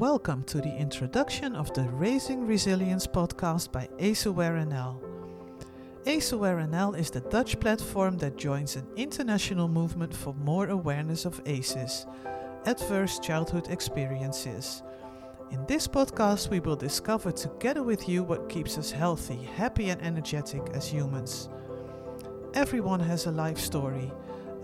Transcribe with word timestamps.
Welcome 0.00 0.44
to 0.44 0.62
the 0.62 0.74
introduction 0.74 1.54
of 1.54 1.74
the 1.74 1.82
Raising 1.82 2.46
Resilience 2.46 3.06
podcast 3.06 3.70
by 3.70 3.86
AceAware 3.98 4.66
NL. 4.66 4.98
AceAware 6.06 6.66
NL 6.70 6.98
is 6.98 7.10
the 7.10 7.20
Dutch 7.20 7.60
platform 7.60 8.16
that 8.16 8.38
joins 8.38 8.76
an 8.76 8.86
international 8.96 9.68
movement 9.68 10.16
for 10.16 10.32
more 10.32 10.68
awareness 10.68 11.26
of 11.26 11.42
ACEs, 11.44 12.06
adverse 12.64 13.18
childhood 13.18 13.68
experiences. 13.68 14.82
In 15.50 15.66
this 15.66 15.86
podcast, 15.86 16.48
we 16.48 16.60
will 16.60 16.76
discover 16.76 17.30
together 17.30 17.82
with 17.82 18.08
you 18.08 18.22
what 18.22 18.48
keeps 18.48 18.78
us 18.78 18.90
healthy, 18.90 19.50
happy, 19.54 19.90
and 19.90 20.00
energetic 20.00 20.62
as 20.72 20.88
humans. 20.88 21.50
Everyone 22.54 23.00
has 23.00 23.26
a 23.26 23.32
life 23.32 23.58
story, 23.58 24.10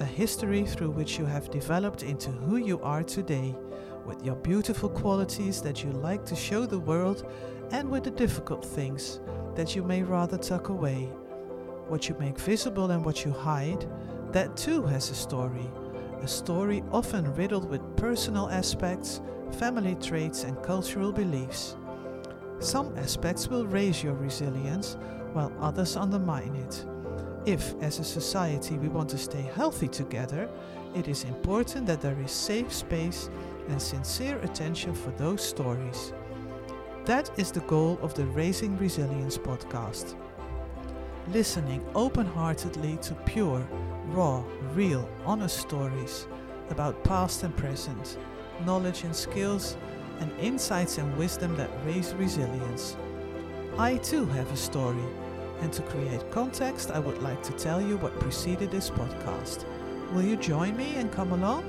a 0.00 0.04
history 0.06 0.64
through 0.64 0.92
which 0.92 1.18
you 1.18 1.26
have 1.26 1.50
developed 1.50 2.02
into 2.02 2.30
who 2.30 2.56
you 2.56 2.80
are 2.80 3.02
today 3.02 3.54
with 4.06 4.24
your 4.24 4.36
beautiful 4.36 4.88
qualities 4.88 5.60
that 5.62 5.82
you 5.82 5.90
like 5.90 6.24
to 6.26 6.36
show 6.36 6.64
the 6.64 6.78
world, 6.78 7.28
and 7.72 7.90
with 7.90 8.04
the 8.04 8.10
difficult 8.10 8.64
things 8.64 9.20
that 9.56 9.74
you 9.74 9.82
may 9.82 10.02
rather 10.02 10.38
tuck 10.38 10.68
away. 10.68 11.10
What 11.88 12.08
you 12.08 12.16
make 12.18 12.38
visible 12.38 12.90
and 12.92 13.04
what 13.04 13.24
you 13.24 13.32
hide, 13.32 13.86
that 14.32 14.56
too 14.56 14.82
has 14.82 15.10
a 15.10 15.14
story. 15.14 15.68
A 16.22 16.28
story 16.28 16.82
often 16.92 17.34
riddled 17.34 17.68
with 17.68 17.96
personal 17.96 18.48
aspects, 18.50 19.20
family 19.58 19.96
traits, 19.96 20.44
and 20.44 20.62
cultural 20.62 21.12
beliefs. 21.12 21.76
Some 22.58 22.96
aspects 22.96 23.48
will 23.48 23.66
raise 23.66 24.02
your 24.02 24.14
resilience, 24.14 24.96
while 25.32 25.52
others 25.60 25.96
undermine 25.96 26.54
it. 26.56 26.84
If, 27.44 27.74
as 27.80 27.98
a 27.98 28.04
society, 28.04 28.76
we 28.78 28.88
want 28.88 29.10
to 29.10 29.18
stay 29.18 29.42
healthy 29.54 29.88
together, 29.88 30.48
it 30.94 31.06
is 31.06 31.24
important 31.24 31.86
that 31.86 32.00
there 32.00 32.18
is 32.20 32.32
safe 32.32 32.72
space 32.72 33.28
and 33.68 33.80
sincere 33.80 34.38
attention 34.40 34.94
for 34.94 35.10
those 35.12 35.42
stories. 35.42 36.12
That 37.04 37.30
is 37.38 37.52
the 37.52 37.60
goal 37.60 37.98
of 38.02 38.14
the 38.14 38.26
Raising 38.26 38.76
Resilience 38.78 39.38
podcast. 39.38 40.16
Listening 41.32 41.84
open 41.94 42.26
heartedly 42.26 42.96
to 43.02 43.14
pure, 43.26 43.66
raw, 44.06 44.42
real, 44.74 45.08
honest 45.24 45.58
stories 45.58 46.26
about 46.70 47.02
past 47.04 47.42
and 47.42 47.56
present, 47.56 48.18
knowledge 48.64 49.04
and 49.04 49.14
skills, 49.14 49.76
and 50.20 50.30
insights 50.40 50.98
and 50.98 51.16
wisdom 51.16 51.56
that 51.56 51.70
raise 51.84 52.14
resilience. 52.14 52.96
I 53.78 53.98
too 53.98 54.24
have 54.26 54.50
a 54.50 54.56
story, 54.56 55.04
and 55.60 55.72
to 55.72 55.82
create 55.82 56.30
context, 56.30 56.90
I 56.90 56.98
would 56.98 57.22
like 57.22 57.42
to 57.44 57.52
tell 57.52 57.80
you 57.80 57.98
what 57.98 58.18
preceded 58.18 58.70
this 58.70 58.90
podcast. 58.90 59.64
Will 60.12 60.22
you 60.22 60.36
join 60.36 60.76
me 60.76 60.94
and 60.96 61.12
come 61.12 61.32
along? 61.32 61.64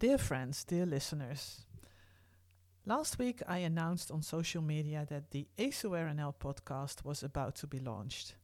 Dear 0.00 0.16
friends, 0.16 0.64
dear 0.64 0.86
listeners, 0.86 1.66
last 2.86 3.18
week 3.18 3.42
I 3.46 3.58
announced 3.58 4.10
on 4.10 4.22
social 4.22 4.62
media 4.62 5.06
that 5.10 5.30
the 5.30 5.46
AceAware 5.58 6.10
podcast 6.40 7.04
was 7.04 7.22
about 7.22 7.54
to 7.56 7.66
be 7.66 7.80
launched. 7.80 8.34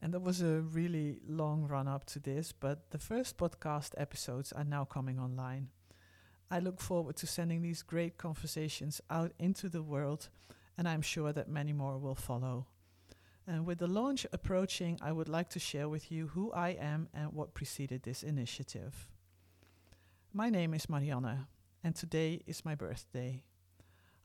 And 0.00 0.14
there 0.14 0.20
was 0.20 0.40
a 0.40 0.62
really 0.62 1.18
long 1.28 1.68
run 1.68 1.88
up 1.88 2.06
to 2.06 2.20
this, 2.20 2.52
but 2.52 2.90
the 2.90 2.98
first 2.98 3.36
podcast 3.36 3.90
episodes 3.98 4.50
are 4.50 4.64
now 4.64 4.86
coming 4.86 5.18
online. 5.18 5.68
I 6.50 6.58
look 6.58 6.80
forward 6.80 7.16
to 7.16 7.26
sending 7.26 7.60
these 7.60 7.82
great 7.82 8.16
conversations 8.16 9.02
out 9.10 9.32
into 9.38 9.68
the 9.68 9.82
world, 9.82 10.30
and 10.78 10.88
I'm 10.88 11.02
sure 11.02 11.34
that 11.34 11.50
many 11.50 11.74
more 11.74 11.98
will 11.98 12.14
follow. 12.14 12.66
And 13.46 13.66
with 13.66 13.76
the 13.76 13.86
launch 13.86 14.26
approaching, 14.32 14.98
I 15.02 15.12
would 15.12 15.28
like 15.28 15.50
to 15.50 15.58
share 15.58 15.90
with 15.90 16.10
you 16.10 16.28
who 16.28 16.50
I 16.52 16.70
am 16.70 17.10
and 17.12 17.34
what 17.34 17.52
preceded 17.52 18.04
this 18.04 18.22
initiative. 18.22 19.11
My 20.34 20.48
name 20.48 20.72
is 20.72 20.88
Marianne, 20.88 21.46
and 21.84 21.94
today 21.94 22.40
is 22.46 22.64
my 22.64 22.74
birthday. 22.74 23.42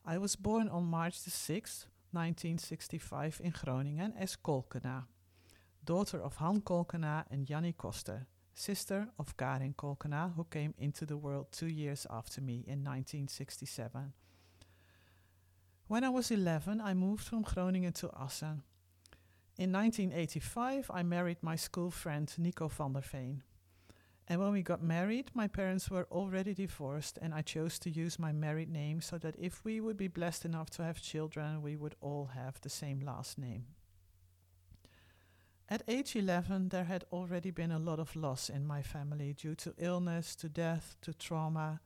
I 0.05 0.17
was 0.17 0.37
born 0.37 0.69
on 0.69 0.85
March 0.85 1.21
the 1.21 1.31
6th, 1.31 1.87
1965 2.11 3.41
in 3.43 3.51
Groningen 3.51 4.13
as 4.17 4.37
Kolkena, 4.37 5.03
daughter 5.83 6.21
of 6.21 6.37
Han 6.37 6.61
Kolkena 6.61 7.25
and 7.29 7.45
Jannie 7.45 7.73
Koster, 7.73 8.25
sister 8.53 9.09
of 9.19 9.35
Karin 9.35 9.73
Kolkena, 9.73 10.33
who 10.33 10.45
came 10.45 10.73
into 10.77 11.05
the 11.05 11.17
world 11.17 11.47
two 11.51 11.67
years 11.67 12.07
after 12.09 12.39
me 12.39 12.63
in 12.65 12.85
1967. 12.85 14.13
When 15.87 16.05
I 16.05 16.09
was 16.09 16.31
11, 16.31 16.79
I 16.79 16.93
moved 16.93 17.25
from 17.25 17.41
Groningen 17.41 17.91
to 17.95 18.09
Assen. 18.17 18.63
In 19.57 19.73
1985, 19.73 20.89
I 20.89 21.03
married 21.03 21.43
my 21.43 21.57
school 21.57 21.91
friend 21.91 22.33
Nico 22.37 22.69
van 22.69 22.93
der 22.93 23.01
Veen. 23.01 23.43
And 24.29 24.41
when 24.41 24.51
we 24.51 24.61
got 24.61 24.83
married, 24.83 25.31
my 25.33 25.47
parents 25.47 25.89
were 25.89 26.07
already 26.11 26.53
divorced, 26.53 27.17
and 27.21 27.33
I 27.33 27.41
chose 27.41 27.79
to 27.79 27.89
use 27.89 28.19
my 28.19 28.33
married 28.33 28.69
name 28.69 28.99
so 28.99 29.17
that 29.19 29.35
if 29.39 29.63
we 29.63 29.79
would 29.79 29.95
be 29.95 30.09
blessed 30.09 30.43
enough 30.43 30.69
to 30.71 30.83
have 30.83 31.01
children, 31.01 31.61
we 31.61 31.77
would 31.77 31.95
all 32.01 32.31
have 32.35 32.59
the 32.59 32.69
same 32.69 32.99
last 32.99 33.37
name. 33.37 33.67
At 35.69 35.83
age 35.87 36.15
11, 36.15 36.69
there 36.69 36.85
had 36.85 37.05
already 37.11 37.51
been 37.51 37.71
a 37.71 37.79
lot 37.79 37.99
of 37.99 38.15
loss 38.15 38.49
in 38.49 38.65
my 38.65 38.81
family 38.81 39.33
due 39.33 39.55
to 39.55 39.73
illness, 39.77 40.35
to 40.37 40.49
death, 40.49 40.95
to 41.01 41.13
trauma, 41.13 41.81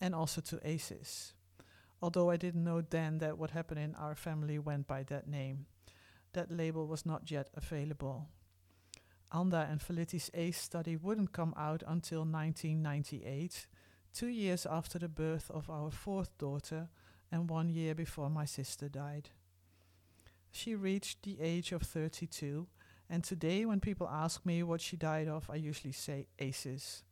and 0.00 0.14
also 0.14 0.40
to 0.42 0.60
ACEs. 0.62 1.34
Although 2.02 2.30
I 2.30 2.36
didn't 2.36 2.64
know 2.64 2.80
then 2.80 3.18
that 3.18 3.36
what 3.38 3.50
happened 3.50 3.80
in 3.80 3.94
our 3.94 4.14
family 4.14 4.58
went 4.58 4.86
by 4.86 5.02
that 5.04 5.28
name, 5.28 5.66
that 6.32 6.50
label 6.50 6.86
was 6.86 7.04
not 7.04 7.30
yet 7.30 7.50
available. 7.54 8.28
Anda 9.32 9.68
and 9.70 9.80
Felitti's 9.80 10.30
ACE 10.34 10.58
study 10.58 10.96
wouldn't 10.96 11.32
come 11.32 11.54
out 11.56 11.82
until 11.86 12.20
1998, 12.20 13.66
two 14.12 14.26
years 14.26 14.66
after 14.66 14.98
the 14.98 15.08
birth 15.08 15.50
of 15.50 15.70
our 15.70 15.90
fourth 15.90 16.36
daughter 16.38 16.88
and 17.30 17.48
one 17.48 17.68
year 17.68 17.94
before 17.94 18.28
my 18.28 18.44
sister 18.44 18.88
died. 18.88 19.30
She 20.50 20.74
reached 20.74 21.22
the 21.22 21.40
age 21.40 21.70
of 21.70 21.82
32, 21.82 22.66
and 23.08 23.22
today, 23.22 23.64
when 23.64 23.80
people 23.80 24.08
ask 24.08 24.44
me 24.44 24.62
what 24.62 24.80
she 24.80 24.96
died 24.96 25.28
of, 25.28 25.48
I 25.48 25.56
usually 25.56 25.92
say 25.92 26.26
ACEs. 26.38 27.02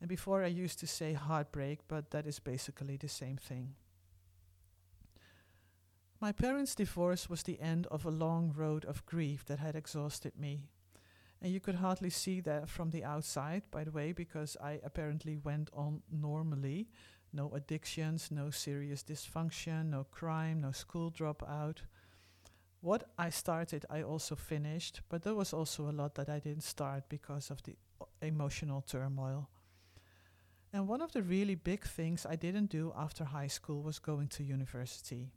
And 0.00 0.08
before, 0.08 0.42
I 0.42 0.48
used 0.48 0.78
to 0.80 0.86
say 0.86 1.12
heartbreak, 1.14 1.80
but 1.88 2.10
that 2.10 2.26
is 2.26 2.38
basically 2.38 2.96
the 2.96 3.08
same 3.08 3.36
thing. 3.36 3.74
My 6.20 6.32
parents' 6.32 6.74
divorce 6.74 7.30
was 7.30 7.42
the 7.42 7.60
end 7.60 7.86
of 7.86 8.04
a 8.04 8.10
long 8.10 8.52
road 8.56 8.84
of 8.84 9.06
grief 9.06 9.44
that 9.46 9.58
had 9.58 9.76
exhausted 9.76 10.32
me. 10.38 10.68
And 11.40 11.52
you 11.52 11.60
could 11.60 11.76
hardly 11.76 12.10
see 12.10 12.40
that 12.40 12.68
from 12.68 12.90
the 12.90 13.04
outside, 13.04 13.62
by 13.70 13.84
the 13.84 13.92
way, 13.92 14.12
because 14.12 14.56
I 14.60 14.80
apparently 14.82 15.36
went 15.36 15.70
on 15.72 16.02
normally. 16.10 16.88
No 17.32 17.52
addictions, 17.54 18.30
no 18.30 18.50
serious 18.50 19.04
dysfunction, 19.04 19.90
no 19.90 20.04
crime, 20.04 20.62
no 20.62 20.72
school 20.72 21.10
dropout. 21.10 21.78
What 22.80 23.10
I 23.18 23.30
started, 23.30 23.84
I 23.90 24.02
also 24.02 24.34
finished, 24.34 25.02
but 25.08 25.22
there 25.22 25.34
was 25.34 25.52
also 25.52 25.88
a 25.88 25.92
lot 25.92 26.14
that 26.14 26.28
I 26.28 26.38
didn't 26.38 26.62
start 26.62 27.04
because 27.08 27.50
of 27.50 27.62
the 27.62 27.76
uh, 28.00 28.04
emotional 28.22 28.82
turmoil. 28.82 29.48
And 30.72 30.86
one 30.86 31.02
of 31.02 31.12
the 31.12 31.22
really 31.22 31.54
big 31.54 31.84
things 31.84 32.26
I 32.26 32.36
didn't 32.36 32.70
do 32.70 32.92
after 32.96 33.24
high 33.24 33.46
school 33.46 33.82
was 33.82 33.98
going 33.98 34.28
to 34.28 34.44
university. 34.44 35.32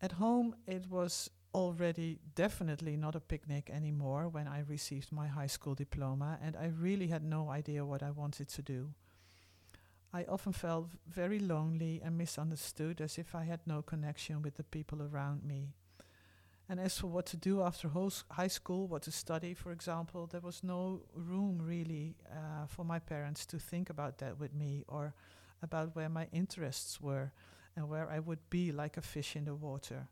At 0.00 0.12
home, 0.12 0.56
it 0.66 0.86
was 0.90 1.30
already 1.54 2.18
definitely 2.34 2.96
not 2.96 3.14
a 3.14 3.20
picnic 3.20 3.70
anymore 3.70 4.28
when 4.28 4.46
I 4.48 4.60
received 4.60 5.12
my 5.12 5.26
high 5.26 5.46
school 5.46 5.74
diploma, 5.74 6.38
and 6.42 6.56
I 6.56 6.66
really 6.66 7.08
had 7.08 7.24
no 7.24 7.50
idea 7.50 7.84
what 7.84 8.02
I 8.02 8.10
wanted 8.10 8.48
to 8.48 8.62
do. 8.62 8.94
I 10.12 10.24
often 10.24 10.52
felt 10.52 10.90
very 11.06 11.38
lonely 11.38 12.00
and 12.02 12.16
misunderstood, 12.16 13.00
as 13.00 13.18
if 13.18 13.34
I 13.34 13.44
had 13.44 13.60
no 13.66 13.82
connection 13.82 14.42
with 14.42 14.56
the 14.56 14.64
people 14.64 15.02
around 15.02 15.44
me. 15.44 15.74
And 16.68 16.80
as 16.80 16.98
for 16.98 17.06
what 17.06 17.26
to 17.26 17.36
do 17.36 17.62
after 17.62 17.90
high 18.30 18.48
school, 18.48 18.88
what 18.88 19.02
to 19.02 19.12
study, 19.12 19.54
for 19.54 19.70
example, 19.72 20.26
there 20.26 20.40
was 20.40 20.64
no 20.64 21.02
room 21.14 21.60
really 21.62 22.16
uh, 22.30 22.66
for 22.66 22.84
my 22.84 22.98
parents 22.98 23.46
to 23.46 23.58
think 23.58 23.88
about 23.88 24.18
that 24.18 24.38
with 24.38 24.52
me 24.52 24.84
or 24.88 25.14
about 25.62 25.94
where 25.94 26.08
my 26.08 26.26
interests 26.32 27.00
were 27.00 27.32
and 27.76 27.88
where 27.88 28.10
I 28.10 28.18
would 28.18 28.50
be 28.50 28.72
like 28.72 28.96
a 28.96 29.02
fish 29.02 29.36
in 29.36 29.44
the 29.44 29.54
water. 29.54 30.08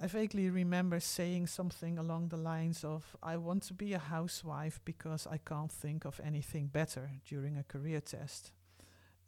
I 0.00 0.06
vaguely 0.06 0.48
remember 0.48 1.00
saying 1.00 1.48
something 1.48 1.98
along 1.98 2.28
the 2.28 2.36
lines 2.36 2.84
of, 2.84 3.16
I 3.20 3.36
want 3.36 3.64
to 3.64 3.74
be 3.74 3.94
a 3.94 3.98
housewife 3.98 4.80
because 4.84 5.26
I 5.26 5.38
can't 5.38 5.72
think 5.72 6.04
of 6.04 6.20
anything 6.24 6.68
better 6.68 7.10
during 7.26 7.56
a 7.56 7.64
career 7.64 8.00
test. 8.00 8.52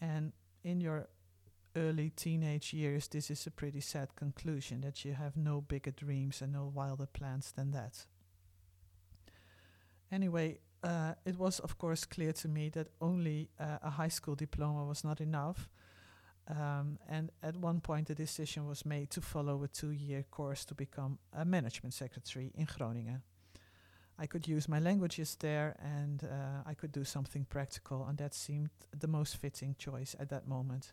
And 0.01 0.33
in 0.63 0.81
your 0.81 1.09
early 1.75 2.11
teenage 2.11 2.73
years, 2.73 3.09
this 3.09 3.33
is 3.33 3.47
a 3.47 3.51
pretty 3.51 3.81
sad 3.81 4.15
conclusion 4.15 4.81
that 4.83 5.05
you 5.05 5.15
have 5.15 5.37
no 5.37 5.61
bigger 5.61 5.91
dreams 5.91 6.41
and 6.41 6.53
no 6.53 6.71
wilder 6.73 7.07
plans 7.07 7.51
than 7.51 7.73
that. 7.73 8.07
Anyway, 10.13 10.61
uh, 10.85 11.15
it 11.25 11.37
was 11.37 11.59
of 11.59 11.79
course 11.79 12.05
clear 12.05 12.33
to 12.33 12.49
me 12.49 12.69
that 12.71 12.89
only 13.01 13.51
uh, 13.59 13.79
a 13.83 13.91
high 13.91 14.09
school 14.09 14.37
diploma 14.37 14.85
was 14.85 15.05
not 15.05 15.21
enough 15.21 15.69
Um, 16.51 16.99
and 17.09 17.31
at 17.43 17.57
one 17.57 17.81
point, 17.81 18.09
the 18.09 18.15
decision 18.15 18.67
was 18.67 18.85
made 18.85 19.11
to 19.11 19.21
follow 19.21 19.63
a 19.63 19.69
two 19.69 19.91
year 19.91 20.25
course 20.31 20.65
to 20.67 20.75
become 20.75 21.19
a 21.33 21.45
management 21.45 21.95
secretary 21.95 22.51
in 22.55 22.67
Groningen. 22.67 23.23
I 24.19 24.27
could 24.27 24.47
use 24.49 24.69
my 24.69 24.81
languages 24.81 25.37
there 25.39 25.77
and 25.83 26.25
uh, 26.25 26.69
I 26.71 26.75
could 26.75 26.93
do 26.93 27.05
something 27.05 27.47
practical, 27.49 28.05
and 28.07 28.19
that 28.19 28.35
seemed 28.35 28.71
the 28.99 29.09
most 29.09 29.37
fitting 29.37 29.77
choice 29.79 30.15
at 30.19 30.29
that 30.29 30.47
moment. 30.47 30.93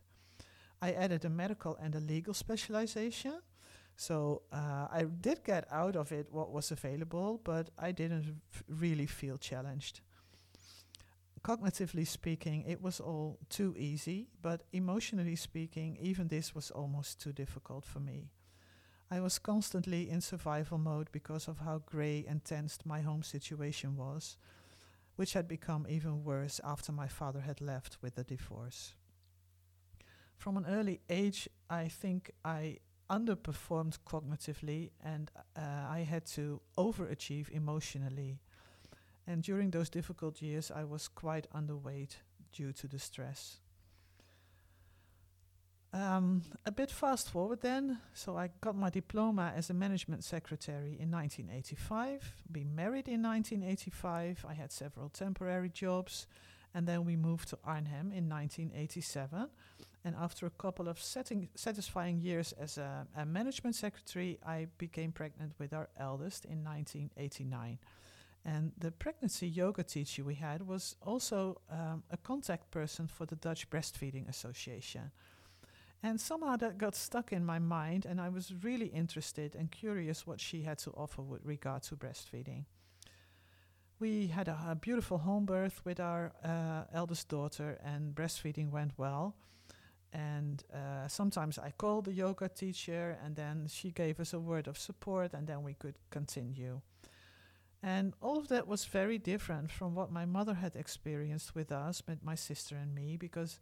I 0.81 0.91
added 0.91 1.25
a 1.25 1.29
medical 1.29 1.75
and 1.75 1.95
a 1.95 1.99
legal 1.99 2.33
specialization. 2.33 3.41
So 3.95 4.43
uh, 4.53 4.87
I 4.91 5.05
did 5.21 5.43
get 5.43 5.65
out 5.71 5.95
of 5.95 6.11
it 6.11 6.27
what 6.31 6.51
was 6.51 6.71
available, 6.71 7.41
but 7.43 7.71
I 7.79 7.91
didn't 7.91 8.41
really 8.69 9.07
feel 9.07 9.37
challenged. 9.37 10.01
Cognitively 11.47 12.05
speaking, 12.05 12.65
it 12.67 12.81
was 12.81 12.99
all 12.99 13.39
too 13.47 13.73
easy, 13.77 14.27
but 14.41 14.63
emotionally 14.73 15.37
speaking, 15.37 15.97
even 16.01 16.27
this 16.27 16.53
was 16.53 16.71
almost 16.71 17.21
too 17.21 17.31
difficult 17.31 17.85
for 17.85 18.01
me. 18.01 18.31
I 19.09 19.21
was 19.21 19.39
constantly 19.39 20.09
in 20.09 20.19
survival 20.19 20.77
mode 20.77 21.09
because 21.13 21.47
of 21.47 21.59
how 21.59 21.83
grey 21.85 22.25
and 22.27 22.43
tensed 22.43 22.85
my 22.85 22.99
home 22.99 23.23
situation 23.23 23.95
was, 23.95 24.35
which 25.15 25.31
had 25.31 25.47
become 25.47 25.87
even 25.89 26.25
worse 26.25 26.59
after 26.65 26.91
my 26.91 27.07
father 27.07 27.39
had 27.39 27.61
left 27.61 27.97
with 28.01 28.15
the 28.15 28.25
divorce. 28.25 28.93
From 30.35 30.57
an 30.57 30.65
early 30.65 30.99
age, 31.09 31.47
I 31.69 31.87
think 31.87 32.29
I 32.43 32.79
underperformed 33.09 33.99
cognitively 34.05 34.91
and 35.01 35.31
uh, 35.55 35.61
I 35.61 35.99
had 35.99 36.25
to 36.35 36.59
overachieve 36.77 37.49
emotionally. 37.51 38.41
And 39.27 39.43
during 39.43 39.71
those 39.71 39.89
difficult 39.89 40.41
years, 40.41 40.71
I 40.71 40.85
was 40.85 41.09
quite 41.09 41.47
underweight 41.53 42.15
due 42.53 42.71
to 42.73 42.87
the 42.87 42.97
stress. 42.97 43.57
Um, 45.93 46.43
a 46.65 46.71
bit 46.71 46.91
fast 46.91 47.29
forward 47.29 47.61
then. 47.61 47.99
So 48.13 48.37
I 48.37 48.49
got 48.61 48.75
my 48.75 48.89
diploma 48.89 49.53
as 49.55 49.69
a 49.69 49.73
management 49.73 50.23
secretary 50.23 50.97
in 50.99 51.11
1985, 51.11 52.33
We 52.53 52.63
married 52.63 53.07
in 53.07 53.21
1985. 53.21 54.45
I 54.47 54.53
had 54.53 54.71
several 54.71 55.09
temporary 55.09 55.69
jobs. 55.69 56.27
And 56.73 56.87
then 56.87 57.05
we 57.05 57.15
moved 57.15 57.49
to 57.49 57.57
Arnhem 57.63 58.11
in 58.11 58.29
1987. 58.29 59.49
And 60.05 60.15
after 60.15 60.45
a 60.45 60.51
couple 60.51 60.87
of 60.87 60.99
satisfying 61.01 62.19
years 62.19 62.53
as 62.53 62.77
a, 62.77 63.07
a 63.15 63.25
management 63.25 63.75
secretary, 63.75 64.37
I 64.45 64.67
became 64.77 65.11
pregnant 65.11 65.53
with 65.57 65.73
our 65.73 65.89
eldest 65.97 66.45
in 66.45 66.63
1989. 66.63 67.79
And 68.47 68.71
the 68.77 68.91
pregnancy 68.91 69.45
yoga 69.45 69.83
teacher 69.83 70.23
we 70.23 70.35
had 70.35 70.65
was 70.65 70.95
also 71.01 71.59
um, 71.69 72.03
a 72.09 72.15
contact 72.15 72.71
person 72.71 73.05
for 73.05 73.25
the 73.25 73.35
Dutch 73.35 73.69
Breastfeeding 73.69 74.29
Association. 74.29 75.11
And 76.01 76.21
somehow 76.21 76.55
that 76.55 76.77
got 76.77 76.95
stuck 76.95 77.33
in 77.33 77.45
my 77.45 77.59
mind, 77.59 78.05
and 78.05 78.21
I 78.21 78.29
was 78.29 78.53
really 78.63 78.85
interested 78.85 79.53
and 79.53 79.69
curious 79.69 80.25
what 80.25 80.39
she 80.39 80.61
had 80.61 80.77
to 80.79 80.91
offer 80.91 81.21
with 81.21 81.43
regard 81.43 81.83
to 81.83 81.97
breastfeeding. 81.97 82.63
We 83.99 84.27
had 84.27 84.47
a, 84.47 84.57
a 84.69 84.75
beautiful 84.75 85.17
home 85.17 85.45
birth 85.45 85.81
with 85.83 85.99
our 85.99 86.31
uh, 86.41 86.83
eldest 86.93 87.27
daughter, 87.27 87.77
and 87.83 88.15
breastfeeding 88.15 88.71
went 88.71 88.93
well. 88.95 89.35
And 90.13 90.63
uh, 90.73 91.09
sometimes 91.09 91.59
I 91.59 91.73
called 91.77 92.05
the 92.05 92.13
yoga 92.13 92.47
teacher, 92.47 93.17
and 93.25 93.35
then 93.35 93.67
she 93.67 93.91
gave 93.91 94.21
us 94.21 94.31
a 94.31 94.39
word 94.39 94.67
of 94.67 94.77
support, 94.77 95.33
and 95.33 95.47
then 95.47 95.63
we 95.63 95.73
could 95.73 95.95
continue. 96.11 96.79
And 97.83 98.13
all 98.21 98.37
of 98.37 98.47
that 98.47 98.67
was 98.67 98.85
very 98.85 99.17
different 99.17 99.71
from 99.71 99.93
what 99.93 100.11
my 100.11 100.25
mother 100.25 100.55
had 100.55 100.75
experienced 100.75 101.53
with 101.53 101.71
us, 101.71 102.01
with 102.07 102.23
my 102.23 102.35
sister 102.35 102.75
and 102.75 102.93
me, 102.93 103.17
because 103.17 103.59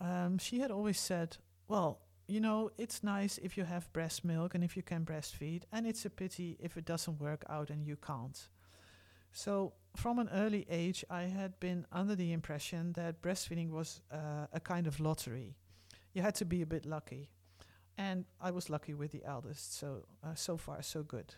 um, 0.00 0.38
she 0.38 0.60
had 0.60 0.70
always 0.70 1.00
said, 1.00 1.38
Well, 1.66 2.00
you 2.28 2.40
know, 2.40 2.70
it's 2.78 3.02
nice 3.02 3.38
if 3.38 3.56
you 3.56 3.64
have 3.64 3.92
breast 3.92 4.24
milk 4.24 4.54
and 4.54 4.62
if 4.62 4.76
you 4.76 4.82
can 4.82 5.04
breastfeed, 5.04 5.62
and 5.72 5.86
it's 5.86 6.04
a 6.04 6.10
pity 6.10 6.56
if 6.60 6.76
it 6.76 6.84
doesn't 6.84 7.20
work 7.20 7.44
out 7.48 7.70
and 7.70 7.86
you 7.86 7.96
can't. 7.96 8.48
So, 9.32 9.72
from 9.96 10.18
an 10.18 10.28
early 10.32 10.66
age, 10.68 11.04
I 11.10 11.22
had 11.22 11.58
been 11.58 11.86
under 11.90 12.14
the 12.14 12.32
impression 12.32 12.92
that 12.94 13.22
breastfeeding 13.22 13.70
was 13.70 14.02
uh, 14.10 14.46
a 14.52 14.60
kind 14.60 14.86
of 14.86 15.00
lottery. 15.00 15.56
You 16.12 16.22
had 16.22 16.34
to 16.36 16.44
be 16.44 16.62
a 16.62 16.66
bit 16.66 16.84
lucky. 16.84 17.30
And 17.98 18.24
I 18.40 18.50
was 18.50 18.70
lucky 18.70 18.94
with 18.94 19.12
the 19.12 19.22
eldest, 19.24 19.78
so 19.78 20.06
uh, 20.24 20.34
so 20.34 20.56
far 20.56 20.82
so 20.82 21.02
good. 21.02 21.34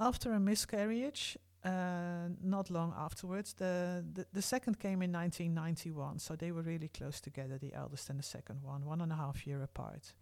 After 0.00 0.32
a 0.32 0.38
miscarriage, 0.38 1.36
uh, 1.64 2.28
not 2.40 2.70
long 2.70 2.94
afterwards, 2.96 3.52
the, 3.54 4.04
the, 4.14 4.26
the 4.32 4.42
second 4.42 4.78
came 4.78 5.02
in 5.02 5.12
1991, 5.12 6.20
so 6.20 6.36
they 6.36 6.52
were 6.52 6.62
really 6.62 6.88
close 6.88 7.20
together, 7.20 7.58
the 7.58 7.74
eldest 7.74 8.08
and 8.08 8.18
the 8.18 8.22
second 8.22 8.62
one, 8.62 8.84
one 8.84 9.00
and 9.00 9.10
a 9.10 9.16
half 9.16 9.44
year 9.44 9.62
apart. 9.62 10.12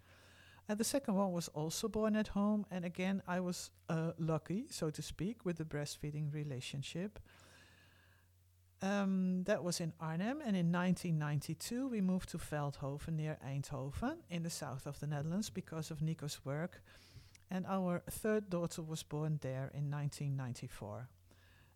And 0.69 0.79
the 0.79 0.85
second 0.85 1.15
one 1.15 1.33
was 1.33 1.49
also 1.49 1.89
born 1.89 2.17
at 2.17 2.29
home, 2.29 2.65
and 2.71 2.87
again, 2.87 3.23
I 3.29 3.41
was 3.41 3.71
uh, 3.91 4.13
lucky, 4.19 4.65
so 4.71 4.89
to 4.91 5.03
speak, 5.03 5.45
with 5.45 5.59
the 5.59 5.65
breastfeeding 5.65 6.33
relationship. 6.33 7.19
Um, 8.83 9.45
that 9.45 9.63
was 9.63 9.81
in 9.81 9.93
Arnhem, 10.01 10.41
and 10.41 10.57
in 10.57 10.73
1992 10.73 11.89
we 11.89 12.01
moved 12.01 12.31
to 12.31 12.39
Veldhoven 12.39 13.17
near 13.17 13.39
Eindhoven 13.47 14.19
in 14.31 14.43
the 14.43 14.51
south 14.51 14.87
of 14.87 15.01
the 15.01 15.07
Netherlands 15.07 15.51
because 15.51 15.91
of 15.91 16.03
Nico's 16.03 16.45
work 16.45 16.83
and 17.51 17.67
our 17.67 18.03
third 18.11 18.51
daughter 18.51 18.83
was 18.83 19.03
born 19.03 19.39
there 19.43 19.71
in 19.75 19.91
1994. 19.91 21.09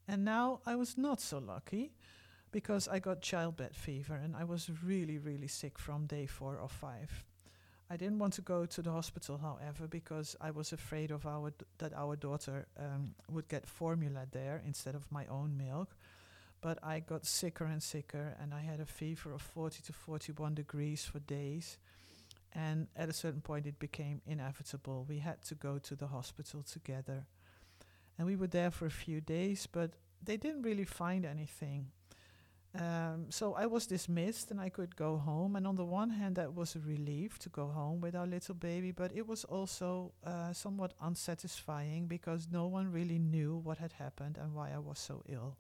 And 0.08 0.24
now 0.24 0.60
I 0.66 0.74
was 0.74 0.98
not 0.98 1.20
so 1.20 1.38
lucky 1.38 1.92
because 2.50 2.88
I 2.88 2.98
got 2.98 3.22
childbed 3.22 3.76
fever 3.76 4.14
and 4.14 4.34
I 4.34 4.44
was 4.44 4.70
really, 4.84 5.18
really 5.18 5.46
sick 5.48 5.78
from 5.78 6.06
day 6.06 6.26
four 6.26 6.56
or 6.56 6.68
five. 6.68 7.24
I 7.92 7.96
didn't 7.96 8.20
want 8.20 8.34
to 8.34 8.42
go 8.42 8.66
to 8.66 8.82
the 8.82 8.92
hospital, 8.92 9.38
however, 9.38 9.88
because 9.88 10.36
I 10.40 10.52
was 10.52 10.72
afraid 10.72 11.10
of 11.10 11.26
our 11.26 11.50
d- 11.50 11.64
that 11.78 11.92
our 11.92 12.14
daughter 12.14 12.66
um, 12.78 13.14
would 13.28 13.48
get 13.48 13.66
formula 13.66 14.26
there 14.30 14.62
instead 14.64 14.94
of 14.94 15.10
my 15.10 15.26
own 15.26 15.56
milk. 15.56 15.96
But 16.60 16.78
I 16.84 17.00
got 17.00 17.26
sicker 17.26 17.64
and 17.64 17.82
sicker, 17.82 18.36
and 18.40 18.54
I 18.54 18.60
had 18.60 18.78
a 18.78 18.86
fever 18.86 19.32
of 19.32 19.42
40 19.42 19.82
to 19.82 19.92
41 19.92 20.54
degrees 20.54 21.04
for 21.04 21.18
days. 21.18 21.78
And 22.52 22.88
at 22.96 23.08
a 23.08 23.12
certain 23.12 23.40
point, 23.40 23.66
it 23.66 23.78
became 23.78 24.20
inevitable. 24.26 25.06
We 25.08 25.18
had 25.18 25.42
to 25.44 25.54
go 25.54 25.78
to 25.78 25.94
the 25.94 26.08
hospital 26.08 26.62
together. 26.62 27.26
And 28.18 28.26
we 28.26 28.36
were 28.36 28.48
there 28.48 28.70
for 28.70 28.86
a 28.86 28.90
few 28.90 29.20
days, 29.20 29.68
but 29.70 29.92
they 30.22 30.36
didn't 30.36 30.62
really 30.62 30.84
find 30.84 31.24
anything. 31.24 31.86
Um, 32.78 33.26
so 33.30 33.54
I 33.54 33.66
was 33.66 33.86
dismissed 33.86 34.50
and 34.50 34.60
I 34.60 34.68
could 34.68 34.94
go 34.94 35.16
home. 35.16 35.56
And 35.56 35.66
on 35.66 35.76
the 35.76 35.84
one 35.84 36.10
hand, 36.10 36.36
that 36.36 36.54
was 36.54 36.76
a 36.76 36.80
relief 36.80 37.38
to 37.40 37.48
go 37.48 37.68
home 37.68 38.00
with 38.00 38.14
our 38.14 38.26
little 38.26 38.54
baby, 38.54 38.92
but 38.92 39.12
it 39.14 39.26
was 39.26 39.44
also 39.44 40.12
uh, 40.24 40.52
somewhat 40.52 40.94
unsatisfying 41.00 42.06
because 42.06 42.48
no 42.50 42.66
one 42.66 42.92
really 42.92 43.18
knew 43.18 43.56
what 43.56 43.78
had 43.78 43.92
happened 43.92 44.38
and 44.40 44.54
why 44.54 44.72
I 44.72 44.78
was 44.78 44.98
so 44.98 45.22
ill. 45.28 45.56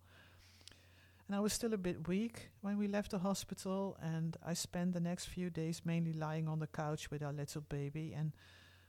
And 1.30 1.36
I 1.36 1.40
was 1.40 1.52
still 1.52 1.72
a 1.74 1.78
bit 1.78 2.08
weak 2.08 2.50
when 2.60 2.76
we 2.76 2.88
left 2.88 3.12
the 3.12 3.20
hospital, 3.20 3.96
and 4.02 4.36
I 4.44 4.52
spent 4.52 4.94
the 4.94 5.00
next 5.00 5.26
few 5.26 5.48
days 5.48 5.82
mainly 5.84 6.12
lying 6.12 6.48
on 6.48 6.58
the 6.58 6.66
couch 6.66 7.08
with 7.08 7.22
our 7.22 7.32
little 7.32 7.60
baby. 7.60 8.12
And 8.12 8.32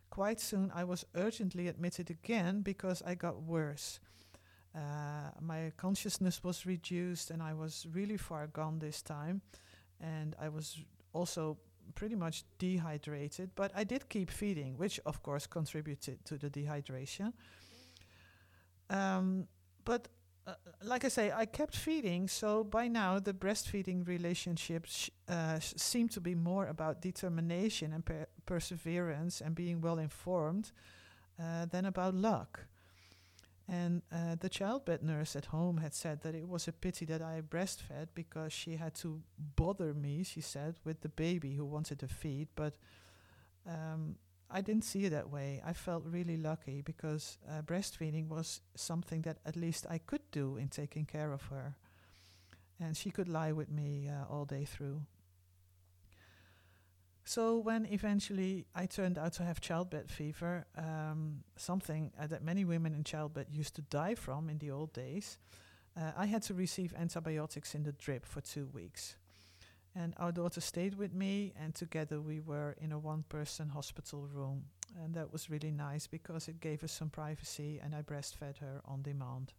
quite 0.09 0.39
soon, 0.39 0.71
I 0.73 0.83
was 0.83 1.05
urgently 1.13 1.67
admitted 1.67 2.09
again 2.09 2.61
because 2.61 3.03
I 3.05 3.13
got 3.13 3.43
worse. 3.43 3.99
Uh, 4.75 5.29
my 5.39 5.71
consciousness 5.77 6.43
was 6.43 6.65
reduced, 6.65 7.29
and 7.29 7.43
I 7.43 7.53
was 7.53 7.85
really 7.93 8.17
far 8.17 8.47
gone 8.47 8.79
this 8.79 9.03
time. 9.03 9.43
And 9.99 10.35
I 10.41 10.49
was 10.49 10.83
also 11.13 11.59
pretty 11.93 12.15
much 12.15 12.43
dehydrated, 12.57 13.51
but 13.53 13.71
I 13.75 13.83
did 13.83 14.09
keep 14.09 14.31
feeding, 14.31 14.79
which 14.79 14.99
of 15.05 15.21
course 15.21 15.45
contributed 15.45 16.25
to 16.25 16.39
the 16.39 16.49
dehydration. 16.49 17.33
Um, 18.89 19.45
but 19.85 20.07
uh, 20.51 20.55
like 20.83 21.05
I 21.05 21.07
say, 21.07 21.31
I 21.31 21.45
kept 21.45 21.75
feeding, 21.75 22.27
so 22.27 22.63
by 22.63 22.87
now 22.87 23.19
the 23.19 23.33
breastfeeding 23.33 24.07
relationships 24.07 25.09
uh, 25.29 25.59
seem 25.59 26.09
to 26.09 26.21
be 26.21 26.35
more 26.35 26.67
about 26.67 27.01
determination 27.01 27.93
and 27.93 28.03
per 28.03 28.27
perseverance 28.45 29.41
and 29.41 29.55
being 29.55 29.81
well 29.81 29.99
informed 29.99 30.71
uh, 31.39 31.65
than 31.65 31.85
about 31.85 32.13
luck. 32.15 32.65
And 33.67 34.01
uh, 34.11 34.35
the 34.39 34.49
childbed 34.49 35.01
nurse 35.01 35.35
at 35.35 35.45
home 35.45 35.77
had 35.77 35.93
said 35.93 36.21
that 36.23 36.35
it 36.35 36.47
was 36.47 36.67
a 36.67 36.73
pity 36.73 37.05
that 37.05 37.21
I 37.21 37.41
breastfed 37.41 38.09
because 38.13 38.51
she 38.51 38.75
had 38.75 38.93
to 38.95 39.21
bother 39.55 39.93
me, 39.93 40.23
she 40.23 40.41
said, 40.41 40.75
with 40.83 41.01
the 41.01 41.09
baby 41.09 41.55
who 41.55 41.65
wanted 41.65 41.99
to 41.99 42.07
feed. 42.07 42.49
But 42.55 42.73
um, 43.65 44.15
I 44.51 44.61
didn't 44.61 44.83
see 44.83 45.05
it 45.05 45.11
that 45.11 45.29
way. 45.29 45.61
I 45.65 45.73
felt 45.73 46.03
really 46.05 46.37
lucky 46.37 46.81
because 46.81 47.37
uh, 47.49 47.61
breastfeeding 47.61 48.27
was 48.27 48.61
something 48.75 49.21
that 49.21 49.37
at 49.45 49.55
least 49.55 49.85
I 49.89 49.97
could 49.97 50.29
do 50.31 50.57
in 50.57 50.67
taking 50.67 51.05
care 51.05 51.31
of 51.31 51.43
her. 51.43 51.75
And 52.79 52.97
she 52.97 53.11
could 53.11 53.29
lie 53.29 53.51
with 53.51 53.69
me 53.69 54.09
uh, 54.09 54.31
all 54.31 54.45
day 54.45 54.65
through. 54.65 55.01
So, 57.23 57.59
when 57.59 57.85
eventually 57.85 58.65
I 58.73 58.87
turned 58.87 59.17
out 59.17 59.33
to 59.33 59.43
have 59.43 59.61
childbed 59.61 60.09
fever, 60.09 60.65
um, 60.75 61.43
something 61.55 62.11
uh, 62.19 62.27
that 62.27 62.43
many 62.43 62.65
women 62.65 62.93
in 62.95 63.03
childbed 63.03 63.45
used 63.51 63.75
to 63.75 63.83
die 63.83 64.15
from 64.15 64.49
in 64.49 64.57
the 64.57 64.71
old 64.71 64.91
days, 64.91 65.37
uh, 65.95 66.11
I 66.17 66.25
had 66.25 66.41
to 66.43 66.53
receive 66.53 66.93
antibiotics 66.97 67.75
in 67.75 67.83
the 67.83 67.91
drip 67.91 68.25
for 68.25 68.41
two 68.41 68.67
weeks. 68.73 69.15
And 69.95 70.13
our 70.17 70.31
daughter 70.31 70.61
stayed 70.61 70.95
with 70.95 71.13
me, 71.13 71.53
and 71.59 71.75
together 71.75 72.21
we 72.21 72.39
were 72.39 72.75
in 72.79 72.91
a 72.91 72.99
one 72.99 73.23
person 73.27 73.69
hospital 73.69 74.27
room. 74.33 74.65
And 75.03 75.13
that 75.15 75.31
was 75.31 75.49
really 75.49 75.71
nice 75.71 76.07
because 76.07 76.47
it 76.47 76.61
gave 76.61 76.83
us 76.83 76.91
some 76.91 77.09
privacy, 77.09 77.79
and 77.83 77.93
I 77.93 78.01
breastfed 78.01 78.59
her 78.59 78.81
on 78.85 79.01
demand. 79.01 79.53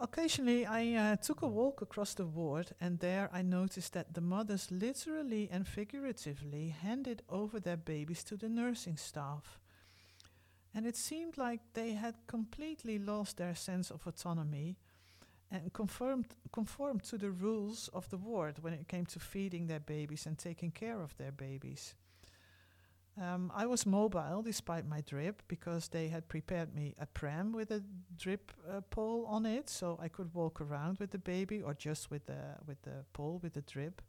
Occasionally, 0.00 0.64
I 0.64 0.94
uh, 0.94 1.16
took 1.16 1.42
a 1.42 1.48
walk 1.48 1.82
across 1.82 2.14
the 2.14 2.24
ward, 2.24 2.70
and 2.80 3.00
there 3.00 3.28
I 3.32 3.42
noticed 3.42 3.94
that 3.94 4.14
the 4.14 4.20
mothers 4.20 4.70
literally 4.70 5.48
and 5.50 5.66
figuratively 5.66 6.68
handed 6.68 7.22
over 7.28 7.58
their 7.58 7.76
babies 7.76 8.22
to 8.24 8.36
the 8.36 8.48
nursing 8.48 8.96
staff. 8.96 9.58
And 10.72 10.86
it 10.86 10.96
seemed 10.96 11.36
like 11.36 11.60
they 11.74 11.92
had 11.92 12.14
completely 12.28 12.98
lost 13.00 13.38
their 13.38 13.56
sense 13.56 13.90
of 13.90 14.06
autonomy 14.06 14.76
and 15.50 15.72
conformed, 15.72 16.34
conformed 16.52 17.02
to 17.04 17.18
the 17.18 17.30
rules 17.30 17.88
of 17.94 18.08
the 18.10 18.18
ward 18.18 18.62
when 18.62 18.72
it 18.72 18.88
came 18.88 19.06
to 19.06 19.18
feeding 19.18 19.66
their 19.66 19.80
babies 19.80 20.26
and 20.26 20.38
taking 20.38 20.70
care 20.70 21.00
of 21.00 21.16
their 21.16 21.32
babies. 21.32 21.94
Um, 23.20 23.50
I 23.54 23.66
was 23.66 23.84
mobile 23.84 24.42
despite 24.42 24.86
my 24.86 25.00
drip 25.00 25.42
because 25.48 25.88
they 25.88 26.08
had 26.08 26.28
prepared 26.28 26.72
me 26.72 26.94
a 27.00 27.06
pram 27.06 27.52
with 27.52 27.70
a 27.72 27.82
drip 28.16 28.52
uh, 28.70 28.80
pole 28.90 29.26
on 29.26 29.44
it, 29.44 29.68
so 29.68 29.98
I 30.00 30.08
could 30.08 30.32
walk 30.34 30.60
around 30.60 30.98
with 30.98 31.10
the 31.10 31.18
baby 31.18 31.60
or 31.60 31.74
just 31.74 32.10
with 32.10 32.26
the 32.26 32.56
with 32.66 32.80
the 32.82 33.04
pole 33.12 33.40
with 33.42 33.54
the 33.54 33.62
drip. 33.62 34.02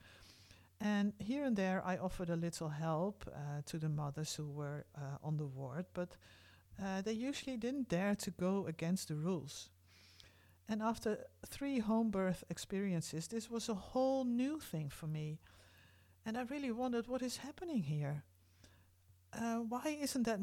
And 0.79 1.13
here 1.17 1.43
and 1.43 1.57
there, 1.57 1.81
I 1.83 1.97
offered 1.97 2.29
a 2.29 2.35
little 2.35 2.69
help 2.69 3.25
uh, 3.27 3.61
to 3.65 3.77
the 3.79 3.89
mothers 3.89 4.35
who 4.35 4.47
were 4.47 4.85
uh, 4.95 5.17
on 5.23 5.37
the 5.37 5.45
ward, 5.45 5.85
but 5.93 6.15
uh, 6.81 7.01
they 7.01 7.13
usually 7.13 7.57
didn't 7.57 7.89
dare 7.89 8.15
to 8.15 8.31
go 8.31 8.65
against 8.67 9.07
the 9.07 9.15
rules. 9.15 9.69
And 10.69 10.81
after 10.81 11.25
three 11.45 11.79
home 11.79 12.11
birth 12.11 12.45
experiences, 12.49 13.27
this 13.27 13.49
was 13.49 13.67
a 13.67 13.73
whole 13.73 14.23
new 14.23 14.59
thing 14.59 14.89
for 14.89 15.07
me. 15.07 15.39
And 16.25 16.37
I 16.37 16.43
really 16.43 16.71
wondered 16.71 17.07
what 17.07 17.21
is 17.21 17.37
happening 17.37 17.81
here 17.81 18.23
uh, 19.33 19.57
why 19.57 19.97
isn't 20.01 20.23
that 20.23 20.39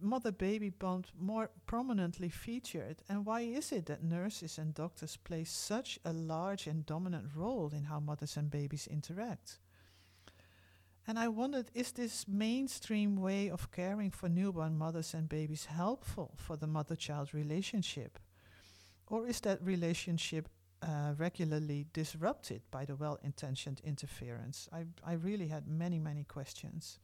mother 0.00 0.32
baby 0.32 0.70
bond 0.70 1.10
more 1.18 1.50
prominently 1.66 2.28
featured? 2.28 3.02
And 3.08 3.26
why 3.26 3.42
is 3.42 3.70
it 3.72 3.86
that 3.86 4.02
nurses 4.02 4.58
and 4.58 4.72
doctors 4.72 5.16
play 5.16 5.44
such 5.44 5.98
a 6.04 6.12
large 6.12 6.66
and 6.66 6.86
dominant 6.86 7.28
role 7.34 7.70
in 7.74 7.84
how 7.84 8.00
mothers 8.00 8.36
and 8.36 8.50
babies 8.50 8.86
interact? 8.86 9.58
And 11.06 11.18
I 11.18 11.28
wondered 11.28 11.70
is 11.74 11.92
this 11.92 12.26
mainstream 12.26 13.16
way 13.16 13.50
of 13.50 13.70
caring 13.70 14.10
for 14.10 14.30
newborn 14.30 14.78
mothers 14.78 15.12
and 15.12 15.28
babies 15.28 15.66
helpful 15.66 16.34
for 16.38 16.56
the 16.56 16.66
mother 16.66 16.96
child 16.96 17.34
relationship? 17.34 18.18
Or 19.14 19.28
is 19.28 19.38
that 19.42 19.62
relationship 19.62 20.48
uh, 20.82 21.14
regularly 21.16 21.86
disrupted 21.92 22.62
by 22.72 22.84
the 22.84 22.96
well 22.96 23.16
intentioned 23.22 23.80
interference? 23.84 24.68
I, 24.72 24.86
I 25.06 25.12
really 25.12 25.46
had 25.46 25.68
many, 25.68 26.00
many 26.00 26.24
questions 26.24 26.98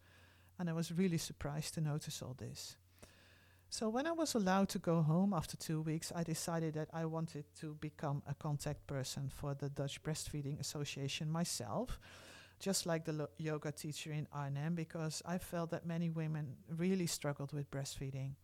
and 0.59 0.69
I 0.69 0.73
was 0.73 0.90
really 0.90 1.19
surprised 1.19 1.75
to 1.75 1.81
notice 1.81 2.21
all 2.21 2.35
this. 2.37 2.76
So, 3.69 3.88
when 3.88 4.09
I 4.09 4.11
was 4.11 4.35
allowed 4.35 4.71
to 4.71 4.81
go 4.81 5.02
home 5.02 5.33
after 5.33 5.57
two 5.57 5.83
weeks, 5.83 6.11
I 6.12 6.25
decided 6.25 6.75
that 6.75 6.88
I 6.93 7.05
wanted 7.05 7.45
to 7.61 7.75
become 7.75 8.25
a 8.26 8.35
contact 8.35 8.88
person 8.88 9.29
for 9.29 9.55
the 9.55 9.69
Dutch 9.69 10.02
Breastfeeding 10.02 10.59
Association 10.59 11.31
myself, 11.31 12.00
just 12.59 12.87
like 12.87 13.05
the 13.05 13.29
yoga 13.38 13.71
teacher 13.71 14.11
in 14.11 14.26
Arnhem, 14.33 14.75
because 14.75 15.23
I 15.25 15.38
felt 15.38 15.71
that 15.71 15.87
many 15.87 16.11
women 16.11 16.57
really 16.76 17.07
struggled 17.07 17.52
with 17.52 17.71
breastfeeding. 17.71 18.35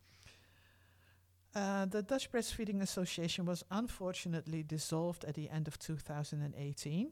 Uh, 1.57 1.85
the 1.85 2.03
Dutch 2.03 2.31
Breastfeeding 2.31 2.83
Association 2.83 3.43
was 3.43 3.63
unfortunately 3.71 4.61
dissolved 4.61 5.25
at 5.25 5.33
the 5.33 5.49
end 5.49 5.67
of 5.67 5.79
2018. 5.79 7.11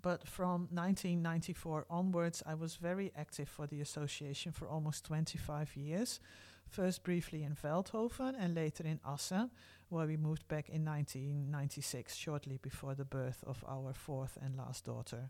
But 0.00 0.26
from 0.26 0.68
1994 0.70 1.84
onwards, 1.90 2.42
I 2.46 2.54
was 2.54 2.76
very 2.76 3.12
active 3.14 3.50
for 3.50 3.66
the 3.66 3.82
association 3.82 4.52
for 4.52 4.66
almost 4.66 5.04
25 5.04 5.76
years. 5.76 6.18
First 6.66 7.04
briefly 7.04 7.42
in 7.42 7.54
Veldhoven 7.54 8.34
and 8.38 8.54
later 8.54 8.84
in 8.84 9.00
Assen, 9.06 9.50
where 9.90 10.06
we 10.06 10.16
moved 10.16 10.48
back 10.48 10.70
in 10.70 10.82
1996, 10.86 12.14
shortly 12.16 12.58
before 12.62 12.94
the 12.94 13.04
birth 13.04 13.44
of 13.46 13.62
our 13.68 13.92
fourth 13.92 14.38
and 14.40 14.56
last 14.56 14.86
daughter. 14.86 15.28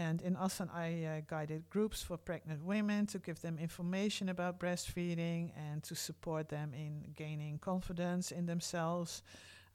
And 0.00 0.22
in 0.22 0.36
Assen, 0.36 0.70
I 0.72 1.04
uh, 1.04 1.20
guided 1.26 1.68
groups 1.68 2.02
for 2.02 2.16
pregnant 2.16 2.64
women 2.64 3.06
to 3.06 3.18
give 3.18 3.40
them 3.40 3.58
information 3.58 4.30
about 4.30 4.58
breastfeeding 4.58 5.52
and 5.56 5.82
to 5.82 5.94
support 5.94 6.48
them 6.48 6.72
in 6.74 7.12
gaining 7.16 7.58
confidence 7.58 8.32
in 8.32 8.46
themselves 8.46 9.22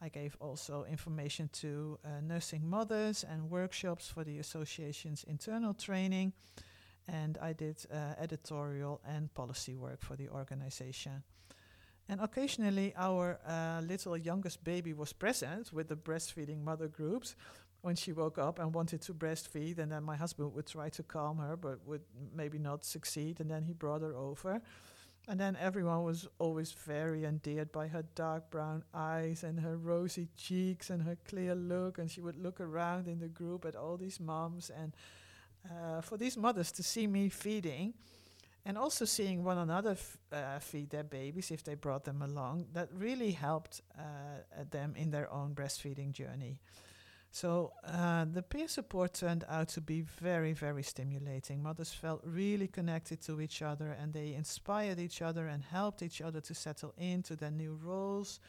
I 0.02 0.10
gave 0.10 0.36
also 0.40 0.86
information 0.90 1.50
to 1.54 1.98
uh, 2.04 2.22
nursing 2.22 2.68
mothers 2.70 3.24
and 3.24 3.50
workshops 3.50 4.08
for 4.08 4.24
the 4.24 4.40
association's 4.40 5.24
internal 5.24 5.74
training. 5.74 6.34
And 7.08 7.38
I 7.42 7.54
did 7.54 7.86
uh, 7.92 8.14
editorial 8.20 9.02
and 9.08 9.34
policy 9.34 9.76
work 9.76 10.02
for 10.02 10.16
the 10.16 10.30
organization. 10.30 11.24
And 12.08 12.22
occasionally, 12.22 12.94
our 12.98 13.40
uh, 13.48 13.82
little 13.82 14.16
youngest 14.16 14.64
baby 14.64 14.94
was 14.94 15.14
present 15.14 15.74
with 15.74 15.88
the 15.88 15.96
breastfeeding 15.96 16.64
mother 16.64 16.88
groups 16.88 17.36
when 17.86 17.96
she 17.96 18.12
woke 18.12 18.40
up 18.40 18.58
and 18.58 18.74
wanted 18.74 19.00
to 19.00 19.14
breastfeed. 19.14 19.78
And 19.78 19.92
then 19.92 20.04
my 20.04 20.16
husband 20.16 20.56
would 20.56 20.66
try 20.66 20.90
to 20.90 21.04
calm 21.04 21.38
her, 21.38 21.56
but 21.56 21.86
would 21.86 22.02
maybe 22.34 22.58
not 22.58 22.84
succeed. 22.84 23.40
And 23.40 23.50
then 23.50 23.64
he 23.64 23.74
brought 23.74 24.02
her 24.02 24.16
over. 24.16 24.60
And 25.28 25.40
then 25.40 25.56
everyone 25.62 26.04
was 26.04 26.28
always 26.40 26.72
very 26.72 27.26
endeared 27.26 27.72
by 27.72 27.88
her 27.88 28.04
dark 28.16 28.50
brown 28.50 28.84
eyes 28.92 29.44
and 29.44 29.60
her 29.60 29.78
rosy 29.78 30.30
cheeks 30.36 30.90
and 30.90 31.04
her 31.04 31.16
clear 31.28 31.54
look. 31.54 32.00
And 32.00 32.10
she 32.10 32.22
would 32.22 32.38
look 32.38 32.60
around 32.60 33.08
in 33.08 33.20
the 33.20 33.28
group 33.28 33.66
at 33.66 33.76
all 33.76 33.98
these 33.98 34.20
moms. 34.20 34.72
And 34.72 34.96
uh, 35.70 36.02
for 36.02 36.18
these 36.18 36.38
mothers 36.38 36.72
to 36.72 36.84
see 36.84 37.06
me 37.06 37.30
feeding 37.30 37.94
and 38.66 38.80
also 38.80 39.06
seeing 39.06 39.44
one 39.44 39.60
another 39.60 39.92
f- 39.92 40.18
uh, 40.32 40.58
feed 40.58 40.90
their 40.90 41.04
babies 41.04 41.52
if 41.52 41.64
they 41.64 41.76
brought 41.76 42.04
them 42.04 42.24
along, 42.24 42.66
that 42.74 42.90
really 42.92 43.32
helped 43.32 43.82
uh, 43.96 44.64
them 44.72 44.96
in 44.96 45.12
their 45.12 45.32
own 45.32 45.54
breastfeeding 45.54 46.14
journey. 46.14 46.60
So 47.36 47.74
uh, 47.84 48.24
the 48.32 48.42
peer 48.42 48.70
support 48.70 49.16
turned 49.16 49.44
out 49.50 49.68
to 49.76 49.82
be 49.82 50.04
very, 50.22 50.54
very 50.54 50.84
stimulating. 50.84 51.62
Mothers 51.62 51.92
felt 51.92 52.22
really 52.24 52.70
connected 52.70 53.20
to 53.24 53.42
each 53.42 53.62
other 53.62 53.92
and 54.02 54.14
they 54.14 54.34
inspired 54.34 55.00
each 55.00 55.22
other 55.22 55.48
and 55.48 55.62
helped 55.62 56.02
each 56.02 56.22
other 56.22 56.40
to 56.40 56.54
settle 56.54 56.94
into 56.98 57.36
their 57.36 57.52
new 57.52 57.78
roles. 57.84 58.40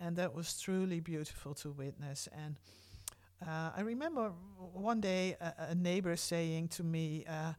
And 0.00 0.16
that 0.16 0.34
was 0.34 0.58
truly 0.58 1.00
beautiful 1.00 1.52
to 1.56 1.72
witness. 1.72 2.26
And 2.32 2.56
uh, 3.46 3.72
I 3.76 3.82
remember 3.82 4.32
one 4.56 5.02
day 5.02 5.36
a, 5.38 5.66
a 5.68 5.74
neighbor 5.74 6.16
saying 6.16 6.68
to 6.68 6.82
me, 6.82 7.26
uh, 7.28 7.52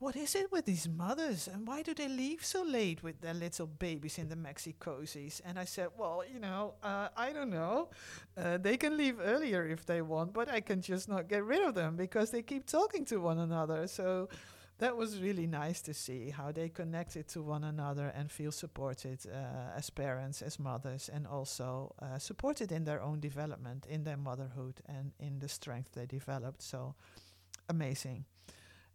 what 0.00 0.16
is 0.16 0.34
it 0.34 0.50
with 0.50 0.64
these 0.64 0.88
mothers 0.88 1.46
and 1.46 1.68
why 1.68 1.82
do 1.82 1.92
they 1.92 2.08
leave 2.08 2.42
so 2.42 2.62
late 2.62 3.02
with 3.02 3.20
their 3.20 3.34
little 3.34 3.66
babies 3.66 4.16
in 4.16 4.30
the 4.30 4.34
Maxi-Cosis? 4.34 5.42
And 5.44 5.58
I 5.58 5.66
said, 5.66 5.88
well, 5.98 6.24
you 6.32 6.40
know, 6.40 6.74
uh, 6.82 7.08
I 7.14 7.34
don't 7.34 7.50
know. 7.50 7.90
Uh, 8.34 8.56
they 8.56 8.78
can 8.78 8.96
leave 8.96 9.18
earlier 9.20 9.66
if 9.66 9.84
they 9.84 10.00
want, 10.00 10.32
but 10.32 10.48
I 10.48 10.62
can 10.62 10.80
just 10.80 11.06
not 11.06 11.28
get 11.28 11.44
rid 11.44 11.62
of 11.62 11.74
them 11.74 11.96
because 11.96 12.30
they 12.30 12.40
keep 12.40 12.64
talking 12.64 13.04
to 13.06 13.18
one 13.18 13.38
another. 13.38 13.86
So 13.86 14.30
that 14.78 14.96
was 14.96 15.20
really 15.20 15.46
nice 15.46 15.82
to 15.82 15.92
see 15.92 16.30
how 16.30 16.50
they 16.50 16.70
connected 16.70 17.28
to 17.28 17.42
one 17.42 17.64
another 17.64 18.10
and 18.16 18.32
feel 18.32 18.52
supported 18.52 19.18
uh, 19.26 19.76
as 19.76 19.90
parents, 19.90 20.40
as 20.40 20.58
mothers, 20.58 21.10
and 21.12 21.26
also 21.26 21.94
uh, 22.00 22.18
supported 22.18 22.72
in 22.72 22.84
their 22.84 23.02
own 23.02 23.20
development, 23.20 23.84
in 23.84 24.04
their 24.04 24.16
motherhood, 24.16 24.80
and 24.86 25.12
in 25.20 25.40
the 25.40 25.48
strength 25.48 25.92
they 25.92 26.06
developed. 26.06 26.62
So 26.62 26.94
amazing. 27.68 28.24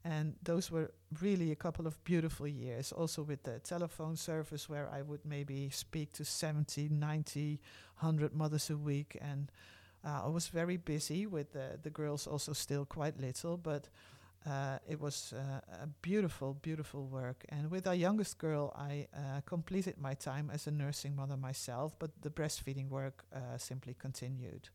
And 0.06 0.36
those 0.44 0.70
were 0.70 0.92
really 1.20 1.52
a 1.52 1.56
couple 1.56 1.88
of 1.88 2.02
beautiful 2.04 2.48
years, 2.48 2.92
also 2.92 3.24
with 3.24 3.42
the 3.42 3.58
telephone 3.60 4.16
service 4.16 4.70
where 4.70 4.88
I 4.88 5.02
would 5.02 5.26
maybe 5.26 5.72
speak 5.72 6.12
to 6.14 6.24
70, 6.24 6.90
90, 6.90 7.60
100 8.00 8.36
mothers 8.36 8.70
a 8.70 8.78
week. 8.78 9.18
And 9.20 9.52
uh, 10.06 10.22
I 10.26 10.28
was 10.28 10.48
very 10.48 10.78
busy 10.78 11.26
with 11.26 11.54
the, 11.54 11.80
the 11.82 11.90
girls, 11.90 12.28
also 12.28 12.54
still 12.54 12.86
quite 12.86 13.20
little, 13.20 13.58
but 13.58 13.88
uh, 14.48 14.78
it 14.88 15.02
was 15.02 15.34
uh, 15.36 15.62
a 15.82 15.88
beautiful, 16.04 16.54
beautiful 16.54 17.08
work. 17.08 17.44
And 17.50 17.72
with 17.72 17.88
our 17.88 17.96
youngest 17.96 18.38
girl, 18.38 18.74
I 18.76 19.08
uh, 19.12 19.42
completed 19.48 19.98
my 19.98 20.14
time 20.14 20.52
as 20.54 20.68
a 20.68 20.72
nursing 20.72 21.16
mother 21.16 21.36
myself, 21.36 21.98
but 21.98 22.12
the 22.22 22.30
breastfeeding 22.30 22.90
work 22.90 23.26
uh, 23.36 23.58
simply 23.58 23.96
continued. 23.98 24.70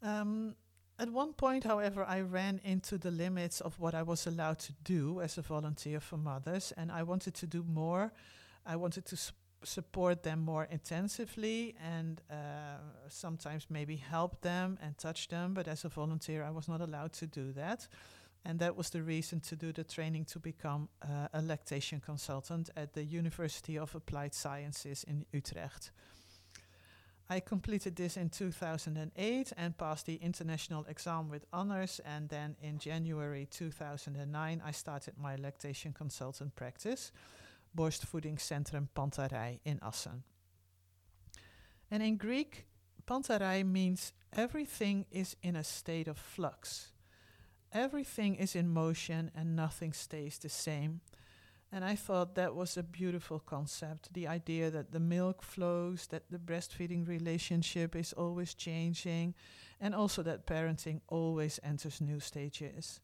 Um, 0.00 0.54
at 0.98 1.10
one 1.10 1.32
point, 1.32 1.64
however, 1.64 2.04
I 2.04 2.20
ran 2.20 2.60
into 2.64 2.98
the 2.98 3.10
limits 3.10 3.60
of 3.60 3.78
what 3.80 3.94
I 3.94 4.02
was 4.02 4.26
allowed 4.26 4.60
to 4.60 4.72
do 4.84 5.20
as 5.20 5.38
a 5.38 5.42
volunteer 5.42 6.00
for 6.00 6.16
mothers, 6.16 6.72
and 6.76 6.92
I 6.92 7.02
wanted 7.02 7.34
to 7.34 7.46
do 7.46 7.64
more. 7.64 8.12
I 8.64 8.76
wanted 8.76 9.04
to 9.06 9.16
su- 9.16 9.32
support 9.64 10.22
them 10.22 10.40
more 10.40 10.64
intensively 10.70 11.74
and 11.82 12.20
uh, 12.30 12.34
sometimes 13.08 13.66
maybe 13.70 13.96
help 13.96 14.40
them 14.42 14.78
and 14.80 14.96
touch 14.96 15.28
them, 15.28 15.54
but 15.54 15.66
as 15.68 15.84
a 15.84 15.88
volunteer, 15.88 16.44
I 16.44 16.50
was 16.50 16.68
not 16.68 16.80
allowed 16.80 17.12
to 17.14 17.26
do 17.26 17.52
that. 17.52 17.88
And 18.44 18.58
that 18.58 18.76
was 18.76 18.90
the 18.90 19.02
reason 19.02 19.40
to 19.40 19.56
do 19.56 19.72
the 19.72 19.84
training 19.84 20.26
to 20.26 20.38
become 20.38 20.88
uh, 21.02 21.28
a 21.32 21.40
lactation 21.40 22.00
consultant 22.00 22.70
at 22.76 22.92
the 22.92 23.02
University 23.02 23.78
of 23.78 23.94
Applied 23.94 24.34
Sciences 24.34 25.02
in 25.04 25.24
Utrecht. 25.32 25.90
I 27.34 27.40
completed 27.40 27.96
this 27.96 28.16
in 28.16 28.28
2008 28.28 29.52
and 29.56 29.76
passed 29.76 30.06
the 30.06 30.14
international 30.22 30.84
exam 30.88 31.28
with 31.28 31.44
honors. 31.52 32.00
And 32.04 32.28
then 32.28 32.54
in 32.62 32.78
January 32.78 33.48
2009, 33.50 34.62
I 34.64 34.70
started 34.70 35.14
my 35.18 35.34
lactation 35.34 35.92
consultant 35.92 36.54
practice, 36.54 37.10
Borstvoedingscentrum 37.76 38.86
Pantarei 38.94 39.58
in 39.64 39.80
Assen. 39.82 40.22
And 41.90 42.04
in 42.04 42.18
Greek, 42.18 42.66
Pantarei 43.04 43.66
means 43.66 44.12
everything 44.36 45.04
is 45.10 45.34
in 45.42 45.56
a 45.56 45.64
state 45.64 46.06
of 46.06 46.16
flux. 46.16 46.92
Everything 47.72 48.36
is 48.36 48.54
in 48.54 48.68
motion 48.68 49.32
and 49.34 49.56
nothing 49.56 49.92
stays 49.92 50.38
the 50.38 50.48
same. 50.48 51.00
And 51.74 51.84
I 51.84 51.96
thought 51.96 52.36
that 52.36 52.54
was 52.54 52.76
a 52.76 52.84
beautiful 52.84 53.40
concept 53.40 54.14
the 54.14 54.28
idea 54.28 54.70
that 54.70 54.92
the 54.92 55.00
milk 55.00 55.42
flows, 55.42 56.06
that 56.06 56.22
the 56.30 56.38
breastfeeding 56.38 57.08
relationship 57.08 57.96
is 57.96 58.12
always 58.12 58.54
changing, 58.54 59.34
and 59.80 59.92
also 59.92 60.22
that 60.22 60.46
parenting 60.46 61.00
always 61.08 61.58
enters 61.64 62.00
new 62.00 62.20
stages. 62.20 63.00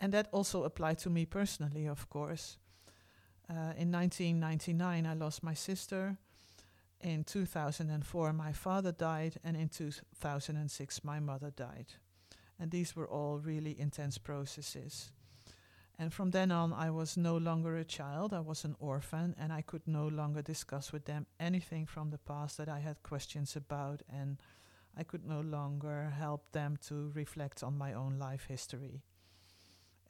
And 0.00 0.10
that 0.14 0.28
also 0.32 0.64
applied 0.64 1.00
to 1.00 1.10
me 1.10 1.26
personally, 1.26 1.86
of 1.86 2.08
course. 2.08 2.56
Uh, 3.50 3.76
in 3.76 3.92
1999, 3.92 5.04
I 5.04 5.12
lost 5.12 5.42
my 5.42 5.52
sister. 5.52 6.16
In 7.02 7.24
2004, 7.24 8.32
my 8.32 8.52
father 8.54 8.92
died, 8.92 9.34
and 9.44 9.54
in 9.54 9.68
2006, 9.68 11.04
my 11.04 11.20
mother 11.20 11.50
died. 11.54 11.92
And 12.58 12.70
these 12.70 12.96
were 12.96 13.06
all 13.06 13.38
really 13.38 13.78
intense 13.78 14.16
processes. 14.16 15.12
And 16.02 16.12
from 16.12 16.32
then 16.32 16.50
on, 16.50 16.72
I 16.72 16.90
was 16.90 17.16
no 17.16 17.36
longer 17.36 17.76
a 17.76 17.84
child, 17.84 18.32
I 18.34 18.40
was 18.40 18.64
an 18.64 18.74
orphan, 18.80 19.36
and 19.38 19.52
I 19.52 19.62
could 19.62 19.86
no 19.86 20.08
longer 20.08 20.42
discuss 20.42 20.92
with 20.92 21.04
them 21.04 21.26
anything 21.38 21.86
from 21.86 22.10
the 22.10 22.18
past 22.18 22.56
that 22.56 22.68
I 22.68 22.80
had 22.80 23.04
questions 23.04 23.54
about, 23.54 24.02
and 24.08 24.38
I 24.98 25.04
could 25.04 25.24
no 25.24 25.40
longer 25.40 26.12
help 26.18 26.50
them 26.50 26.76
to 26.88 27.12
reflect 27.14 27.62
on 27.62 27.78
my 27.78 27.92
own 27.92 28.18
life 28.18 28.46
history. 28.48 29.02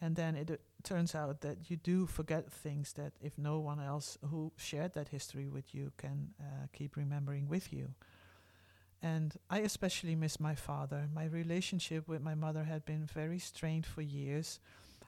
And 0.01 0.17
then 0.17 0.35
it 0.35 0.51
uh, 0.51 0.57
turns 0.83 1.15
out 1.15 1.43
that 1.43 1.69
you 1.69 1.77
do 1.77 2.07
forget 2.07 2.51
things 2.51 2.95
that 2.95 3.13
if 3.21 3.37
no 3.37 3.59
one 3.59 3.79
else 3.79 4.17
who 4.31 4.51
shared 4.57 4.95
that 4.95 5.09
history 5.09 5.47
with 5.47 5.75
you 5.75 5.93
can 5.99 6.31
uh, 6.41 6.69
keep 6.73 6.97
remembering 6.97 7.51
with 7.51 7.71
you. 7.71 7.89
And 9.03 9.35
I 9.51 9.59
especially 9.59 10.17
miss 10.17 10.41
my 10.41 10.55
father. 10.55 11.11
My 11.15 11.27
relationship 11.27 12.09
with 12.09 12.23
my 12.23 12.35
mother 12.35 12.65
had 12.65 12.87
been 12.87 13.05
very 13.05 13.39
strained 13.39 13.85
for 13.85 14.01
years 14.01 14.59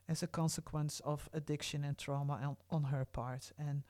as 0.09 0.23
a 0.23 0.27
consequence 0.27 1.01
of 1.05 1.29
addiction 1.33 1.85
and 1.85 1.97
trauma 1.97 2.35
on, 2.35 2.57
on 2.71 2.85
her 2.85 3.05
part. 3.05 3.53
And 3.59 3.83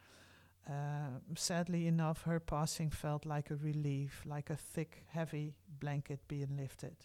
uh, 0.69 1.19
sadly 1.35 1.87
enough, 1.87 2.23
her 2.23 2.41
passing 2.41 2.91
felt 2.91 3.27
like 3.27 3.51
a 3.51 3.57
relief, 3.57 4.23
like 4.25 4.51
a 4.51 4.57
thick, 4.57 5.05
heavy 5.09 5.55
blanket 5.81 6.21
being 6.29 6.57
lifted. 6.57 6.97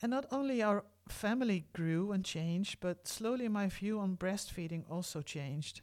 And 0.00 0.10
not 0.10 0.26
only 0.30 0.62
our 0.62 0.84
family 1.08 1.66
grew 1.72 2.12
and 2.12 2.24
changed, 2.24 2.78
but 2.80 3.08
slowly 3.08 3.48
my 3.48 3.66
view 3.66 3.98
on 3.98 4.16
breastfeeding 4.16 4.84
also 4.88 5.22
changed. 5.22 5.80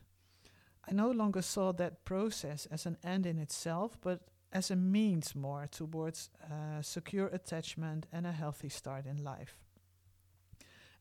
I 0.90 0.94
no 0.94 1.12
longer 1.12 1.42
saw 1.42 1.74
that 1.74 2.06
process 2.06 2.68
as 2.68 2.86
an 2.86 2.98
end 3.04 3.26
in 3.26 3.40
itself, 3.40 3.98
but 4.02 4.22
as 4.54 4.72
a 4.72 4.76
means 4.76 5.36
more 5.36 5.68
towards 5.70 6.30
uh, 6.44 6.82
secure 6.82 7.28
attachment 7.28 8.06
and 8.12 8.26
a 8.26 8.32
healthy 8.32 8.70
start 8.70 9.06
in 9.06 9.24
life. 9.24 9.65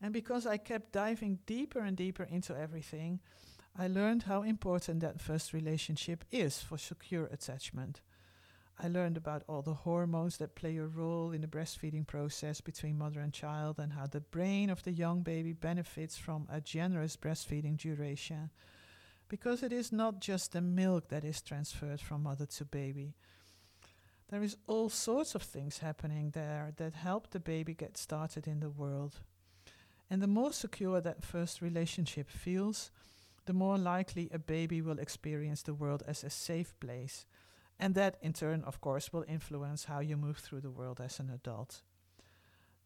And 0.05 0.13
because 0.13 0.45
I 0.45 0.59
kept 0.59 0.93
diving 0.93 1.39
deeper 1.47 1.79
and 1.79 1.97
deeper 1.97 2.25
into 2.25 2.55
everything, 2.55 3.21
I 3.75 3.89
learned 3.89 4.25
how 4.25 4.43
important 4.43 5.01
that 5.01 5.19
first 5.19 5.55
relationship 5.55 6.27
is 6.31 6.61
for 6.61 6.77
secure 6.77 7.25
attachment. 7.33 8.03
I 8.79 8.89
learned 8.89 9.17
about 9.17 9.45
all 9.49 9.63
the 9.63 9.73
hormones 9.73 10.37
that 10.37 10.57
play 10.57 10.77
a 10.77 10.85
role 10.85 11.33
in 11.33 11.41
the 11.41 11.47
breastfeeding 11.47 12.07
process 12.07 12.61
between 12.61 12.99
mother 12.99 13.21
and 13.21 13.33
child, 13.33 13.79
and 13.79 13.95
how 13.95 14.07
the 14.07 14.21
brain 14.21 14.69
of 14.69 14.83
the 14.83 14.93
young 14.93 15.23
baby 15.23 15.55
benefits 15.55 16.19
from 16.19 16.49
a 16.53 16.61
generous 16.61 17.17
breastfeeding 17.17 17.79
duration. 17.79 18.51
Because 19.29 19.63
it 19.63 19.73
is 19.73 19.91
not 19.91 20.21
just 20.21 20.53
the 20.53 20.61
milk 20.61 21.09
that 21.09 21.25
is 21.25 21.41
transferred 21.41 22.03
from 22.03 22.25
mother 22.25 22.45
to 22.45 22.67
baby. 22.67 23.15
There 24.29 24.43
is 24.43 24.59
all 24.67 24.91
sorts 24.91 25.35
of 25.35 25.41
things 25.41 25.79
happening 25.79 26.33
there 26.33 26.75
that 26.77 26.93
help 26.93 27.31
the 27.31 27.41
baby 27.41 27.73
get 27.73 27.97
started 27.97 28.47
in 28.47 28.61
the 28.61 28.69
world. 28.69 29.21
And 30.11 30.23
the 30.23 30.27
more 30.27 30.53
secure 30.53 31.01
that 31.01 31.25
first 31.25 31.63
relationship 31.63 32.31
feels, 32.31 32.91
the 33.47 33.53
more 33.53 33.79
likely 33.79 34.31
a 34.33 34.39
baby 34.39 34.81
will 34.81 34.99
experience 34.99 35.63
the 35.63 35.75
world 35.75 36.03
as 36.07 36.25
a 36.25 36.31
safe 36.31 36.75
place. 36.81 37.27
And 37.79 37.95
that, 37.95 38.17
in 38.23 38.33
turn, 38.33 38.63
of 38.65 38.81
course, 38.81 39.13
will 39.13 39.25
influence 39.27 39.85
how 39.85 40.01
you 40.01 40.17
move 40.17 40.39
through 40.39 40.61
the 40.61 40.71
world 40.71 41.01
as 41.01 41.19
an 41.19 41.31
adult. 41.31 41.83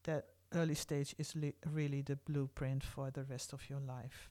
That 0.05 0.27
early 0.55 0.75
stage 0.75 1.15
is 1.19 1.37
li- 1.37 1.55
really 1.67 2.03
the 2.03 2.17
blueprint 2.17 2.83
for 2.83 3.11
the 3.11 3.25
rest 3.25 3.53
of 3.53 3.69
your 3.69 3.81
life. 3.81 4.31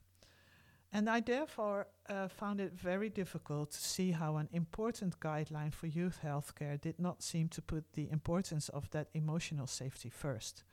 And 0.90 1.08
I 1.08 1.20
therefore 1.20 1.88
uh, 2.08 2.28
found 2.28 2.60
it 2.60 2.72
very 2.72 3.10
difficult 3.10 3.72
to 3.72 3.78
see 3.78 4.12
how 4.12 4.36
an 4.36 4.48
important 4.52 5.20
guideline 5.20 5.72
for 5.72 5.86
youth 5.86 6.20
healthcare 6.24 6.80
did 6.80 6.98
not 6.98 7.22
seem 7.22 7.48
to 7.50 7.62
put 7.62 7.92
the 7.92 8.10
importance 8.10 8.70
of 8.70 8.90
that 8.90 9.08
emotional 9.12 9.66
safety 9.66 10.08
first. 10.08 10.64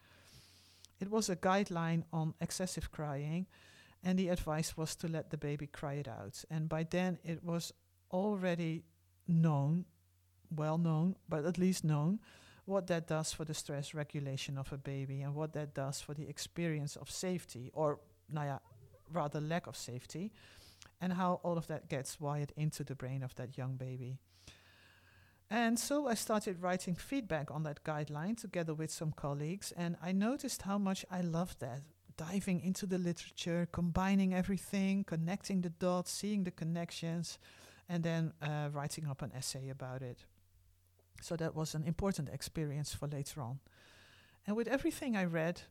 It 1.00 1.10
was 1.10 1.30
a 1.30 1.36
guideline 1.36 2.04
on 2.14 2.34
excessive 2.40 2.92
crying, 2.92 3.48
and 4.04 4.18
the 4.18 4.30
advice 4.30 4.78
was 4.78 4.96
to 4.98 5.08
let 5.08 5.30
the 5.30 5.38
baby 5.38 5.68
cry 5.68 5.94
it 5.94 6.08
out. 6.08 6.44
And 6.50 6.70
by 6.70 6.84
then, 6.84 7.20
it 7.24 7.44
was 7.44 7.74
already 8.12 8.84
known, 9.28 9.86
well 10.56 10.78
known, 10.78 11.16
but 11.28 11.46
at 11.46 11.58
least 11.58 11.84
known, 11.84 12.20
what 12.66 12.88
that 12.88 13.08
does 13.08 13.34
for 13.34 13.46
the 13.46 13.54
stress 13.54 13.94
regulation 13.94 14.58
of 14.58 14.72
a 14.74 14.78
baby 14.78 15.22
and 15.22 15.36
what 15.36 15.54
that 15.54 15.74
does 15.74 16.02
for 16.02 16.14
the 16.14 16.28
experience 16.28 16.96
of 16.96 17.12
safety, 17.12 17.72
or, 17.74 18.00
naya, 18.32 18.60
rather 19.12 19.42
lack 19.42 19.68
of 19.68 19.76
safety, 19.76 20.32
and 21.02 21.14
how 21.14 21.40
all 21.44 21.58
of 21.58 21.68
that 21.68 21.90
gets 21.90 22.20
wired 22.20 22.54
into 22.56 22.84
the 22.84 22.96
brain 22.96 23.22
of 23.22 23.36
that 23.36 23.58
young 23.58 23.76
baby. 23.76 24.18
And 25.50 25.78
so 25.80 26.08
I 26.08 26.16
started 26.16 26.62
writing 26.62 26.96
feedback 26.96 27.52
on 27.52 27.64
that 27.64 27.84
guideline 27.84 28.36
together 28.36 28.74
with 28.74 28.92
some 28.92 29.12
colleagues, 29.12 29.72
and 29.78 29.96
I 30.02 30.12
noticed 30.12 30.64
how 30.64 30.78
much 30.78 31.06
I 31.12 31.22
loved 31.22 31.60
that. 31.60 31.82
Diving 32.18 32.62
into 32.62 32.86
the 32.86 32.98
literature, 32.98 33.68
combining 33.72 34.34
everything, 34.34 35.04
connecting 35.04 35.62
the 35.62 35.70
dots, 35.70 36.12
seeing 36.12 36.46
the 36.46 36.52
connections, 36.52 37.38
and 37.90 38.04
then 38.04 38.34
uh, 38.42 38.70
writing 38.72 39.08
up 39.08 39.22
an 39.22 39.32
essay 39.36 39.70
about 39.70 40.02
it. 40.02 40.26
So 41.22 41.36
that 41.36 41.56
was 41.56 41.76
an 41.76 41.84
important 41.84 42.30
experience 42.30 42.94
for 42.94 43.08
later 43.08 43.42
on. 43.42 43.60
And 44.48 44.56
with 44.56 44.68
everything 44.68 45.16
I 45.16 45.26
read, 45.26 45.62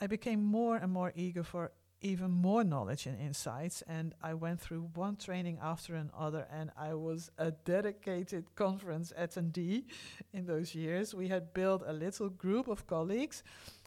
I 0.00 0.06
became 0.06 0.42
more 0.42 0.76
and 0.76 0.92
more 0.92 1.12
eager 1.14 1.42
for 1.42 1.72
even 2.02 2.30
more 2.30 2.64
knowledge 2.64 3.06
and 3.06 3.18
insights. 3.20 3.82
And 3.88 4.14
I 4.22 4.34
went 4.34 4.60
through 4.60 4.90
one 4.94 5.16
training 5.16 5.58
after 5.62 5.94
another, 5.94 6.46
and 6.52 6.70
I 6.76 6.94
was 6.94 7.30
a 7.38 7.52
dedicated 7.52 8.54
conference 8.54 9.12
attendee 9.18 9.84
in 10.32 10.46
those 10.46 10.74
years. 10.74 11.14
We 11.14 11.28
had 11.28 11.54
built 11.54 11.82
a 11.86 11.92
little 11.92 12.28
group 12.28 12.68
of 12.68 12.86
colleagues 12.86 13.42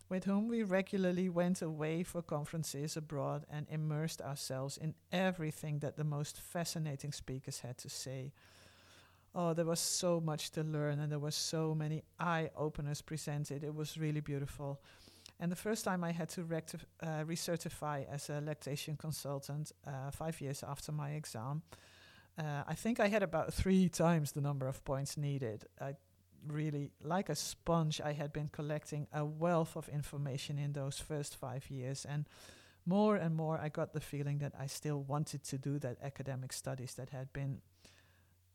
with 0.08 0.26
whom 0.26 0.48
we 0.48 0.64
regularly 0.64 1.30
went 1.30 1.62
away 1.62 2.04
for 2.04 2.22
conferences 2.22 2.96
abroad 2.96 3.46
and 3.50 3.66
immersed 3.70 4.22
ourselves 4.22 4.78
in 4.78 4.94
everything 5.12 5.80
that 5.80 5.98
the 5.98 6.04
most 6.04 6.40
fascinating 6.40 7.12
speakers 7.12 7.60
had 7.62 7.78
to 7.80 7.90
say. 7.90 8.32
Oh, 9.34 9.54
there 9.54 9.66
was 9.66 9.80
so 9.80 10.22
much 10.22 10.52
to 10.52 10.64
learn, 10.64 11.00
and 11.00 11.12
there 11.12 11.20
were 11.20 11.32
so 11.32 11.76
many 11.76 12.04
eye 12.20 12.52
openers 12.56 13.02
presented. 13.02 13.64
It 13.64 13.76
was 13.76 13.98
really 13.98 14.22
beautiful. 14.22 14.80
And 15.40 15.52
the 15.52 15.56
first 15.56 15.84
time 15.84 16.04
I 16.04 16.12
had 16.12 16.30
to 16.30 16.44
rectif- 16.44 16.86
uh, 17.04 17.26
recertify 17.26 18.08
as 18.10 18.30
a 18.30 18.40
lactation 18.40 18.96
consultant, 18.96 19.72
uh, 19.86 20.12
five 20.12 20.40
years 20.40 20.64
after 20.64 20.92
my 20.92 21.12
exam, 21.12 21.62
uh, 22.38 22.64
I 22.68 22.74
think 22.76 23.00
I 23.00 23.08
had 23.08 23.24
about 23.24 23.54
three 23.54 23.90
times 23.90 24.32
the 24.32 24.42
number 24.42 24.68
of 24.68 24.84
points 24.84 25.18
needed. 25.18 25.66
I 25.80 25.96
really, 26.48 26.92
like 27.02 27.30
a 27.30 27.36
sponge, 27.36 28.00
I 28.02 28.14
had 28.14 28.32
been 28.32 28.50
collecting 28.50 29.08
a 29.12 29.26
wealth 29.26 29.76
of 29.76 29.90
information 29.90 30.58
in 30.58 30.74
those 30.74 31.00
first 31.00 31.36
five 31.36 31.70
years. 31.70 32.06
And 32.06 32.28
more 32.86 33.16
and 33.16 33.36
more, 33.36 33.58
I 33.58 33.70
got 33.70 33.94
the 33.94 34.00
feeling 34.00 34.40
that 34.40 34.54
I 34.60 34.68
still 34.68 35.02
wanted 35.04 35.44
to 35.46 35.58
do 35.58 35.80
that 35.80 35.98
academic 36.02 36.54
studies 36.54 36.94
that 36.96 37.10
had 37.10 37.34
been, 37.34 37.62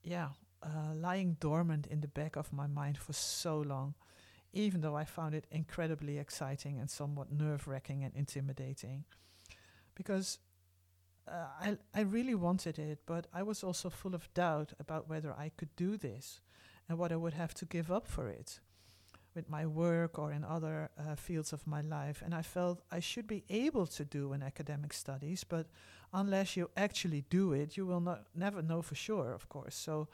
yeah, 0.03 0.29
uh, 0.63 0.95
lying 0.95 1.37
dormant 1.41 1.87
in 1.87 2.01
the 2.01 2.09
back 2.09 2.37
of 2.37 2.53
my 2.53 2.67
mind 2.67 2.99
for 2.99 3.13
so 3.13 3.61
long 3.61 3.95
even 4.53 4.81
though 4.81 4.97
I 4.97 5.05
found 5.05 5.35
it 5.35 5.47
incredibly 5.51 6.19
exciting 6.19 6.79
and 6.79 6.91
somewhat 6.91 7.33
nerve 7.33 7.69
wracking 7.69 8.05
and 8.05 8.15
intimidating. 8.15 9.05
Because 9.95 10.39
uh, 11.29 11.47
I, 11.61 11.77
I 11.95 12.03
really 12.03 12.35
wanted 12.35 12.79
it, 12.79 13.01
but 13.07 13.27
I 13.33 13.43
was 13.43 13.63
also 13.63 13.91
full 13.91 14.15
of 14.15 14.33
doubt 14.35 14.73
about 14.81 15.09
whether 15.09 15.33
I 15.33 15.51
could 15.57 15.75
do 15.77 15.97
this 15.97 16.41
and 16.89 16.99
what 16.99 17.13
I 17.13 17.17
would 17.17 17.35
have 17.35 17.55
to 17.55 17.65
give 17.65 17.93
up 17.93 18.07
for 18.07 18.29
it 18.29 18.61
with 19.35 19.49
my 19.49 19.65
work 19.65 20.19
or 20.19 20.33
in 20.33 20.45
other 20.45 20.91
uh, 20.99 21.15
fields 21.15 21.53
of 21.53 21.67
my 21.67 21.81
life. 21.81 22.23
And 22.25 22.35
I 22.35 22.43
felt 22.43 22.83
I 22.91 23.01
should 23.01 23.27
be 23.27 23.45
able 23.49 23.87
to 23.87 24.05
do 24.05 24.33
an 24.33 24.43
academic 24.43 24.93
studies, 24.93 25.45
but 25.45 25.67
unless 26.13 26.57
you 26.57 26.71
actually 26.77 27.25
do 27.31 27.53
it, 27.53 27.77
you 27.77 27.87
will 27.87 28.01
not 28.01 28.25
never 28.35 28.61
know 28.63 28.83
for 28.83 28.97
sure, 28.97 29.33
of 29.33 29.49
course. 29.49 29.77
So 29.77 30.09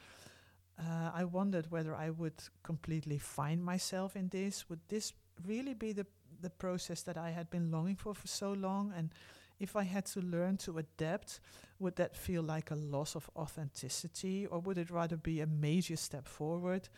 uh, 0.78 1.10
I 1.14 1.24
wondered 1.24 1.70
whether 1.70 1.94
I 1.94 2.10
would 2.10 2.42
completely 2.62 3.18
find 3.18 3.64
myself 3.64 4.16
in 4.16 4.28
this. 4.28 4.68
Would 4.68 4.80
this 4.88 5.12
really 5.46 5.74
be 5.74 5.92
the 5.92 6.06
the 6.42 6.50
process 6.50 7.02
that 7.02 7.16
I 7.16 7.30
had 7.30 7.48
been 7.48 7.70
longing 7.70 7.96
for 7.96 8.14
for 8.14 8.26
so 8.26 8.52
long? 8.52 8.92
And 8.96 9.10
if 9.58 9.74
I 9.74 9.84
had 9.84 10.04
to 10.06 10.20
learn 10.20 10.58
to 10.58 10.78
adapt, 10.78 11.40
would 11.78 11.96
that 11.96 12.14
feel 12.14 12.42
like 12.42 12.70
a 12.70 12.74
loss 12.74 13.14
of 13.16 13.30
authenticity, 13.36 14.46
or 14.46 14.58
would 14.58 14.78
it 14.78 14.90
rather 14.90 15.16
be 15.16 15.40
a 15.40 15.46
major 15.46 15.96
step 15.96 16.28
forward? 16.28 16.88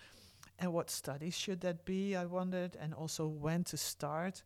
And 0.59 0.73
what 0.73 0.91
studies 0.91 1.39
should 1.39 1.61
that 1.61 1.85
be? 1.85 2.17
I 2.17 2.25
wondered, 2.25 2.77
and 2.81 2.93
also 2.95 3.29
when 3.29 3.63
to 3.65 3.77
start. 3.77 4.43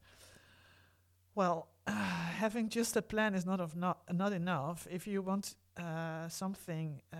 Well, 1.35 1.68
uh, 1.87 1.92
having 2.37 2.68
just 2.68 2.97
a 2.97 3.03
plan 3.03 3.35
is 3.35 3.47
not 3.47 3.61
of 3.61 3.75
not 3.77 4.01
not 4.12 4.33
enough. 4.33 4.87
If 4.90 5.07
you 5.07 5.23
want 5.23 5.55
uh, 5.78 6.28
something 6.28 7.00
uh, 7.12 7.16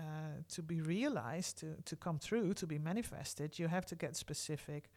to 0.49 0.61
be 0.61 0.81
realized, 0.81 1.57
to 1.59 1.75
to 1.85 1.95
come 1.95 2.19
true, 2.19 2.53
to 2.53 2.67
be 2.67 2.79
manifested, 2.79 3.59
you 3.59 3.67
have 3.67 3.85
to 3.85 3.95
get 3.95 4.15
specific. 4.15 4.89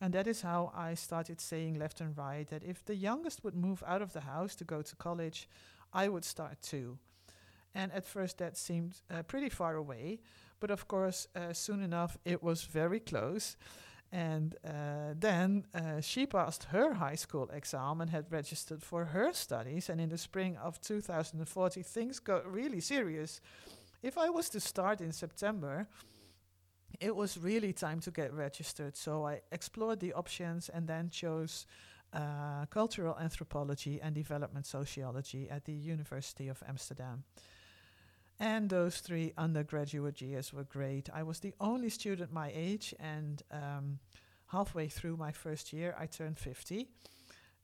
And 0.00 0.14
that 0.14 0.26
is 0.26 0.42
how 0.42 0.72
I 0.74 0.94
started 0.94 1.40
saying 1.40 1.78
left 1.78 2.00
and 2.00 2.16
right 2.16 2.48
that 2.48 2.64
if 2.64 2.84
the 2.84 2.94
youngest 2.94 3.44
would 3.44 3.54
move 3.54 3.82
out 3.86 4.02
of 4.02 4.12
the 4.12 4.20
house 4.20 4.54
to 4.56 4.64
go 4.64 4.82
to 4.82 4.96
college, 4.96 5.48
I 5.92 6.08
would 6.08 6.24
start 6.24 6.62
too. 6.62 6.98
And 7.74 7.92
at 7.92 8.06
first 8.06 8.38
that 8.38 8.56
seemed 8.56 9.02
uh, 9.10 9.22
pretty 9.22 9.50
far 9.50 9.74
away, 9.76 10.20
but 10.58 10.70
of 10.70 10.88
course, 10.88 11.28
uh, 11.36 11.52
soon 11.52 11.82
enough 11.82 12.16
it 12.24 12.42
was 12.42 12.62
very 12.64 13.00
close. 13.00 13.56
And 14.12 14.56
uh, 14.64 15.14
then 15.16 15.66
uh, 15.72 16.00
she 16.00 16.26
passed 16.26 16.64
her 16.64 16.94
high 16.94 17.14
school 17.14 17.48
exam 17.52 18.00
and 18.00 18.10
had 18.10 18.30
registered 18.30 18.82
for 18.82 19.04
her 19.04 19.32
studies. 19.32 19.88
And 19.88 20.00
in 20.00 20.08
the 20.08 20.18
spring 20.18 20.56
of 20.56 20.80
2040, 20.80 21.82
things 21.82 22.18
got 22.18 22.50
really 22.50 22.80
serious. 22.80 23.40
If 24.02 24.18
I 24.18 24.28
was 24.30 24.48
to 24.50 24.60
start 24.60 25.00
in 25.00 25.12
September, 25.12 25.86
it 26.98 27.14
was 27.14 27.38
really 27.38 27.72
time 27.72 28.00
to 28.00 28.10
get 28.10 28.32
registered. 28.32 28.96
So 28.96 29.26
I 29.26 29.42
explored 29.52 30.00
the 30.00 30.12
options 30.14 30.68
and 30.68 30.88
then 30.88 31.10
chose 31.10 31.66
uh, 32.12 32.66
cultural 32.70 33.16
anthropology 33.18 34.00
and 34.02 34.14
development 34.14 34.66
sociology 34.66 35.48
at 35.48 35.64
the 35.64 35.72
University 35.72 36.48
of 36.48 36.62
Amsterdam. 36.68 37.22
And 38.40 38.68
those 38.70 39.00
three 39.00 39.34
undergraduate 39.36 40.22
years 40.22 40.50
were 40.50 40.64
great. 40.64 41.10
I 41.12 41.22
was 41.22 41.40
the 41.40 41.52
only 41.60 41.90
student 41.90 42.32
my 42.32 42.50
age, 42.54 42.94
and 42.98 43.42
um, 43.52 43.98
halfway 44.46 44.88
through 44.88 45.18
my 45.18 45.30
first 45.30 45.74
year, 45.74 45.94
I 45.98 46.06
turned 46.06 46.38
50. 46.38 46.88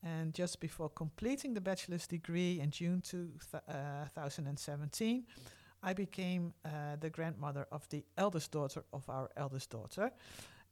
And 0.02 0.34
just 0.34 0.60
before 0.60 0.90
completing 0.90 1.54
the 1.54 1.62
bachelor's 1.62 2.06
degree 2.06 2.60
in 2.60 2.70
June 2.70 3.00
2017, 3.00 5.24
I 5.82 5.94
became 5.94 6.52
uh, 6.62 6.96
the 7.00 7.08
grandmother 7.08 7.66
of 7.72 7.88
the 7.88 8.04
eldest 8.18 8.52
daughter 8.52 8.84
of 8.92 9.08
our 9.08 9.30
eldest 9.34 9.70
daughter. 9.70 10.12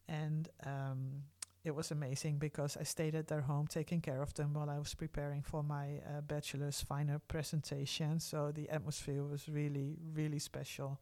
And 0.06 0.50
um, 0.66 1.22
it 1.64 1.74
was 1.74 1.90
amazing 1.90 2.38
because 2.38 2.76
I 2.76 2.82
stayed 2.82 3.14
at 3.14 3.26
their 3.26 3.40
home 3.40 3.66
taking 3.66 4.02
care 4.02 4.20
of 4.20 4.34
them 4.34 4.52
while 4.52 4.68
I 4.68 4.78
was 4.78 4.94
preparing 4.94 5.42
for 5.42 5.62
my 5.62 6.02
uh, 6.06 6.20
bachelor's 6.20 6.82
final 6.82 7.20
presentation. 7.26 8.20
So 8.20 8.52
the 8.54 8.68
atmosphere 8.68 9.24
was 9.24 9.48
really, 9.48 9.96
really 10.14 10.38
special. 10.38 11.00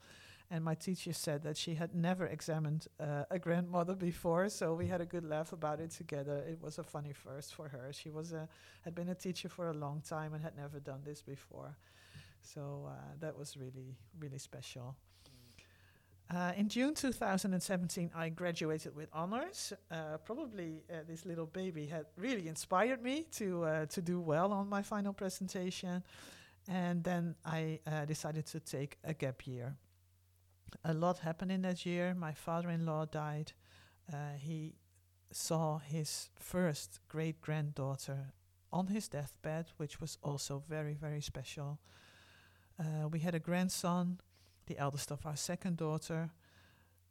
And 0.50 0.62
my 0.62 0.74
teacher 0.74 1.12
said 1.14 1.42
that 1.44 1.56
she 1.56 1.74
had 1.74 1.94
never 1.94 2.26
examined 2.26 2.86
uh, 3.00 3.24
a 3.30 3.38
grandmother 3.38 3.94
before, 3.94 4.50
so 4.50 4.74
we 4.74 4.86
had 4.86 5.00
a 5.00 5.06
good 5.06 5.24
laugh 5.24 5.52
about 5.52 5.80
it 5.80 5.90
together. 5.90 6.44
It 6.46 6.60
was 6.60 6.78
a 6.78 6.82
funny 6.84 7.12
first 7.12 7.54
for 7.54 7.68
her. 7.68 7.90
She 7.92 8.10
was 8.10 8.32
a, 8.32 8.48
had 8.82 8.94
been 8.94 9.08
a 9.08 9.14
teacher 9.14 9.48
for 9.48 9.70
a 9.70 9.72
long 9.72 10.02
time 10.06 10.34
and 10.34 10.42
had 10.42 10.56
never 10.56 10.78
done 10.78 11.00
this 11.04 11.22
before. 11.22 11.76
So 12.42 12.88
uh, 12.88 13.14
that 13.20 13.36
was 13.38 13.56
really, 13.56 13.96
really 14.20 14.38
special. 14.38 14.94
Uh, 16.30 16.52
in 16.56 16.68
June 16.68 16.94
2017, 16.94 18.10
I 18.14 18.30
graduated 18.30 18.96
with 18.96 19.08
honors. 19.12 19.72
Uh, 19.90 20.16
probably 20.24 20.82
uh, 20.90 21.00
this 21.06 21.26
little 21.26 21.46
baby 21.46 21.86
had 21.86 22.06
really 22.16 22.48
inspired 22.48 23.02
me 23.02 23.26
to 23.32 23.64
uh, 23.64 23.86
to 23.86 24.00
do 24.00 24.18
well 24.18 24.52
on 24.52 24.68
my 24.68 24.82
final 24.82 25.12
presentation, 25.12 26.02
and 26.68 27.04
then 27.04 27.34
I 27.44 27.80
uh, 27.86 28.06
decided 28.06 28.46
to 28.46 28.60
take 28.60 28.98
a 29.04 29.12
gap 29.12 29.46
year. 29.46 29.76
A 30.84 30.94
lot 30.94 31.18
happened 31.18 31.52
in 31.52 31.62
that 31.62 31.84
year. 31.84 32.14
My 32.14 32.32
father-in-law 32.32 33.06
died. 33.06 33.52
Uh, 34.10 34.36
he 34.38 34.74
saw 35.32 35.78
his 35.78 36.30
first 36.38 37.00
great 37.08 37.42
granddaughter 37.42 38.32
on 38.72 38.86
his 38.86 39.06
deathbed, 39.08 39.66
which 39.76 40.00
was 40.00 40.16
also 40.22 40.62
very, 40.66 40.94
very 40.94 41.20
special. 41.20 41.78
we 43.10 43.20
had 43.20 43.34
a 43.34 43.38
grandson 43.38 44.18
the 44.66 44.78
eldest 44.78 45.10
of 45.10 45.24
our 45.26 45.36
second 45.36 45.76
daughter. 45.76 46.30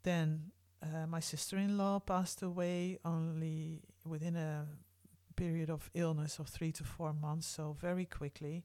Then 0.04 0.52
uh, 0.82 1.08
my 1.08 1.20
sister 1.20 1.58
in 1.58 1.78
law 1.78 2.00
passed 2.00 2.42
away 2.42 2.98
only 3.06 3.82
within 4.06 4.36
a 4.36 4.68
period 5.36 5.70
of 5.70 5.90
illness 5.94 6.40
of 6.40 6.48
three 6.48 6.72
to 6.72 6.84
four 6.84 7.14
months, 7.14 7.48
so 7.48 7.76
very 7.80 8.06
quickly. 8.06 8.64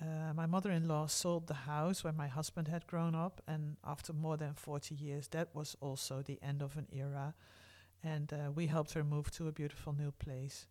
Uh, 0.00 0.32
my 0.34 0.46
mother 0.46 0.70
in 0.70 0.86
law 0.86 1.06
sold 1.06 1.46
the 1.46 1.54
house 1.54 2.04
where 2.04 2.12
my 2.12 2.28
husband 2.28 2.68
had 2.68 2.86
grown 2.86 3.14
up, 3.14 3.40
and 3.46 3.76
after 3.84 4.12
more 4.12 4.36
than 4.36 4.52
40 4.54 4.94
years, 4.94 5.28
that 5.28 5.54
was 5.54 5.76
also 5.80 6.22
the 6.22 6.38
end 6.42 6.62
of 6.62 6.76
an 6.76 6.86
era. 6.92 7.34
And 8.04 8.32
uh, 8.32 8.50
we 8.54 8.66
helped 8.66 8.92
her 8.92 9.02
move 9.02 9.30
to 9.32 9.48
a 9.48 9.52
beautiful 9.52 9.94
new 9.94 10.12
place. 10.12 10.66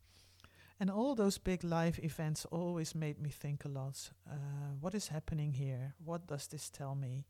And 0.79 0.91
all 0.91 1.15
those 1.15 1.37
big 1.37 1.63
life 1.63 1.99
events 2.03 2.45
always 2.51 2.93
made 2.93 3.21
me 3.21 3.29
think 3.29 3.63
a 3.63 3.69
lot. 3.69 4.11
Uh, 4.29 4.75
what 4.81 4.93
is 4.93 5.07
happening 5.07 5.53
here? 5.53 5.95
What 6.03 6.27
does 6.27 6.47
this 6.47 6.69
tell 6.69 6.95
me? 6.95 7.25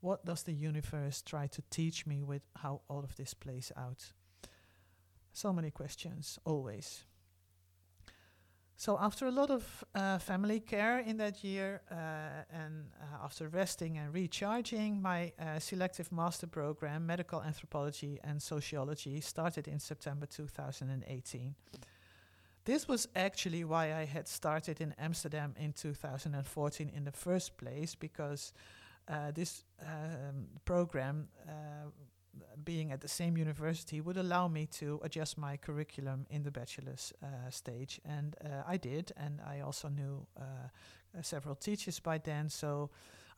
What 0.00 0.24
does 0.24 0.42
the 0.42 0.52
universe 0.52 1.22
try 1.22 1.48
to 1.48 1.62
teach 1.70 2.06
me 2.06 2.22
with 2.22 2.42
how 2.56 2.82
all 2.88 3.02
of 3.02 3.16
this 3.16 3.34
plays 3.34 3.72
out? 3.76 4.12
So 5.32 5.52
many 5.52 5.70
questions, 5.70 6.38
always. 6.44 7.04
So, 8.76 8.98
after 9.00 9.26
a 9.26 9.30
lot 9.30 9.50
of 9.50 9.84
uh, 9.94 10.18
family 10.18 10.60
care 10.60 10.98
in 10.98 11.16
that 11.18 11.42
year, 11.44 11.80
uh, 11.90 11.94
and 12.50 12.90
uh, 13.00 13.24
after 13.24 13.48
resting 13.48 13.98
and 13.98 14.12
recharging, 14.12 15.00
my 15.00 15.32
uh, 15.38 15.58
selective 15.58 16.10
master 16.12 16.48
program, 16.48 17.06
Medical 17.06 17.40
Anthropology 17.42 18.18
and 18.22 18.42
Sociology, 18.42 19.20
started 19.20 19.68
in 19.68 19.78
September 19.78 20.26
2018. 20.26 21.54
This 22.64 22.88
was 22.88 23.06
actually 23.14 23.62
why 23.64 23.92
I 23.94 24.06
had 24.06 24.26
started 24.26 24.80
in 24.80 24.94
Amsterdam 24.98 25.54
in 25.58 25.74
2014 25.74 26.90
in 26.94 27.04
the 27.04 27.12
first 27.12 27.58
place, 27.58 27.94
because 27.94 28.54
uh, 29.06 29.32
this 29.34 29.64
um, 29.82 30.46
program, 30.64 31.28
uh, 31.46 31.90
being 32.64 32.90
at 32.90 33.02
the 33.02 33.08
same 33.08 33.36
university, 33.36 34.00
would 34.00 34.16
allow 34.16 34.48
me 34.48 34.66
to 34.66 34.98
adjust 35.02 35.36
my 35.36 35.58
curriculum 35.58 36.26
in 36.30 36.42
the 36.42 36.50
bachelor's 36.50 37.12
uh, 37.22 37.50
stage. 37.50 38.00
And 38.02 38.34
uh, 38.42 38.62
I 38.66 38.78
did, 38.78 39.12
and 39.14 39.42
I 39.46 39.60
also 39.60 39.88
knew 39.88 40.26
uh, 40.40 41.20
several 41.20 41.56
teachers 41.56 42.00
by 42.00 42.16
then, 42.16 42.48
so 42.48 42.88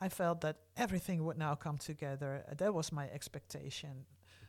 I 0.01 0.09
felt 0.09 0.41
that 0.43 0.59
everything 0.77 1.25
would 1.25 1.37
now 1.37 1.57
come 1.57 1.79
together. 1.79 2.45
that 2.57 2.73
was 2.73 2.93
my 2.93 3.09
expectation. 3.09 4.05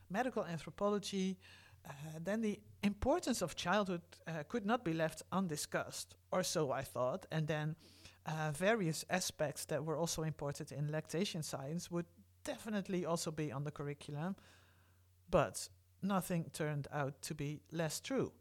Medical 0.09 0.45
anthropology 0.45 1.39
uh, 1.87 2.19
then 2.23 2.41
the 2.41 2.59
importance 2.83 3.41
of 3.41 3.55
childhood 3.55 4.01
uh, 4.27 4.43
could 4.47 4.65
not 4.65 4.83
be 4.83 4.93
left 4.93 5.23
undiscussed, 5.31 6.15
or 6.31 6.43
so 6.43 6.71
I 6.71 6.83
thought. 6.83 7.25
And 7.31 7.47
then 7.47 7.75
uh, 8.25 8.51
various 8.51 9.05
aspects 9.09 9.65
that 9.65 9.83
were 9.83 9.97
also 9.97 10.23
important 10.23 10.71
in 10.71 10.91
lactation 10.91 11.43
science 11.43 11.89
would 11.89 12.05
definitely 12.43 13.05
also 13.05 13.31
be 13.31 13.51
on 13.51 13.63
the 13.63 13.71
curriculum, 13.71 14.35
but 15.29 15.69
nothing 16.01 16.49
turned 16.53 16.87
out 16.91 17.21
to 17.21 17.35
be 17.35 17.61
less 17.71 17.99
true. 17.99 18.31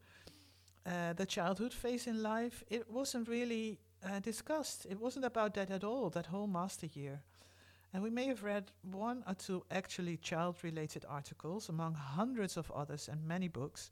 Uh, 0.85 1.13
the 1.13 1.25
childhood 1.25 1.73
phase 1.73 2.07
in 2.07 2.23
life, 2.23 2.63
it 2.69 2.89
wasn't 2.89 3.27
really 3.27 3.79
uh, 4.05 4.19
discussed. 4.19 4.85
It 4.89 4.99
wasn't 4.99 5.25
about 5.25 5.53
that 5.55 5.69
at 5.71 5.83
all, 5.83 6.09
that 6.11 6.27
whole 6.27 6.47
master 6.47 6.87
year. 6.87 7.21
And 7.93 8.03
we 8.03 8.09
may 8.09 8.25
have 8.27 8.43
read 8.43 8.71
one 8.81 9.23
or 9.27 9.33
two 9.33 9.63
actually 9.71 10.17
child 10.17 10.57
related 10.63 11.05
articles 11.07 11.69
among 11.69 11.95
hundreds 11.95 12.57
of 12.57 12.71
others 12.71 13.07
and 13.07 13.25
many 13.25 13.47
books, 13.47 13.89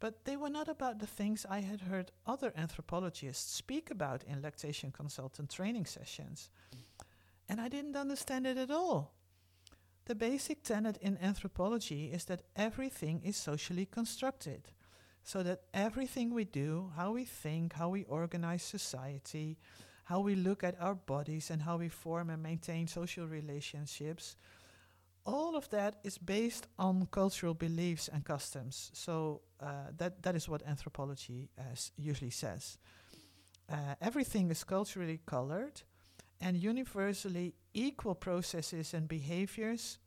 but 0.00 0.24
they 0.24 0.36
were 0.36 0.50
not 0.50 0.68
about 0.68 0.98
the 0.98 1.06
things 1.06 1.44
I 1.48 1.60
had 1.60 1.82
heard 1.82 2.12
other 2.26 2.52
anthropologists 2.56 3.52
speak 3.52 3.90
about 3.90 4.24
in 4.24 4.42
lactation 4.42 4.92
consultant 4.92 5.50
training 5.50 5.86
sessions. 5.86 6.50
And 7.48 7.60
I 7.60 7.68
didn't 7.68 7.96
understand 7.96 8.46
it 8.46 8.56
at 8.56 8.70
all. 8.70 9.14
The 10.06 10.14
basic 10.14 10.62
tenet 10.62 10.96
in 11.02 11.18
anthropology 11.18 12.06
is 12.06 12.24
that 12.26 12.44
everything 12.56 13.20
is 13.22 13.36
socially 13.36 13.86
constructed, 13.86 14.70
so 15.22 15.42
that 15.42 15.64
everything 15.74 16.32
we 16.32 16.44
do, 16.44 16.92
how 16.96 17.12
we 17.12 17.24
think, 17.24 17.74
how 17.74 17.90
we 17.90 18.04
organize 18.04 18.62
society, 18.62 19.58
how 20.08 20.20
we 20.20 20.34
look 20.34 20.64
at 20.64 20.74
our 20.80 20.94
bodies 20.94 21.50
and 21.50 21.62
how 21.62 21.76
we 21.76 21.88
form 21.88 22.30
and 22.30 22.42
maintain 22.42 22.86
social 22.86 23.26
relationships, 23.26 24.36
all 25.24 25.54
of 25.54 25.68
that 25.68 25.98
is 26.02 26.16
based 26.18 26.66
on 26.78 27.06
cultural 27.10 27.54
beliefs 27.54 28.08
and 28.08 28.24
customs. 28.24 28.90
So 28.94 29.42
uh, 29.60 29.92
that 29.98 30.22
that 30.22 30.34
is 30.34 30.48
what 30.48 30.62
anthropology 30.66 31.50
uh, 31.58 31.62
usually 31.96 32.30
says. 32.30 32.78
Uh, 33.70 33.94
everything 34.00 34.50
is 34.50 34.64
culturally 34.64 35.20
colored, 35.26 35.82
and 36.40 36.56
universally 36.56 37.54
equal 37.74 38.14
processes 38.14 38.94
and 38.94 39.06
behaviors 39.08 39.98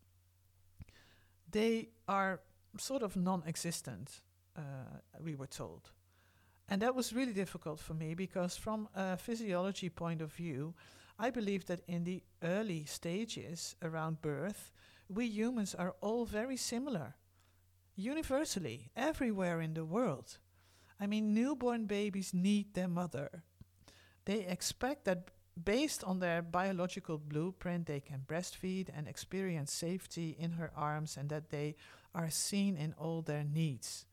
they 1.51 1.89
are 2.07 2.39
sort 2.77 3.03
of 3.03 3.15
non 3.15 3.43
existent, 3.45 4.21
uh, 4.57 4.61
we 5.19 5.35
were 5.35 5.47
told. 5.47 5.91
And 6.69 6.81
that 6.81 6.95
was 6.95 7.13
really 7.13 7.33
difficult 7.33 7.79
for 7.79 7.93
me 7.93 8.13
because, 8.13 8.55
from 8.55 8.87
a 8.95 9.17
physiology 9.17 9.89
point 9.89 10.21
of 10.21 10.31
view, 10.31 10.73
I 11.19 11.29
believe 11.29 11.65
that 11.65 11.81
in 11.87 12.03
the 12.03 12.23
early 12.41 12.85
stages 12.85 13.75
around 13.81 14.21
birth, 14.21 14.71
we 15.09 15.25
humans 15.25 15.75
are 15.75 15.95
all 16.01 16.25
very 16.25 16.57
similar, 16.57 17.15
universally, 17.95 18.89
everywhere 18.95 19.61
in 19.61 19.73
the 19.73 19.85
world. 19.85 20.37
I 20.99 21.07
mean, 21.07 21.33
newborn 21.33 21.85
babies 21.85 22.33
need 22.33 22.73
their 22.73 22.87
mother. 22.87 23.43
They 24.25 24.45
expect 24.45 25.05
that 25.05 25.31
based 25.61 26.03
on 26.03 26.19
their 26.19 26.41
biological 26.41 27.17
blueprint, 27.17 27.87
they 27.87 27.99
can 27.99 28.23
breastfeed 28.25 28.89
and 28.95 29.07
experience 29.07 29.71
safety 29.71 30.35
in 30.39 30.51
her 30.51 30.71
arms 30.75 31.17
and 31.17 31.29
that 31.29 31.49
they 31.49 31.75
are 32.15 32.29
seen 32.29 32.77
in 32.77 32.93
all 32.97 33.21
their 33.21 33.43
needs. 33.43 34.05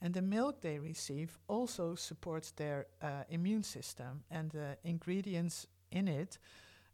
And 0.00 0.14
the 0.14 0.22
milk 0.22 0.60
they 0.60 0.78
receive 0.78 1.38
also 1.48 1.94
supports 1.94 2.52
their 2.52 2.86
uh, 3.02 3.24
immune 3.28 3.64
system 3.64 4.22
and 4.30 4.50
the 4.50 4.76
ingredients 4.84 5.66
in 5.90 6.06
it, 6.06 6.38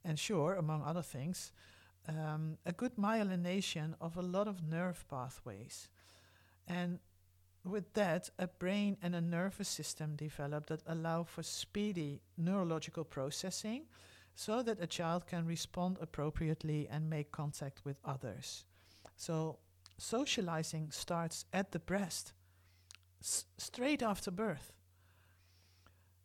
ensure, 0.05 0.55
among 0.55 0.83
other 0.83 1.03
things, 1.03 1.53
um, 2.09 2.59
a 2.65 2.73
good 2.73 2.97
myelination 2.97 3.95
of 4.01 4.17
a 4.17 4.23
lot 4.23 4.49
of 4.49 4.63
nerve 4.63 5.05
pathways. 5.09 5.89
And 6.67 6.99
with 7.65 7.93
that, 7.95 8.31
a 8.39 8.47
brain 8.47 8.97
and 9.03 9.15
a 9.15 9.21
nervous 9.21 9.69
system 9.69 10.17
develop 10.17 10.67
that 10.67 10.83
allow 10.87 11.25
for 11.25 11.43
speedy 11.43 12.21
neurological 12.37 13.05
processing 13.05 13.85
so 14.35 14.63
that 14.63 14.83
a 14.83 14.87
child 14.87 15.27
can 15.27 15.47
respond 15.47 15.99
appropriately 16.01 16.89
and 16.91 17.09
make 17.09 17.33
contact 17.33 17.85
with 17.85 17.97
others. 18.05 18.65
So, 19.17 19.59
socializing 19.97 20.91
starts 20.91 21.45
at 21.53 21.73
the 21.73 21.79
breast, 21.79 22.33
s- 23.25 23.47
straight 23.57 24.03
after 24.03 24.31
birth. 24.31 24.73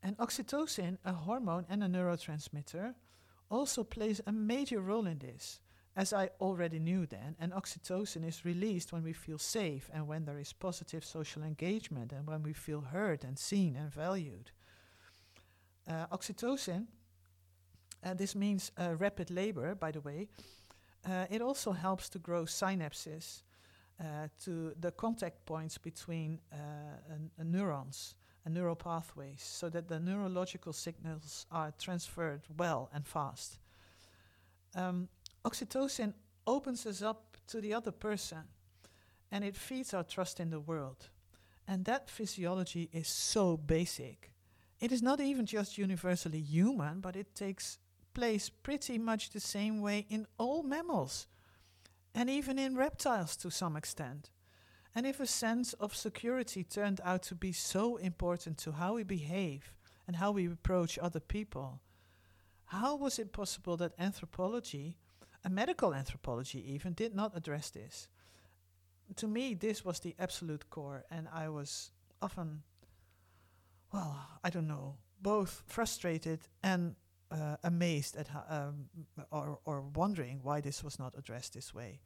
And 0.03 0.17
oxytocin, 0.17 0.97
a 1.03 1.13
hormone 1.13 1.65
and 1.69 1.83
a 1.83 1.87
neurotransmitter, 1.87 2.95
also 3.49 3.83
plays 3.83 4.21
a 4.25 4.31
major 4.31 4.81
role 4.81 5.07
in 5.07 5.19
this 5.19 5.59
as 5.95 6.13
I 6.13 6.29
already 6.39 6.79
knew 6.79 7.05
then, 7.05 7.35
and 7.39 7.51
oxytocin 7.51 8.25
is 8.25 8.45
released 8.45 8.93
when 8.93 9.03
we 9.03 9.11
feel 9.11 9.37
safe 9.37 9.89
and 9.91 10.07
when 10.07 10.23
there 10.23 10.39
is 10.39 10.53
positive 10.53 11.03
social 11.03 11.43
engagement 11.43 12.13
and 12.13 12.25
when 12.25 12.43
we 12.43 12.53
feel 12.53 12.81
heard 12.81 13.23
and 13.25 13.37
seen 13.37 13.75
and 13.75 13.91
valued. 13.91 14.51
Uh, 15.89 16.05
oxytocin, 16.07 16.85
uh, 18.03 18.13
this 18.13 18.35
means 18.35 18.71
uh, 18.77 18.95
rapid 18.95 19.29
labor, 19.29 19.75
by 19.75 19.91
the 19.91 19.99
way, 19.99 20.27
uh, 21.05 21.25
it 21.29 21.41
also 21.41 21.71
helps 21.71 22.07
to 22.09 22.19
grow 22.19 22.43
synapses 22.43 23.41
to 24.43 24.73
the 24.79 24.91
contact 24.91 25.45
points 25.45 25.77
between 25.77 26.39
uh, 26.53 26.55
neurons 27.43 28.15
and 28.45 28.53
neural 28.53 28.75
pathways 28.75 29.43
so 29.43 29.69
that 29.69 29.87
the 29.87 29.99
neurological 29.99 30.73
signals 30.73 31.45
are 31.51 31.73
transferred 31.77 32.41
well 32.57 32.89
and 32.93 33.05
fast. 33.05 33.59
Um, 34.75 35.09
Oxytocin 35.43 36.13
opens 36.47 36.85
us 36.85 37.01
up 37.01 37.37
to 37.47 37.61
the 37.61 37.73
other 37.73 37.91
person 37.91 38.43
and 39.31 39.43
it 39.43 39.55
feeds 39.55 39.93
our 39.93 40.03
trust 40.03 40.39
in 40.39 40.49
the 40.49 40.59
world. 40.59 41.09
And 41.67 41.85
that 41.85 42.09
physiology 42.09 42.89
is 42.91 43.07
so 43.07 43.57
basic. 43.57 44.31
It 44.79 44.91
is 44.91 45.03
not 45.03 45.19
even 45.19 45.45
just 45.45 45.77
universally 45.77 46.39
human, 46.39 46.99
but 47.01 47.15
it 47.15 47.35
takes 47.35 47.77
place 48.13 48.49
pretty 48.49 48.97
much 48.97 49.29
the 49.29 49.39
same 49.39 49.81
way 49.81 50.05
in 50.09 50.25
all 50.37 50.63
mammals 50.63 51.27
and 52.19 52.29
even 52.29 52.59
in 52.59 52.75
reptiles 52.75 53.37
to 53.37 53.49
some 53.49 53.75
extent. 53.77 54.29
And 54.93 55.05
if 55.05 55.19
a 55.19 55.25
sense 55.25 55.73
of 55.73 55.95
security 55.95 56.63
turned 56.63 56.99
out 57.03 57.23
to 57.23 57.35
be 57.35 57.51
so 57.51 57.97
important 57.97 58.57
to 58.59 58.73
how 58.73 58.95
we 58.95 59.03
behave 59.03 59.73
and 60.07 60.15
how 60.15 60.31
we 60.31 60.47
approach 60.47 60.99
other 60.99 61.19
people, 61.19 61.81
how 62.65 62.95
was 62.95 63.19
it 63.19 63.31
possible 63.31 63.77
that 63.77 63.93
anthropology 63.97 64.97
a 65.43 65.49
medical 65.49 65.93
anthropology 65.93 66.73
even 66.73 66.93
did 66.93 67.15
not 67.15 67.35
address 67.35 67.69
this. 67.69 68.07
To 69.15 69.27
me, 69.27 69.53
this 69.53 69.83
was 69.85 69.99
the 69.99 70.15
absolute 70.19 70.69
core, 70.69 71.05
and 71.09 71.27
I 71.33 71.49
was 71.49 71.91
often, 72.21 72.63
well, 73.91 74.19
I 74.43 74.49
don't 74.49 74.67
know, 74.67 74.97
both 75.21 75.63
frustrated 75.65 76.41
and 76.61 76.95
uh, 77.31 77.55
amazed 77.63 78.17
at 78.17 78.27
how, 78.27 78.43
um, 78.49 78.85
or, 79.31 79.59
or 79.65 79.81
wondering 79.81 80.41
why 80.43 80.61
this 80.61 80.83
was 80.83 80.99
not 80.99 81.15
addressed 81.17 81.53
this 81.53 81.73
way. 81.73 82.01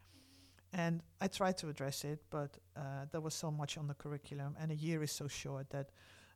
And 0.73 1.01
I 1.21 1.27
tried 1.27 1.57
to 1.59 1.69
address 1.69 2.03
it, 2.03 2.19
but 2.29 2.57
uh, 2.75 3.05
there 3.11 3.21
was 3.21 3.35
so 3.35 3.51
much 3.51 3.77
on 3.77 3.87
the 3.87 3.93
curriculum, 3.93 4.55
and 4.59 4.71
a 4.71 4.75
year 4.75 5.03
is 5.03 5.11
so 5.11 5.27
short 5.27 5.69
that 5.69 5.91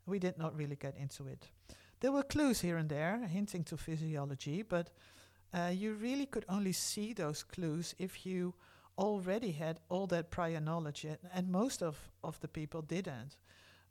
we 0.05 0.19
did 0.19 0.37
not 0.37 0.55
really 0.55 0.75
get 0.75 0.95
into 0.95 1.27
it. 1.27 1.47
There 1.99 2.11
were 2.11 2.23
clues 2.23 2.61
here 2.61 2.77
and 2.77 2.87
there 2.87 3.19
hinting 3.25 3.63
to 3.65 3.77
physiology, 3.77 4.61
but 4.61 4.91
uh, 5.53 5.71
you 5.73 5.93
really 5.93 6.27
could 6.27 6.45
only 6.47 6.71
see 6.71 7.13
those 7.13 7.43
clues 7.43 7.95
if 7.97 8.25
you 8.25 8.53
already 8.97 9.51
had 9.51 9.79
all 9.89 10.07
that 10.07 10.29
prior 10.29 10.59
knowledge, 10.59 11.05
and 11.33 11.49
most 11.49 11.81
of, 11.81 11.97
of 12.23 12.39
the 12.39 12.47
people 12.47 12.81
didn't. 12.81 13.37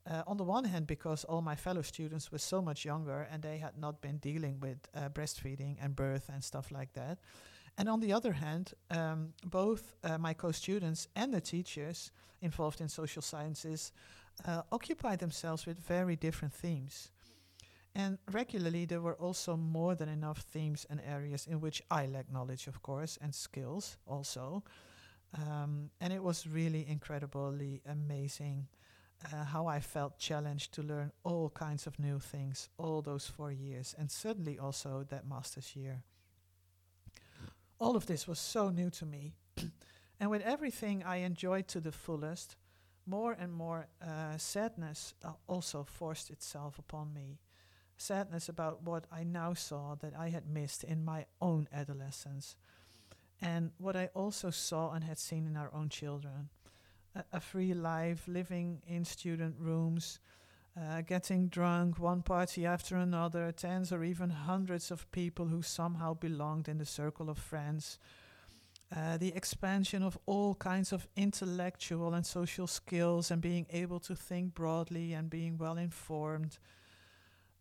Uh, 0.08 0.22
on 0.28 0.36
the 0.36 0.44
one 0.44 0.64
hand, 0.64 0.86
because 0.86 1.24
all 1.24 1.42
my 1.42 1.56
fellow 1.56 1.82
students 1.82 2.30
were 2.30 2.38
so 2.38 2.62
much 2.62 2.84
younger 2.84 3.26
and 3.30 3.42
they 3.42 3.58
had 3.58 3.76
not 3.76 4.00
been 4.00 4.18
dealing 4.18 4.60
with 4.60 4.78
uh, 4.94 5.08
breastfeeding 5.08 5.76
and 5.80 5.96
birth 5.96 6.30
and 6.32 6.44
stuff 6.44 6.70
like 6.70 6.92
that. 6.92 7.18
And 7.78 7.88
on 7.88 8.00
the 8.00 8.12
other 8.12 8.32
hand, 8.32 8.72
um, 8.90 9.34
both 9.44 9.96
uh, 10.02 10.18
my 10.18 10.34
co 10.34 10.52
students 10.52 11.08
and 11.14 11.32
the 11.32 11.40
teachers 11.40 12.10
involved 12.40 12.80
in 12.80 12.88
social 12.88 13.22
sciences 13.22 13.92
uh, 14.44 14.62
occupied 14.72 15.18
themselves 15.18 15.66
with 15.66 15.78
very 15.78 16.16
different 16.16 16.54
themes. 16.54 17.10
And 17.94 18.18
regularly, 18.30 18.84
there 18.84 19.00
were 19.00 19.14
also 19.14 19.56
more 19.56 19.94
than 19.94 20.08
enough 20.08 20.38
themes 20.38 20.86
and 20.90 21.00
areas 21.00 21.46
in 21.46 21.60
which 21.60 21.82
I 21.90 22.06
lacked 22.06 22.30
knowledge, 22.30 22.66
of 22.66 22.82
course, 22.82 23.18
and 23.22 23.34
skills 23.34 23.96
also. 24.06 24.64
Um, 25.34 25.90
and 26.00 26.12
it 26.12 26.22
was 26.22 26.46
really 26.46 26.86
incredibly 26.88 27.82
amazing 27.86 28.68
uh, 29.32 29.44
how 29.44 29.66
I 29.66 29.80
felt 29.80 30.18
challenged 30.18 30.72
to 30.74 30.82
learn 30.82 31.10
all 31.24 31.48
kinds 31.50 31.86
of 31.86 31.98
new 31.98 32.18
things 32.18 32.68
all 32.76 33.00
those 33.00 33.26
four 33.26 33.50
years, 33.50 33.94
and 33.98 34.10
certainly 34.10 34.58
also 34.58 35.06
that 35.08 35.26
master's 35.26 35.74
year. 35.74 36.02
All 37.78 37.96
of 37.96 38.06
this 38.06 38.26
was 38.26 38.38
so 38.38 38.70
new 38.70 38.90
to 38.90 39.06
me. 39.06 39.32
and 40.20 40.30
with 40.30 40.42
everything 40.42 41.02
I 41.04 41.16
enjoyed 41.16 41.68
to 41.68 41.80
the 41.80 41.92
fullest, 41.92 42.56
more 43.06 43.32
and 43.32 43.52
more 43.52 43.88
uh, 44.02 44.36
sadness 44.36 45.14
uh, 45.24 45.32
also 45.46 45.84
forced 45.84 46.30
itself 46.30 46.78
upon 46.78 47.12
me 47.12 47.38
sadness 47.96 48.48
about 48.48 48.82
what 48.82 49.06
I 49.10 49.24
now 49.24 49.54
saw 49.54 49.94
that 49.96 50.14
I 50.16 50.28
had 50.28 50.48
missed 50.48 50.84
in 50.84 51.04
my 51.04 51.26
own 51.40 51.68
adolescence, 51.72 52.56
and 53.40 53.70
what 53.78 53.96
I 53.96 54.10
also 54.14 54.50
saw 54.50 54.92
and 54.92 55.04
had 55.04 55.18
seen 55.18 55.46
in 55.46 55.56
our 55.56 55.72
own 55.74 55.88
children. 55.88 56.48
A, 57.14 57.24
a 57.34 57.40
free 57.40 57.74
life, 57.74 58.24
living 58.26 58.82
in 58.86 59.04
student 59.04 59.56
rooms, 59.58 60.20
uh, 60.78 61.00
getting 61.02 61.48
drunk, 61.48 61.98
one 61.98 62.22
party 62.22 62.66
after 62.66 62.96
another, 62.96 63.52
tens 63.52 63.92
or 63.92 64.04
even 64.04 64.30
hundreds 64.30 64.90
of 64.90 65.10
people 65.10 65.46
who 65.46 65.62
somehow 65.62 66.14
belonged 66.14 66.68
in 66.68 66.78
the 66.78 66.84
circle 66.84 67.30
of 67.30 67.38
friends. 67.38 67.98
Uh, 68.94 69.16
the 69.16 69.34
expansion 69.34 70.02
of 70.02 70.16
all 70.26 70.54
kinds 70.54 70.92
of 70.92 71.08
intellectual 71.16 72.14
and 72.14 72.24
social 72.24 72.66
skills 72.66 73.30
and 73.30 73.42
being 73.42 73.66
able 73.70 73.98
to 73.98 74.14
think 74.14 74.54
broadly 74.54 75.12
and 75.12 75.28
being 75.28 75.58
well 75.58 75.76
informed 75.76 76.58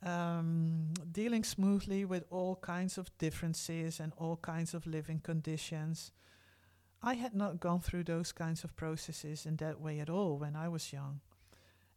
um, 0.06 0.94
dealing 1.12 1.44
smoothly 1.44 2.06
with 2.06 2.24
all 2.30 2.56
kinds 2.58 2.98
of 2.98 3.16
differences 3.18 4.00
and 4.00 4.14
all 4.18 4.38
kinds 4.38 4.74
of 4.74 4.86
living 4.86 5.20
conditions. 5.20 6.12
I 7.02 7.16
had 7.16 7.36
not 7.36 7.60
gone 7.60 7.82
through 7.82 8.04
those 8.04 8.32
kinds 8.32 8.64
of 8.64 8.76
processes 8.76 9.46
in 9.46 9.58
that 9.58 9.82
way 9.82 10.00
at 10.00 10.10
all 10.10 10.38
when 10.38 10.56
I 10.56 10.68
was 10.70 10.94
young. 10.94 11.22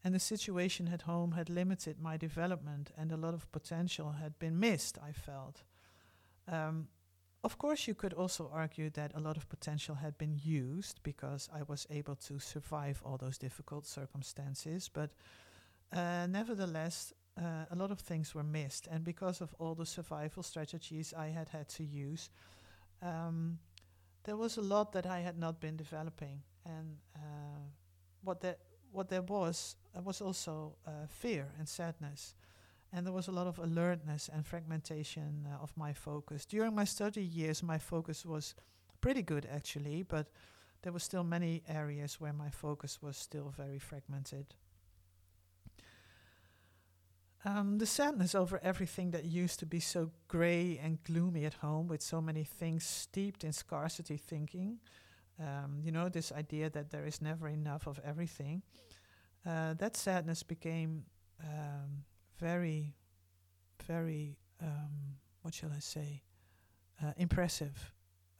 And 0.04 0.14
the 0.14 0.20
situation 0.20 0.88
at 0.88 1.02
home 1.02 1.32
had 1.32 1.50
limited 1.50 2.00
my 2.00 2.16
development, 2.16 2.92
and 2.96 3.10
a 3.10 3.16
lot 3.16 3.34
of 3.34 3.50
potential 3.50 4.12
had 4.12 4.38
been 4.38 4.58
missed, 4.58 4.98
I 4.98 5.12
felt. 5.12 5.62
Um, 6.46 6.88
of 7.44 7.58
course, 7.58 7.86
you 7.86 7.94
could 7.94 8.12
also 8.12 8.50
argue 8.52 8.90
that 8.90 9.12
a 9.14 9.20
lot 9.20 9.36
of 9.36 9.48
potential 9.48 9.96
had 9.96 10.18
been 10.18 10.38
used 10.42 11.00
because 11.02 11.48
I 11.54 11.62
was 11.62 11.86
able 11.90 12.16
to 12.16 12.38
survive 12.38 13.02
all 13.04 13.16
those 13.16 13.38
difficult 13.38 13.86
circumstances, 13.86 14.88
but 14.92 15.10
uh, 15.92 16.26
nevertheless, 16.26 17.12
uh, 17.36 17.64
a 17.70 17.76
lot 17.76 17.90
of 17.90 18.00
things 18.00 18.34
were 18.34 18.42
missed. 18.42 18.88
And 18.90 19.04
because 19.04 19.40
of 19.40 19.54
all 19.58 19.74
the 19.74 19.86
survival 19.86 20.42
strategies 20.42 21.14
I 21.14 21.28
had 21.28 21.48
had 21.48 21.68
to 21.70 21.84
use, 21.84 22.30
um, 23.02 23.58
there 24.24 24.36
was 24.36 24.56
a 24.56 24.62
lot 24.62 24.92
that 24.92 25.06
I 25.06 25.20
had 25.20 25.38
not 25.38 25.60
been 25.60 25.76
developing. 25.76 26.42
And 26.64 26.96
uh, 27.14 27.70
what 28.22 28.40
that 28.40 28.58
what 28.92 29.08
there 29.08 29.22
was 29.22 29.76
uh, 29.96 30.02
was 30.02 30.20
also 30.20 30.76
uh, 30.86 31.06
fear 31.08 31.48
and 31.58 31.68
sadness. 31.68 32.34
And 32.92 33.04
there 33.04 33.12
was 33.12 33.28
a 33.28 33.32
lot 33.32 33.46
of 33.46 33.58
alertness 33.58 34.30
and 34.32 34.46
fragmentation 34.46 35.46
uh, 35.46 35.62
of 35.62 35.76
my 35.76 35.92
focus. 35.92 36.46
During 36.46 36.74
my 36.74 36.84
study 36.84 37.22
years, 37.22 37.62
my 37.62 37.78
focus 37.78 38.24
was 38.24 38.54
pretty 39.00 39.22
good 39.22 39.46
actually, 39.50 40.02
but 40.02 40.28
there 40.82 40.92
were 40.92 40.98
still 40.98 41.24
many 41.24 41.62
areas 41.68 42.20
where 42.20 42.32
my 42.32 42.50
focus 42.50 43.02
was 43.02 43.16
still 43.16 43.52
very 43.56 43.78
fragmented. 43.78 44.54
Um, 47.44 47.78
the 47.78 47.86
sadness 47.86 48.34
over 48.34 48.60
everything 48.62 49.12
that 49.12 49.24
used 49.24 49.60
to 49.60 49.66
be 49.66 49.80
so 49.80 50.10
grey 50.26 50.78
and 50.82 51.02
gloomy 51.04 51.44
at 51.44 51.54
home, 51.54 51.86
with 51.86 52.02
so 52.02 52.20
many 52.20 52.42
things 52.42 52.84
steeped 52.84 53.44
in 53.44 53.52
scarcity 53.52 54.16
thinking, 54.16 54.78
um, 55.40 55.78
you 55.82 55.92
know, 55.92 56.08
this 56.08 56.32
idea 56.32 56.70
that 56.70 56.90
there 56.90 57.06
is 57.06 57.22
never 57.22 57.48
enough 57.48 57.86
of 57.86 58.00
everything, 58.04 58.62
uh, 59.46 59.74
that 59.74 59.96
sadness 59.96 60.42
became 60.42 61.04
um, 61.42 62.04
very, 62.38 62.94
very, 63.86 64.36
um, 64.62 65.16
what 65.42 65.54
shall 65.54 65.70
I 65.74 65.80
say, 65.80 66.22
uh, 67.02 67.12
impressive. 67.16 67.92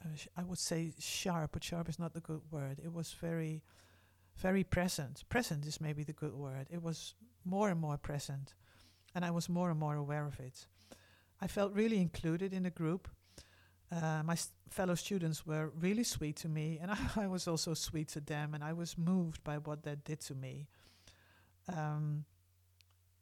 Uh, 0.04 0.08
I 0.36 0.42
would 0.42 0.58
say 0.58 0.92
sharp, 0.98 1.50
but 1.52 1.64
sharp 1.64 1.88
is 1.88 1.98
not 1.98 2.14
the 2.14 2.20
good 2.20 2.42
word. 2.50 2.80
It 2.84 2.92
was 2.92 3.12
very, 3.12 3.62
very 4.36 4.64
present. 4.64 5.24
Present 5.28 5.66
is 5.66 5.80
maybe 5.80 6.04
the 6.04 6.12
good 6.12 6.34
word. 6.34 6.66
It 6.70 6.82
was 6.82 7.14
more 7.44 7.70
and 7.70 7.80
more 7.80 7.96
present 7.96 8.54
and 9.14 9.24
I 9.24 9.30
was 9.30 9.48
more 9.48 9.70
and 9.70 9.80
more 9.80 9.96
aware 9.96 10.26
of 10.26 10.38
it. 10.40 10.66
I 11.40 11.46
felt 11.46 11.72
really 11.72 12.00
included 12.00 12.52
in 12.52 12.62
the 12.64 12.70
group. 12.70 13.08
Uh, 13.90 14.22
my 14.24 14.34
st- 14.34 14.52
fellow 14.70 14.94
students 14.94 15.46
were 15.46 15.70
really 15.80 16.04
sweet 16.04 16.36
to 16.36 16.48
me, 16.48 16.78
and 16.80 16.90
I, 16.90 16.98
I, 17.16 17.26
was 17.26 17.48
also 17.48 17.74
sweet 17.74 18.08
to 18.08 18.20
them, 18.20 18.54
and 18.54 18.62
I 18.62 18.72
was 18.72 18.98
moved 18.98 19.42
by 19.44 19.58
what 19.58 19.82
that 19.84 20.04
did 20.04 20.20
to 20.22 20.34
me. 20.34 20.68
Um, 21.74 22.24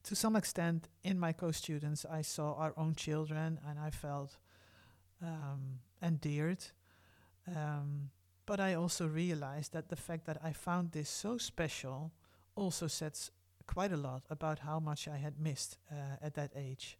to 0.04 0.16
some 0.16 0.36
extent, 0.36 0.88
in 1.04 1.18
my 1.18 1.32
co 1.32 1.50
students, 1.52 2.04
I 2.04 2.22
saw 2.22 2.54
our 2.54 2.72
own 2.76 2.94
children, 2.94 3.60
and 3.68 3.78
I 3.78 3.90
felt 3.90 4.38
um, 5.22 5.80
endeared. 6.02 6.64
Um, 7.48 8.10
but 8.44 8.60
I 8.60 8.74
also 8.74 9.06
realized 9.06 9.72
that 9.72 9.88
the 9.88 9.96
fact 9.96 10.24
that 10.26 10.38
I 10.42 10.52
found 10.52 10.92
this 10.92 11.08
so 11.08 11.38
special 11.38 12.12
also 12.54 12.86
sets 12.86 13.30
quite 13.66 13.92
a 13.92 13.96
lot 13.96 14.22
about 14.30 14.60
how 14.60 14.78
much 14.78 15.08
I 15.08 15.16
had 15.16 15.40
missed 15.40 15.78
uh, 15.90 16.16
at 16.22 16.34
that 16.34 16.52
age. 16.56 16.98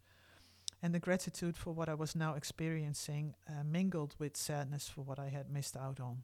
And 0.82 0.94
the 0.94 1.00
gratitude 1.00 1.56
for 1.56 1.72
what 1.72 1.88
I 1.88 1.94
was 1.94 2.14
now 2.14 2.34
experiencing 2.34 3.34
uh, 3.48 3.64
mingled 3.64 4.14
with 4.18 4.36
sadness 4.36 4.88
for 4.88 5.02
what 5.02 5.18
I 5.18 5.28
had 5.28 5.50
missed 5.50 5.76
out 5.76 6.00
on. 6.00 6.22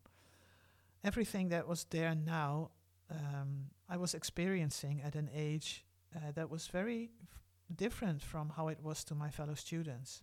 Everything 1.02 1.48
that 1.48 1.66
was 1.66 1.84
there 1.90 2.14
now, 2.14 2.70
um, 3.10 3.70
I 3.88 3.96
was 3.96 4.14
experiencing 4.14 5.02
at 5.02 5.16
an 5.16 5.30
age 5.34 5.84
uh, 6.14 6.32
that 6.34 6.50
was 6.50 6.68
very 6.68 7.10
f- 7.22 7.40
different 7.74 8.22
from 8.22 8.50
how 8.50 8.68
it 8.68 8.78
was 8.82 9.04
to 9.04 9.14
my 9.14 9.30
fellow 9.30 9.54
students. 9.54 10.22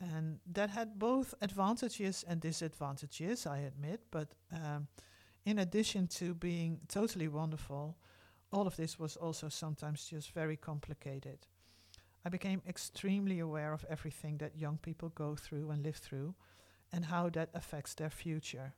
And 0.00 0.38
that 0.52 0.70
had 0.70 0.98
both 0.98 1.34
advantages 1.42 2.24
and 2.26 2.40
disadvantages, 2.40 3.46
I 3.46 3.58
admit, 3.58 4.00
but 4.10 4.28
um, 4.52 4.88
in 5.44 5.58
addition 5.58 6.06
to 6.06 6.34
being 6.34 6.80
totally 6.88 7.28
wonderful, 7.28 7.96
all 8.52 8.66
of 8.66 8.76
this 8.76 8.98
was 8.98 9.16
also 9.16 9.48
sometimes 9.48 10.06
just 10.06 10.32
very 10.32 10.56
complicated. 10.56 11.46
I 12.24 12.28
became 12.28 12.62
extremely 12.68 13.38
aware 13.38 13.72
of 13.72 13.86
everything 13.88 14.38
that 14.38 14.58
young 14.58 14.78
people 14.78 15.08
go 15.08 15.36
through 15.36 15.70
and 15.70 15.82
live 15.82 15.96
through 15.96 16.34
and 16.92 17.06
how 17.06 17.30
that 17.30 17.50
affects 17.54 17.94
their 17.94 18.10
future. 18.10 18.74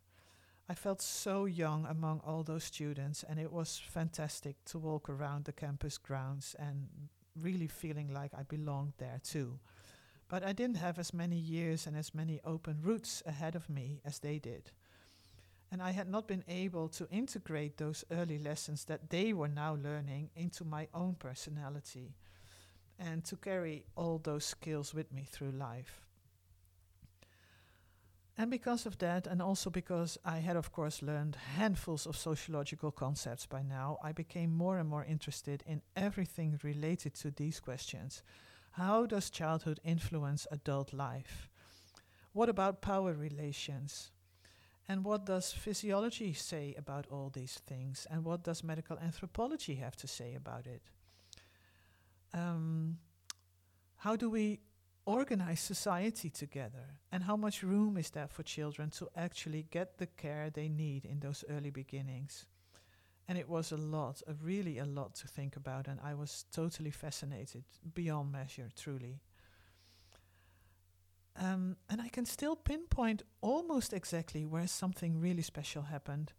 I 0.69 0.75
felt 0.75 1.03
so 1.03 1.45
young 1.47 1.87
among 1.87 2.21
all 2.21 2.45
those 2.45 2.65
students, 2.65 3.25
and 3.25 3.41
it 3.41 3.53
was 3.53 3.79
fantastic 3.85 4.65
to 4.67 4.79
walk 4.79 5.09
around 5.09 5.45
the 5.45 5.53
campus 5.53 5.99
grounds 5.99 6.55
and 6.59 6.89
really 7.41 7.67
feeling 7.67 8.13
like 8.13 8.33
I 8.33 8.45
belonged 8.45 8.93
there 8.99 9.21
too. 9.25 9.59
But 10.29 10.45
I 10.45 10.53
didn't 10.53 10.77
have 10.77 10.99
as 10.99 11.13
many 11.13 11.37
years 11.37 11.87
and 11.87 11.97
as 11.97 12.15
many 12.15 12.41
open 12.45 12.79
routes 12.81 13.23
ahead 13.27 13.57
of 13.57 13.69
me 13.69 14.01
as 14.05 14.21
they 14.21 14.39
did. 14.39 14.71
And 15.71 15.83
I 15.83 15.91
had 15.91 16.09
not 16.09 16.29
been 16.29 16.45
able 16.49 16.89
to 16.91 17.09
integrate 17.11 17.77
those 17.77 18.05
early 18.11 18.39
lessons 18.39 18.85
that 18.85 19.11
they 19.11 19.33
were 19.33 19.49
now 19.49 19.75
learning 19.75 20.31
into 20.37 20.65
my 20.65 20.87
own 20.95 21.17
personality 21.19 22.15
and 22.99 23.25
to 23.25 23.37
carry 23.37 23.85
all 23.97 24.19
those 24.19 24.45
skills 24.45 24.95
with 24.95 25.13
me 25.13 25.27
through 25.31 25.53
life. 25.53 26.03
And 28.39 28.51
because 28.51 28.87
of 28.87 28.99
that, 28.99 29.27
and 29.27 29.43
also 29.43 29.69
because 29.69 30.17
I 30.25 30.39
had, 30.39 30.57
of 30.57 30.73
course, 30.73 31.03
learned 31.03 31.37
handfuls 31.57 32.07
of 32.07 32.17
sociological 32.17 32.91
concepts 32.91 33.45
by 33.47 33.63
now, 33.63 33.99
I 34.03 34.13
became 34.13 34.51
more 34.51 34.79
and 34.79 34.89
more 34.89 35.05
interested 35.05 35.63
in 35.67 35.83
everything 35.97 36.59
related 36.63 37.15
to 37.17 37.31
these 37.31 37.61
questions. 37.61 38.23
How 38.73 39.05
does 39.05 39.29
childhood 39.29 39.81
influence 39.85 40.47
adult 40.51 40.95
life? 40.95 41.51
What 42.33 42.49
about 42.49 42.81
power 42.81 43.13
relations? 43.13 44.11
And 44.89 45.05
what 45.05 45.27
does 45.27 45.53
physiology 45.53 46.33
say 46.33 46.75
about 46.79 47.07
all 47.11 47.31
these 47.33 47.61
things? 47.67 48.07
And 48.11 48.25
what 48.25 48.43
does 48.45 48.65
medical 48.65 48.99
anthropology 48.99 49.75
have 49.77 49.97
to 49.97 50.09
say 50.09 50.35
about 50.35 50.67
it? 50.67 50.83
Um, 52.35 52.99
how 53.97 54.17
do 54.17 54.31
we 54.31 54.61
organize 55.05 55.61
society 55.61 56.31
together? 56.31 56.99
And 57.11 57.25
how 57.25 57.37
much 57.37 57.63
room 57.63 57.97
is 57.97 58.11
there 58.11 58.29
for 58.29 58.43
children 58.43 58.91
to 58.91 59.09
actually 59.17 59.67
get 59.71 59.99
the 59.99 60.07
care 60.07 60.51
they 60.51 60.69
need 60.69 61.05
in 61.05 61.21
those 61.21 61.45
early 61.49 61.71
beginnings? 61.71 62.47
And 63.29 63.39
it 63.39 63.49
was 63.49 63.73
a 63.73 63.77
lot, 63.77 64.23
a 64.27 64.35
really 64.35 64.79
a 64.79 64.85
lot 64.85 65.15
to 65.17 65.29
think 65.29 65.57
about, 65.57 65.89
and 65.89 66.01
I 66.03 66.15
was 66.15 66.45
totally 66.53 66.91
fascinated 66.91 67.65
beyond 67.95 68.33
measure, 68.33 68.69
truly. 68.77 69.21
Um, 71.37 71.77
and 71.89 72.03
I 72.03 72.09
can 72.09 72.27
still 72.27 72.57
pinpoint 72.57 73.23
almost 73.41 73.93
exactly 73.93 74.45
where 74.45 74.67
something 74.67 75.21
really 75.21 75.43
special 75.43 75.83
happened. 75.83 76.33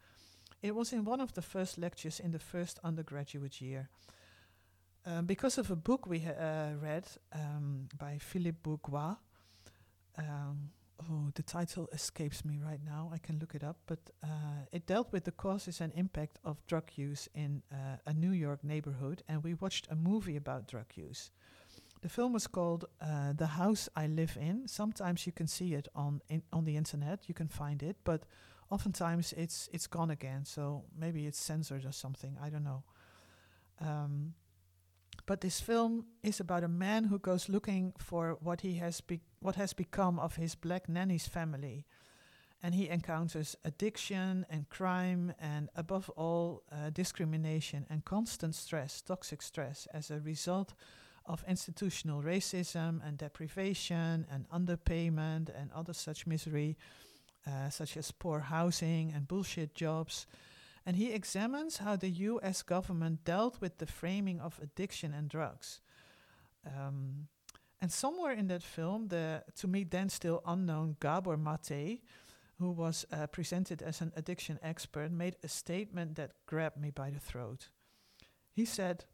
It 0.61 0.75
was 0.75 0.93
in 0.93 1.03
one 1.03 1.21
of 1.21 1.33
the 1.33 1.41
first 1.41 1.77
lectures 1.77 2.19
in 2.19 2.31
the 2.31 2.39
first 2.39 2.79
undergraduate 2.83 3.59
year. 3.59 3.89
Um, 5.05 5.25
because 5.25 5.57
of 5.57 5.69
a 5.69 5.75
book 5.75 6.07
we 6.07 6.23
uh, 6.25 6.75
read 6.81 7.05
um, 7.33 7.89
by 7.97 8.17
Philippe 8.19 8.59
Bourgois. 8.63 9.17
Um, 10.17 10.69
oh, 11.01 11.29
the 11.35 11.43
title 11.43 11.89
escapes 11.91 12.45
me 12.45 12.57
right 12.63 12.79
now. 12.85 13.11
I 13.13 13.17
can 13.17 13.37
look 13.39 13.53
it 13.53 13.63
up, 13.63 13.77
but 13.85 13.99
uh, 14.23 14.65
it 14.71 14.87
dealt 14.87 15.11
with 15.11 15.25
the 15.25 15.31
causes 15.31 15.81
and 15.81 15.91
impact 15.95 16.39
of 16.45 16.65
drug 16.67 16.89
use 16.95 17.27
in 17.35 17.63
uh, 17.71 17.97
a 18.05 18.13
New 18.13 18.31
York 18.31 18.63
neighborhood, 18.63 19.23
and 19.27 19.43
we 19.43 19.55
watched 19.55 19.87
a 19.91 19.95
movie 19.95 20.37
about 20.37 20.67
drug 20.69 20.85
use. 20.95 21.31
The 22.01 22.09
film 22.09 22.31
was 22.31 22.47
called 22.47 22.85
uh, 23.01 23.33
"The 23.33 23.47
House 23.47 23.89
I 23.97 24.07
Live 24.07 24.37
In." 24.39 24.67
Sometimes 24.67 25.25
you 25.25 25.33
can 25.33 25.47
see 25.47 25.73
it 25.73 25.87
on 25.95 26.21
in, 26.29 26.43
on 26.53 26.63
the 26.63 26.77
internet. 26.77 27.27
You 27.27 27.33
can 27.33 27.49
find 27.49 27.83
it, 27.83 27.97
but 28.05 28.23
oftentimes 28.69 29.33
it's 29.33 29.69
it's 29.73 29.87
gone 29.87 30.11
again. 30.11 30.45
So 30.45 30.83
maybe 30.97 31.25
it's 31.25 31.39
censored 31.39 31.85
or 31.85 31.91
something. 31.91 32.37
I 32.41 32.49
don't 32.49 32.63
know. 32.63 32.83
Um, 33.81 34.33
but 35.25 35.41
this 35.41 35.59
film 35.61 36.05
is 36.21 36.39
about 36.39 36.63
a 36.63 36.67
man 36.67 37.05
who 37.05 37.19
goes 37.19 37.49
looking 37.49 37.93
for 37.97 38.37
what 38.41 38.61
he 38.61 38.75
has 38.75 39.01
be- 39.01 39.21
what 39.39 39.55
has 39.55 39.73
become 39.73 40.19
of 40.19 40.35
his 40.35 40.55
black 40.55 40.89
nanny's 40.89 41.27
family, 41.27 41.85
and 42.61 42.75
he 42.75 42.89
encounters 42.89 43.55
addiction 43.63 44.45
and 44.49 44.69
crime, 44.69 45.33
and 45.39 45.69
above 45.75 46.09
all, 46.15 46.63
uh, 46.71 46.89
discrimination 46.89 47.85
and 47.89 48.05
constant 48.05 48.55
stress, 48.55 49.01
toxic 49.01 49.41
stress, 49.41 49.87
as 49.93 50.11
a 50.11 50.19
result 50.19 50.73
of 51.25 51.43
institutional 51.47 52.21
racism 52.21 52.99
and 53.05 53.17
deprivation 53.17 54.25
and 54.29 54.49
underpayment 54.49 55.49
and 55.55 55.71
other 55.71 55.93
such 55.93 56.27
misery, 56.27 56.77
uh, 57.47 57.69
such 57.69 57.97
as 57.97 58.11
poor 58.11 58.39
housing 58.39 59.11
and 59.13 59.27
bullshit 59.27 59.73
jobs. 59.75 60.27
And 60.85 60.97
he 60.97 61.11
examines 61.11 61.77
how 61.77 61.95
the 61.95 62.09
US 62.09 62.61
government 62.61 63.23
dealt 63.23 63.61
with 63.61 63.77
the 63.77 63.85
framing 63.85 64.39
of 64.39 64.59
addiction 64.61 65.13
and 65.13 65.29
drugs. 65.29 65.81
Um, 66.65 67.27
and 67.81 67.91
somewhere 67.91 68.31
in 68.31 68.47
that 68.47 68.63
film, 68.63 69.09
the 69.09 69.43
to 69.55 69.67
me 69.67 69.83
then 69.83 70.09
still 70.09 70.41
unknown 70.45 70.95
Gabor 70.99 71.37
Mate, 71.37 72.01
who 72.59 72.71
was 72.71 73.05
uh, 73.11 73.27
presented 73.27 73.81
as 73.81 74.01
an 74.01 74.11
addiction 74.15 74.59
expert, 74.61 75.11
made 75.11 75.35
a 75.43 75.47
statement 75.47 76.15
that 76.15 76.31
grabbed 76.45 76.77
me 76.77 76.91
by 76.91 77.09
the 77.09 77.19
throat. 77.19 77.69
He 78.53 78.65
said, 78.65 79.05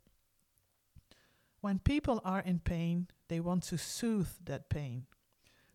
when 1.61 1.79
people 1.79 2.21
are 2.23 2.41
in 2.41 2.59
pain, 2.59 3.07
they 3.27 3.39
want 3.39 3.63
to 3.63 3.77
soothe 3.77 4.29
that 4.45 4.69
pain. 4.69 5.05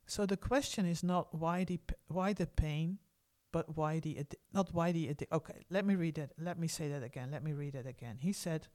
So 0.07 0.27
the 0.27 0.37
question 0.37 0.87
is 0.87 1.03
not 1.03 1.35
why 1.35 1.65
the 1.65 1.81
why 2.09 2.33
the 2.33 2.47
pain, 2.47 2.99
but 3.55 3.77
why 3.77 4.01
the 4.01 4.27
not 4.53 4.75
why 4.75 4.91
the 4.91 5.15
okay. 5.33 5.65
Let 5.71 5.87
me 5.87 5.95
read 5.95 6.19
it. 6.19 6.33
Let 6.39 6.59
me 6.59 6.69
say 6.69 6.89
that 6.89 7.05
again. 7.05 7.31
Let 7.31 7.45
me 7.45 7.53
read 7.53 7.75
it 7.77 7.87
again. 7.87 8.19
He 8.19 8.33
said, 8.33 8.67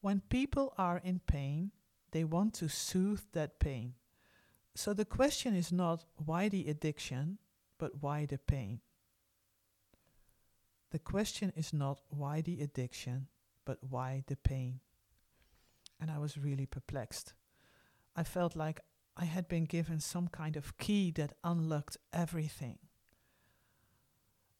when 0.00 0.20
people 0.20 0.72
are 0.78 1.00
in 1.02 1.18
pain, 1.26 1.72
they 2.12 2.22
want 2.22 2.54
to 2.54 2.68
soothe 2.68 3.24
that 3.32 3.58
pain. 3.58 3.94
So 4.76 4.94
the 4.94 5.04
question 5.04 5.54
is 5.54 5.72
not 5.72 6.04
why 6.24 6.48
the 6.48 6.68
addiction, 6.68 7.38
but 7.78 8.02
why 8.02 8.26
the 8.26 8.38
pain. 8.38 8.80
The 10.90 11.00
question 11.00 11.52
is 11.56 11.72
not 11.72 12.00
why 12.08 12.40
the 12.40 12.60
addiction, 12.60 13.26
but 13.64 13.78
why 13.82 14.22
the 14.28 14.36
pain 14.36 14.80
and 16.00 16.10
I 16.10 16.18
was 16.18 16.36
really 16.38 16.66
perplexed. 16.66 17.32
I 18.14 18.24
felt 18.24 18.56
like 18.56 18.80
I 19.16 19.24
had 19.24 19.48
been 19.48 19.64
given 19.64 20.00
some 20.00 20.28
kind 20.28 20.56
of 20.56 20.76
key 20.76 21.10
that 21.12 21.32
unlocked 21.42 21.96
everything. 22.12 22.78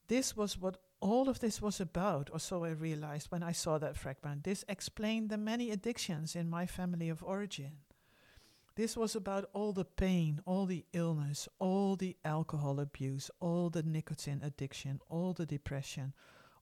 This 0.07 0.35
was 0.35 0.57
what 0.57 0.77
all 0.99 1.29
of 1.29 1.39
this 1.39 1.61
was 1.61 1.79
about, 1.79 2.29
or 2.31 2.39
so 2.39 2.63
I 2.63 2.69
realized 2.69 3.31
when 3.31 3.43
I 3.43 3.51
saw 3.51 3.77
that 3.77 3.97
fragment. 3.97 4.43
This 4.43 4.65
explained 4.67 5.29
the 5.29 5.37
many 5.37 5.71
addictions 5.71 6.35
in 6.35 6.49
my 6.49 6.65
family 6.65 7.09
of 7.09 7.23
origin. 7.23 7.77
This 8.75 8.97
was 8.97 9.15
about 9.15 9.49
all 9.53 9.71
the 9.71 9.85
pain, 9.85 10.41
all 10.45 10.65
the 10.65 10.85
illness, 10.91 11.47
all 11.59 11.95
the 11.95 12.17
alcohol 12.25 12.79
abuse, 12.79 13.31
all 13.39 13.69
the 13.69 13.83
nicotine 13.83 14.41
addiction, 14.43 14.99
all 15.09 15.33
the 15.33 15.45
depression, 15.45 16.13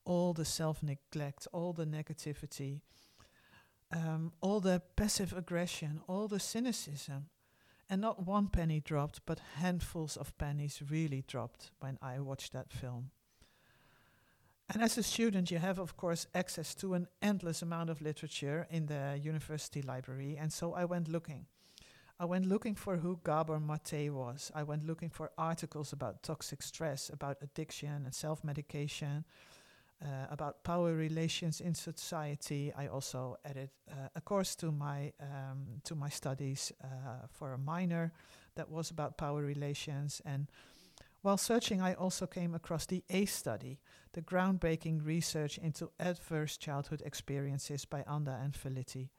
all 0.06 0.34
the 0.34 0.46
self 0.46 0.84
neglect, 0.84 1.48
all 1.52 1.74
the 1.74 1.86
negativity, 1.86 2.82
um, 3.92 4.34
all 4.42 4.60
the 4.60 4.82
passive 4.96 5.34
aggression, 5.34 6.02
all 6.08 6.28
the 6.28 6.40
cynicism. 6.40 7.30
And 7.90 8.02
not 8.02 8.26
one 8.26 8.48
penny 8.48 8.80
dropped, 8.80 9.22
but 9.26 9.40
handfuls 9.58 10.16
of 10.16 10.38
pennies 10.38 10.82
really 10.90 11.24
dropped 11.28 11.72
when 11.80 11.98
I 12.02 12.20
watched 12.20 12.54
that 12.54 12.72
film. 12.72 13.12
And 14.74 14.82
as 14.82 14.98
a 14.98 15.04
student, 15.04 15.52
you 15.52 15.60
have, 15.60 15.78
of 15.78 15.96
course, 15.98 16.26
access 16.34 16.74
to 16.76 16.96
an 16.96 17.08
endless 17.22 17.62
amount 17.62 17.92
of 17.92 18.02
literature 18.02 18.66
in 18.72 18.88
the 18.88 19.20
university 19.22 19.84
library. 19.84 20.36
And 20.36 20.52
so 20.52 20.74
I 20.74 20.86
went 20.86 21.08
looking. 21.08 21.46
I 22.20 22.26
went 22.26 22.48
looking 22.48 22.74
for 22.74 22.98
who 22.98 23.20
Gabor 23.24 23.60
Mate 23.60 24.10
was. 24.12 24.52
I 24.56 24.64
went 24.64 24.88
looking 24.88 25.12
for 25.12 25.30
articles 25.38 25.94
about 25.94 26.24
toxic 26.24 26.64
stress, 26.64 27.10
about 27.10 27.38
addiction 27.44 28.02
and 28.06 28.16
self 28.16 28.44
medication, 28.44 29.26
uh, 30.04 30.08
about 30.32 30.64
power 30.64 30.94
relations 30.94 31.62
in 31.62 31.76
society. 31.76 32.74
I 32.76 32.88
also 32.88 33.38
added 33.46 33.70
uh, 33.92 34.10
a 34.16 34.22
course 34.22 34.56
to 34.56 34.72
my 34.72 35.14
um, 35.20 35.82
to 35.84 35.94
my 35.94 36.10
studies 36.10 36.72
uh, 36.84 37.28
for 37.30 37.54
a 37.54 37.60
minor 37.60 38.12
that 38.56 38.72
was 38.72 38.90
about 38.90 39.18
power 39.18 39.44
relations. 39.44 40.20
And 40.26 40.48
while 41.24 41.38
searching, 41.38 41.82
I 41.82 41.94
also 41.94 42.28
came 42.28 42.54
across 42.54 42.86
the 42.86 43.04
ACE 43.10 43.34
study, 43.34 43.80
the 44.12 44.22
groundbreaking 44.22 45.06
research 45.06 45.58
into 45.58 45.90
adverse 45.98 46.58
childhood 46.58 47.02
experiences 47.06 47.86
by 47.86 48.04
Anda 48.06 48.40
and 48.44 48.54
Felitti. 48.54 49.10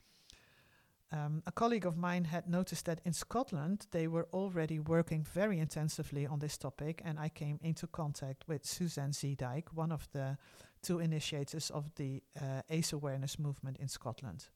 Um, 1.11 1.43
a 1.47 1.53
colleague 1.53 1.87
of 1.87 1.97
mine 1.97 2.25
had 2.25 2.47
noticed 2.47 2.85
that 2.85 3.01
in 3.05 3.15
Scotland 3.15 3.87
they 3.91 4.07
were 4.07 4.29
already 4.35 4.79
working 4.79 5.23
very 5.23 5.59
intensively 5.59 6.27
on 6.27 6.41
this 6.41 6.59
topic, 6.59 7.01
and 7.05 7.19
I 7.19 7.31
came 7.31 7.59
into 7.63 7.87
contact 7.87 8.45
with 8.47 8.67
Suzanne 8.67 9.13
Zeedyk, 9.13 9.73
one 9.73 9.91
of 9.93 10.07
the 10.13 10.37
two 10.83 10.99
initiators 10.99 11.71
of 11.71 11.95
the 11.95 12.23
uh, 12.39 12.61
ACE 12.69 12.93
awareness 12.93 13.39
movement 13.39 13.79
in 13.79 13.89
Scotland. 13.89 14.49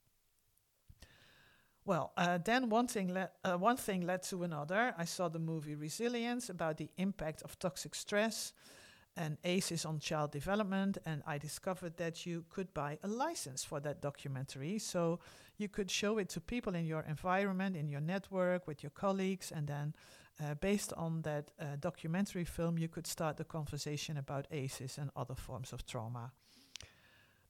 Well, 1.89 2.13
uh, 2.19 2.37
then 2.37 2.69
one 2.69 2.87
thing, 2.87 3.15
le- 3.15 3.31
uh, 3.43 3.57
one 3.57 3.79
thing 3.79 4.03
led 4.03 4.23
to 4.25 4.43
another. 4.43 4.93
I 4.99 5.07
saw 5.07 5.31
the 5.31 5.39
movie 5.39 5.75
Resilience 5.75 6.51
about 6.51 6.77
the 6.77 6.91
impact 6.99 7.41
of 7.41 7.59
toxic 7.59 7.95
stress 7.95 8.53
and 9.17 9.39
ACEs 9.43 9.87
on 9.87 9.99
child 9.99 10.31
development, 10.31 10.99
and 11.07 11.23
I 11.27 11.39
discovered 11.39 11.97
that 11.97 12.27
you 12.27 12.45
could 12.51 12.75
buy 12.75 12.99
a 13.03 13.09
license 13.09 13.65
for 13.65 13.81
that 13.81 14.03
documentary. 14.03 14.79
So 14.79 15.21
you 15.57 15.71
could 15.71 15.91
show 15.91 16.19
it 16.19 16.29
to 16.29 16.43
people 16.43 16.75
in 16.75 16.85
your 16.85 17.07
environment, 17.09 17.75
in 17.75 17.89
your 17.89 18.03
network, 18.03 18.67
with 18.67 18.83
your 18.83 18.91
colleagues, 18.91 19.51
and 19.51 19.67
then 19.67 19.95
uh, 20.45 20.57
based 20.57 20.93
on 20.93 21.23
that 21.23 21.53
uh, 21.59 21.77
documentary 21.81 22.45
film, 22.45 22.77
you 22.77 22.89
could 22.89 23.07
start 23.07 23.39
the 23.39 23.45
conversation 23.45 24.19
about 24.19 24.47
ACEs 24.51 24.99
and 24.99 25.11
other 25.17 25.35
forms 25.35 25.73
of 25.73 25.87
trauma. 25.87 26.33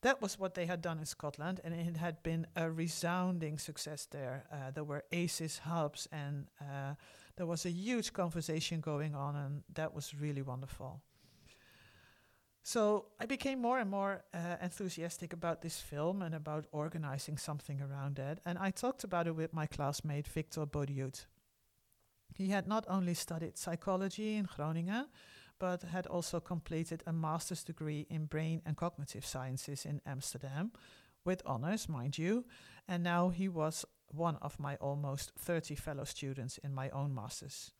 That 0.02 0.22
was 0.22 0.38
what 0.38 0.54
they 0.54 0.66
had 0.66 0.80
done 0.80 0.98
in 0.98 1.06
Scotland, 1.06 1.60
and 1.64 1.74
it 1.74 1.96
had 1.96 2.22
been 2.22 2.46
a 2.54 2.70
resounding 2.70 3.58
success 3.58 4.06
there. 4.06 4.44
Uh, 4.52 4.70
there 4.70 4.84
were 4.84 5.02
ACEs 5.10 5.58
hubs, 5.58 6.06
and 6.12 6.46
uh, 6.60 6.94
there 7.36 7.46
was 7.46 7.66
a 7.66 7.70
huge 7.70 8.12
conversation 8.12 8.80
going 8.80 9.16
on, 9.16 9.34
and 9.34 9.62
that 9.74 9.94
was 9.94 10.14
really 10.14 10.42
wonderful. 10.42 11.00
So 12.62 13.06
I 13.18 13.26
became 13.26 13.60
more 13.60 13.78
and 13.80 13.90
more 13.90 14.24
uh, 14.34 14.56
enthusiastic 14.62 15.32
about 15.32 15.62
this 15.62 15.80
film 15.80 16.22
and 16.22 16.34
about 16.34 16.66
organizing 16.70 17.38
something 17.38 17.80
around 17.80 18.18
it. 18.18 18.40
And 18.44 18.58
I 18.58 18.70
talked 18.70 19.04
about 19.04 19.26
it 19.26 19.34
with 19.34 19.54
my 19.54 19.66
classmate 19.66 20.28
Victor 20.28 20.66
Bodiut. 20.66 21.24
He 22.34 22.48
had 22.48 22.68
not 22.68 22.84
only 22.88 23.14
studied 23.14 23.56
psychology 23.56 24.36
in 24.36 24.46
Groningen, 24.54 25.06
but 25.58 25.82
had 25.82 26.06
also 26.06 26.40
completed 26.40 27.02
a 27.06 27.12
master's 27.12 27.64
degree 27.64 28.06
in 28.10 28.26
brain 28.26 28.62
and 28.64 28.76
cognitive 28.76 29.24
sciences 29.24 29.84
in 29.84 30.00
Amsterdam, 30.06 30.72
with 31.24 31.42
honors, 31.44 31.88
mind 31.88 32.18
you. 32.18 32.44
And 32.86 33.02
now 33.02 33.28
he 33.28 33.48
was 33.48 33.84
one 34.08 34.36
of 34.36 34.58
my 34.58 34.76
almost 34.76 35.32
30 35.38 35.74
fellow 35.74 36.04
students 36.04 36.58
in 36.58 36.74
my 36.74 36.90
own 36.90 37.14
master's. 37.14 37.72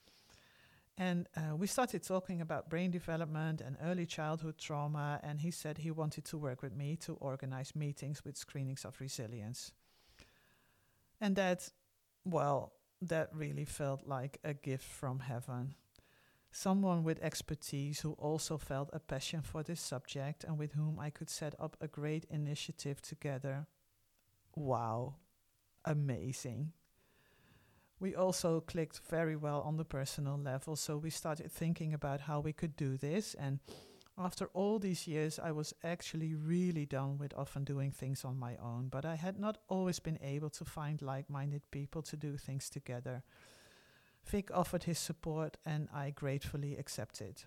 And 0.99 1.29
uh, 1.37 1.55
we 1.55 1.69
started 1.69 2.03
talking 2.03 2.41
about 2.41 2.69
brain 2.69 2.91
development 2.91 3.61
and 3.61 3.77
early 3.85 4.05
childhood 4.05 4.59
trauma. 4.59 5.21
And 5.23 5.41
he 5.41 5.53
said 5.53 5.79
he 5.79 5.93
wanted 5.93 6.25
to 6.27 6.39
work 6.39 6.61
with 6.61 6.75
me 6.75 6.97
to 7.03 7.15
organize 7.15 7.77
meetings 7.77 8.25
with 8.25 8.37
screenings 8.37 8.85
of 8.85 9.01
resilience. 9.01 9.73
And 11.21 11.37
that, 11.37 11.71
well, 12.25 12.73
that 13.01 13.31
really 13.33 13.65
felt 13.65 14.07
like 14.07 14.39
a 14.43 14.55
gift 14.55 14.85
from 14.85 15.21
heaven. 15.21 15.77
Someone 16.51 17.05
with 17.05 17.23
expertise 17.23 18.01
who 18.01 18.13
also 18.13 18.59
felt 18.59 18.91
a 18.93 18.99
passion 18.99 19.43
for 19.43 19.63
this 19.63 19.81
subject 19.81 20.45
and 20.45 20.59
with 20.59 20.73
whom 20.73 20.99
I 20.99 21.11
could 21.11 21.31
set 21.31 21.55
up 21.61 21.77
a 21.81 21.89
great 21.89 22.25
initiative 22.31 23.01
together. 23.03 23.67
Wow, 24.55 25.17
amazing 25.85 26.73
we 28.01 28.15
also 28.15 28.61
clicked 28.61 29.01
very 29.11 29.37
well 29.37 29.61
on 29.63 29.77
the 29.77 29.85
personal 29.85 30.39
level. 30.39 30.77
So 30.77 30.97
we 30.97 31.11
started 31.11 31.51
thinking 31.51 31.93
about 31.93 32.21
how 32.23 32.41
we 32.41 32.53
could 32.53 32.77
do 32.77 32.97
this. 32.97 33.35
And 33.35 33.59
after 34.17 34.47
all 34.55 34.79
these 34.79 35.07
years, 35.07 35.39
I 35.39 35.53
was 35.53 35.75
actually 35.83 36.35
really 36.35 36.87
done 36.87 37.19
with 37.19 37.35
often 37.37 37.65
doing 37.65 37.91
things 37.91 38.25
on 38.25 38.39
my 38.39 38.57
own. 38.57 38.89
But 38.89 39.05
I 39.05 39.17
had 39.17 39.39
not 39.39 39.59
always 39.69 39.99
been 39.99 40.19
able 40.23 40.51
to 40.51 40.65
find 40.65 41.03
like 41.03 41.29
minded 41.29 41.63
people 41.71 42.03
to 42.03 42.17
do 42.17 42.37
things 42.37 42.71
together. 42.71 43.23
Vic 44.29 44.51
offered 44.53 44.85
his 44.85 44.99
support, 44.99 45.57
and 45.65 45.89
I 45.95 46.11
gratefully 46.11 46.77
accepted. 46.77 47.45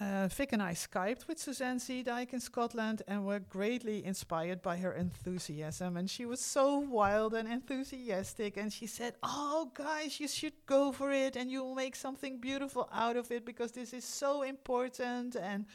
Uh, 0.00 0.28
Vic 0.28 0.54
and 0.54 0.62
I 0.62 0.72
Skyped 0.72 1.28
with 1.28 1.38
Suzanne 1.38 1.78
Zeedyk 1.78 2.32
in 2.32 2.40
Scotland 2.40 3.02
and 3.06 3.26
were 3.26 3.38
greatly 3.38 4.02
inspired 4.02 4.62
by 4.62 4.78
her 4.78 4.94
enthusiasm. 4.94 5.98
And 5.98 6.08
she 6.08 6.24
was 6.24 6.40
so 6.40 6.78
wild 6.78 7.34
and 7.34 7.46
enthusiastic. 7.46 8.56
And 8.56 8.72
she 8.72 8.86
said, 8.86 9.16
Oh, 9.22 9.70
guys, 9.74 10.18
you 10.18 10.26
should 10.26 10.54
go 10.64 10.90
for 10.90 11.12
it 11.12 11.36
and 11.36 11.50
you'll 11.50 11.74
make 11.74 11.96
something 11.96 12.38
beautiful 12.40 12.88
out 12.94 13.18
of 13.18 13.30
it 13.30 13.44
because 13.44 13.72
this 13.72 13.92
is 13.92 14.04
so 14.04 14.40
important. 14.40 15.36
And 15.36 15.66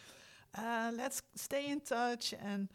uh, 0.57 0.91
let's 0.95 1.21
stay 1.35 1.67
in 1.67 1.81
touch. 1.81 2.33
And 2.43 2.69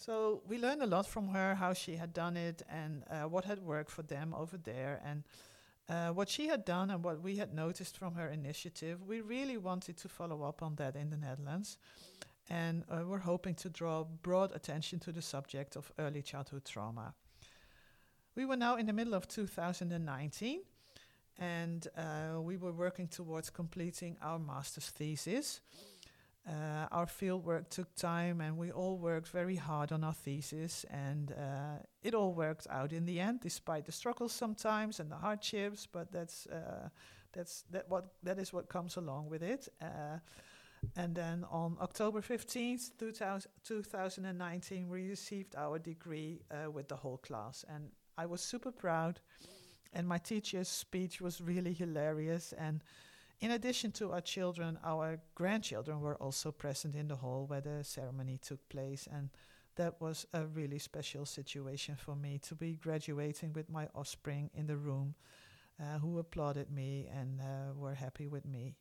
so 0.00 0.40
we 0.48 0.56
learned 0.56 0.80
a 0.80 0.86
lot 0.86 1.06
from 1.06 1.28
her 1.28 1.54
how 1.54 1.74
she 1.74 1.96
had 1.96 2.14
done 2.14 2.34
it 2.34 2.62
and 2.70 3.04
uh, 3.10 3.28
what 3.28 3.44
had 3.44 3.58
worked 3.60 3.90
for 3.90 4.00
them 4.00 4.34
over 4.34 4.56
there. 4.56 4.98
And 5.04 5.24
uh, 5.90 6.14
what 6.14 6.30
she 6.30 6.46
had 6.46 6.64
done 6.64 6.90
and 6.90 7.04
what 7.04 7.20
we 7.20 7.36
had 7.36 7.52
noticed 7.52 7.98
from 7.98 8.14
her 8.14 8.28
initiative, 8.28 9.06
we 9.06 9.20
really 9.20 9.58
wanted 9.58 9.98
to 9.98 10.08
follow 10.08 10.42
up 10.42 10.62
on 10.62 10.76
that 10.76 10.96
in 10.96 11.10
the 11.10 11.18
Netherlands. 11.18 11.76
And 12.48 12.82
uh, 12.90 13.02
we're 13.06 13.18
hoping 13.18 13.54
to 13.56 13.68
draw 13.68 14.04
broad 14.22 14.52
attention 14.54 15.00
to 15.00 15.12
the 15.12 15.20
subject 15.20 15.76
of 15.76 15.92
early 15.98 16.22
childhood 16.22 16.64
trauma. 16.64 17.12
We 18.34 18.46
were 18.46 18.56
now 18.56 18.76
in 18.76 18.86
the 18.86 18.94
middle 18.94 19.12
of 19.12 19.28
2019, 19.28 20.60
and 21.38 21.88
uh, 21.94 22.40
we 22.40 22.56
were 22.56 22.72
working 22.72 23.06
towards 23.06 23.50
completing 23.50 24.16
our 24.22 24.38
master's 24.38 24.88
thesis. 24.88 25.60
Uh, 26.48 26.86
our 26.90 27.06
field 27.06 27.44
work 27.44 27.68
took 27.68 27.94
time, 27.94 28.40
and 28.40 28.56
we 28.56 28.72
all 28.72 28.98
worked 28.98 29.28
very 29.28 29.56
hard 29.56 29.92
on 29.92 30.02
our 30.02 30.14
thesis, 30.14 30.84
and 30.90 31.32
uh, 31.32 31.78
it 32.02 32.14
all 32.14 32.32
worked 32.32 32.66
out 32.70 32.92
in 32.92 33.04
the 33.04 33.20
end, 33.20 33.40
despite 33.40 33.84
the 33.84 33.92
struggles 33.92 34.32
sometimes 34.32 35.00
and 35.00 35.10
the 35.10 35.16
hardships. 35.16 35.86
But 35.86 36.10
that's 36.10 36.46
uh, 36.46 36.88
that's 37.32 37.64
that 37.70 37.88
what 37.88 38.14
that 38.22 38.38
is 38.38 38.52
what 38.52 38.68
comes 38.68 38.96
along 38.96 39.28
with 39.28 39.42
it. 39.42 39.68
Uh, 39.82 40.18
and 40.96 41.14
then 41.14 41.44
on 41.50 41.76
October 41.80 42.22
15th, 42.22 42.92
2000, 42.98 43.50
2019, 43.64 44.88
we 44.88 45.08
received 45.08 45.54
our 45.54 45.78
degree 45.78 46.40
uh, 46.50 46.70
with 46.70 46.88
the 46.88 46.96
whole 46.96 47.18
class, 47.18 47.66
and 47.68 47.90
I 48.16 48.26
was 48.26 48.40
super 48.40 48.72
proud. 48.72 49.20
And 49.92 50.06
my 50.06 50.18
teacher's 50.18 50.68
speech 50.68 51.20
was 51.20 51.40
really 51.40 51.72
hilarious, 51.72 52.54
and 52.56 52.82
in 53.40 53.52
addition 53.52 53.90
to 53.92 54.12
our 54.12 54.20
children, 54.20 54.78
our 54.84 55.18
grandchildren 55.34 56.00
were 56.00 56.16
also 56.16 56.52
present 56.52 56.94
in 56.94 57.08
the 57.08 57.16
hall 57.16 57.46
where 57.46 57.60
the 57.60 57.82
ceremony 57.82 58.38
took 58.38 58.68
place. 58.68 59.08
And 59.10 59.30
that 59.76 60.00
was 60.00 60.26
a 60.34 60.46
really 60.46 60.78
special 60.78 61.24
situation 61.24 61.96
for 61.96 62.14
me 62.14 62.38
to 62.42 62.54
be 62.54 62.74
graduating 62.74 63.54
with 63.54 63.70
my 63.70 63.88
offspring 63.94 64.50
in 64.54 64.66
the 64.66 64.76
room 64.76 65.14
uh, 65.80 65.98
who 65.98 66.18
applauded 66.18 66.70
me 66.70 67.08
and 67.10 67.40
uh, 67.40 67.72
were 67.74 67.94
happy 67.94 68.26
with 68.26 68.44
me 68.44 68.76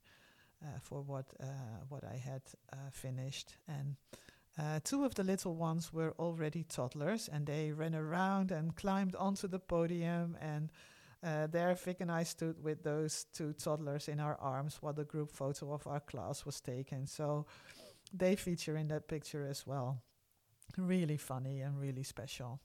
uh, 0.62 0.80
for 0.82 1.02
what, 1.02 1.26
uh, 1.40 1.46
what 1.88 2.04
I 2.04 2.18
had 2.18 2.42
uh, 2.74 2.90
finished. 2.92 3.56
And 3.68 3.96
uh, 4.58 4.82
two 4.84 5.06
of 5.06 5.16
the 5.16 5.24
little 5.24 5.56
ones 5.56 5.94
were 5.94 6.14
already 6.20 6.64
toddlers 6.64 7.30
and 7.30 7.46
they 7.46 7.72
ran 7.72 7.96
around 7.96 8.52
and 8.52 8.76
climbed 8.76 9.16
onto 9.16 9.48
the 9.48 9.60
podium 9.60 10.36
and 10.42 10.70
Uh, 11.22 11.48
there, 11.48 11.76
Vic 11.76 12.00
and 12.00 12.12
I 12.12 12.24
stood 12.24 12.64
with 12.64 12.84
those 12.84 13.26
two 13.34 13.54
toddlers 13.54 14.08
in 14.08 14.20
our 14.20 14.38
arms 14.40 14.78
while 14.80 14.94
the 14.94 15.04
group 15.04 15.32
photo 15.32 15.74
of 15.74 15.86
our 15.86 16.00
class 16.00 16.46
was 16.46 16.62
taken. 16.62 17.08
So 17.08 17.46
they 18.14 18.36
feature 18.36 18.78
in 18.78 18.88
that 18.88 19.08
picture 19.08 19.46
as 19.46 19.68
well. 19.68 20.02
Really 20.78 21.18
funny 21.18 21.62
and 21.62 21.80
really 21.80 22.04
special. 22.04 22.62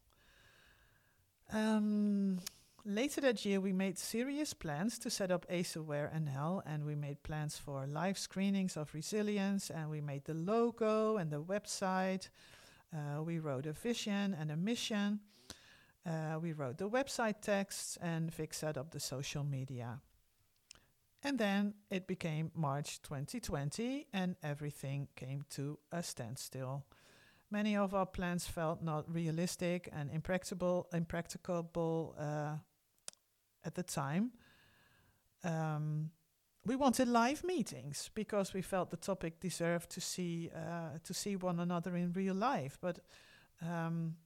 Um, 1.52 2.38
later 2.84 3.20
that 3.22 3.44
year, 3.44 3.60
we 3.60 3.72
made 3.72 3.98
serious 3.98 4.54
plans 4.54 4.98
to 5.00 5.10
set 5.10 5.30
up 5.30 5.46
AceAware 5.50 6.14
NL, 6.14 6.62
and 6.64 6.84
we 6.84 6.94
made 6.94 7.22
plans 7.22 7.58
for 7.58 7.86
live 7.86 8.18
screenings 8.18 8.76
of 8.76 8.94
resilience, 8.94 9.70
and 9.70 9.90
we 9.90 10.00
made 10.00 10.24
the 10.24 10.34
logo 10.34 11.16
and 11.16 11.30
the 11.30 11.42
website. 11.42 12.28
Uh, 12.94 13.22
we 13.22 13.38
wrote 13.40 13.66
a 13.66 13.72
vision 13.72 14.36
and 14.38 14.50
a 14.50 14.56
mission. 14.56 15.20
Uh, 16.06 16.38
we 16.40 16.52
wrote 16.52 16.78
the 16.78 16.88
website 16.88 17.40
texts, 17.40 17.96
and 18.00 18.32
Vic 18.34 18.52
set 18.52 18.76
up 18.76 18.90
the 18.90 19.00
social 19.00 19.42
media. 19.42 20.00
And 21.22 21.38
then 21.38 21.74
it 21.90 22.06
became 22.06 22.50
March 22.54 23.00
2020, 23.02 24.08
and 24.12 24.36
everything 24.42 25.08
came 25.16 25.44
to 25.50 25.78
a 25.90 26.02
standstill. 26.02 26.84
Many 27.50 27.76
of 27.76 27.94
our 27.94 28.04
plans 28.04 28.46
felt 28.46 28.82
not 28.82 29.12
realistic 29.12 29.88
and 29.92 30.10
impracticable, 30.10 30.88
impracticable 30.92 32.14
uh, 32.18 32.56
at 33.64 33.74
the 33.74 33.82
time. 33.82 34.32
Um, 35.42 36.10
we 36.66 36.76
wanted 36.76 37.08
live 37.08 37.44
meetings 37.44 38.10
because 38.14 38.54
we 38.54 38.62
felt 38.62 38.90
the 38.90 38.96
topic 38.96 39.40
deserved 39.40 39.90
to 39.90 40.00
see 40.00 40.50
uh, 40.54 40.98
to 41.04 41.14
see 41.14 41.36
one 41.36 41.60
another 41.60 41.94
in 41.96 42.12
real 42.12 42.34
life, 42.34 42.78
but 42.80 43.00
um, 43.62 44.16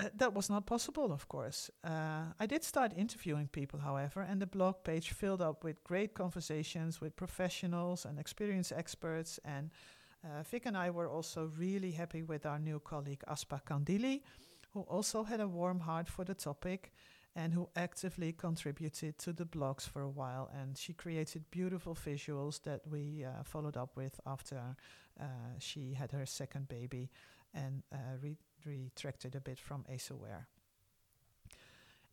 uh, 0.00 0.08
that 0.14 0.34
was 0.34 0.48
not 0.48 0.66
possible, 0.66 1.12
of 1.12 1.28
course. 1.28 1.70
Uh, 1.82 2.26
I 2.38 2.46
did 2.46 2.62
start 2.64 2.92
interviewing 2.96 3.48
people, 3.48 3.80
however, 3.80 4.20
and 4.20 4.40
the 4.40 4.46
blog 4.46 4.84
page 4.84 5.10
filled 5.10 5.42
up 5.42 5.64
with 5.64 5.82
great 5.84 6.14
conversations 6.14 7.00
with 7.00 7.16
professionals 7.16 8.04
and 8.04 8.18
experienced 8.18 8.72
experts 8.72 9.40
and 9.44 9.70
uh, 10.24 10.42
Vic 10.42 10.66
and 10.66 10.76
I 10.76 10.90
were 10.90 11.08
also 11.08 11.50
really 11.56 11.92
happy 11.92 12.22
with 12.22 12.44
our 12.44 12.58
new 12.58 12.80
colleague 12.80 13.22
Aspa 13.28 13.62
Kandili, 13.64 14.22
who 14.72 14.80
also 14.80 15.22
had 15.22 15.40
a 15.40 15.48
warm 15.48 15.80
heart 15.80 16.08
for 16.08 16.24
the 16.24 16.34
topic 16.34 16.92
and 17.36 17.52
who 17.52 17.68
actively 17.76 18.32
contributed 18.32 19.16
to 19.18 19.32
the 19.32 19.44
blogs 19.44 19.88
for 19.88 20.02
a 20.02 20.08
while. 20.08 20.50
And 20.52 20.76
she 20.76 20.92
created 20.92 21.44
beautiful 21.50 21.94
visuals 21.94 22.60
that 22.62 22.80
we 22.84 23.24
uh, 23.24 23.44
followed 23.44 23.76
up 23.76 23.96
with 23.96 24.18
after 24.26 24.76
uh, 25.20 25.24
she 25.60 25.94
had 25.94 26.10
her 26.10 26.26
second 26.26 26.68
baby 26.68 27.10
and 27.54 27.82
uh, 27.92 27.96
re- 28.20 28.36
retracted 28.64 29.34
a 29.34 29.40
bit 29.40 29.58
from 29.58 29.84
AceAware. 29.90 30.46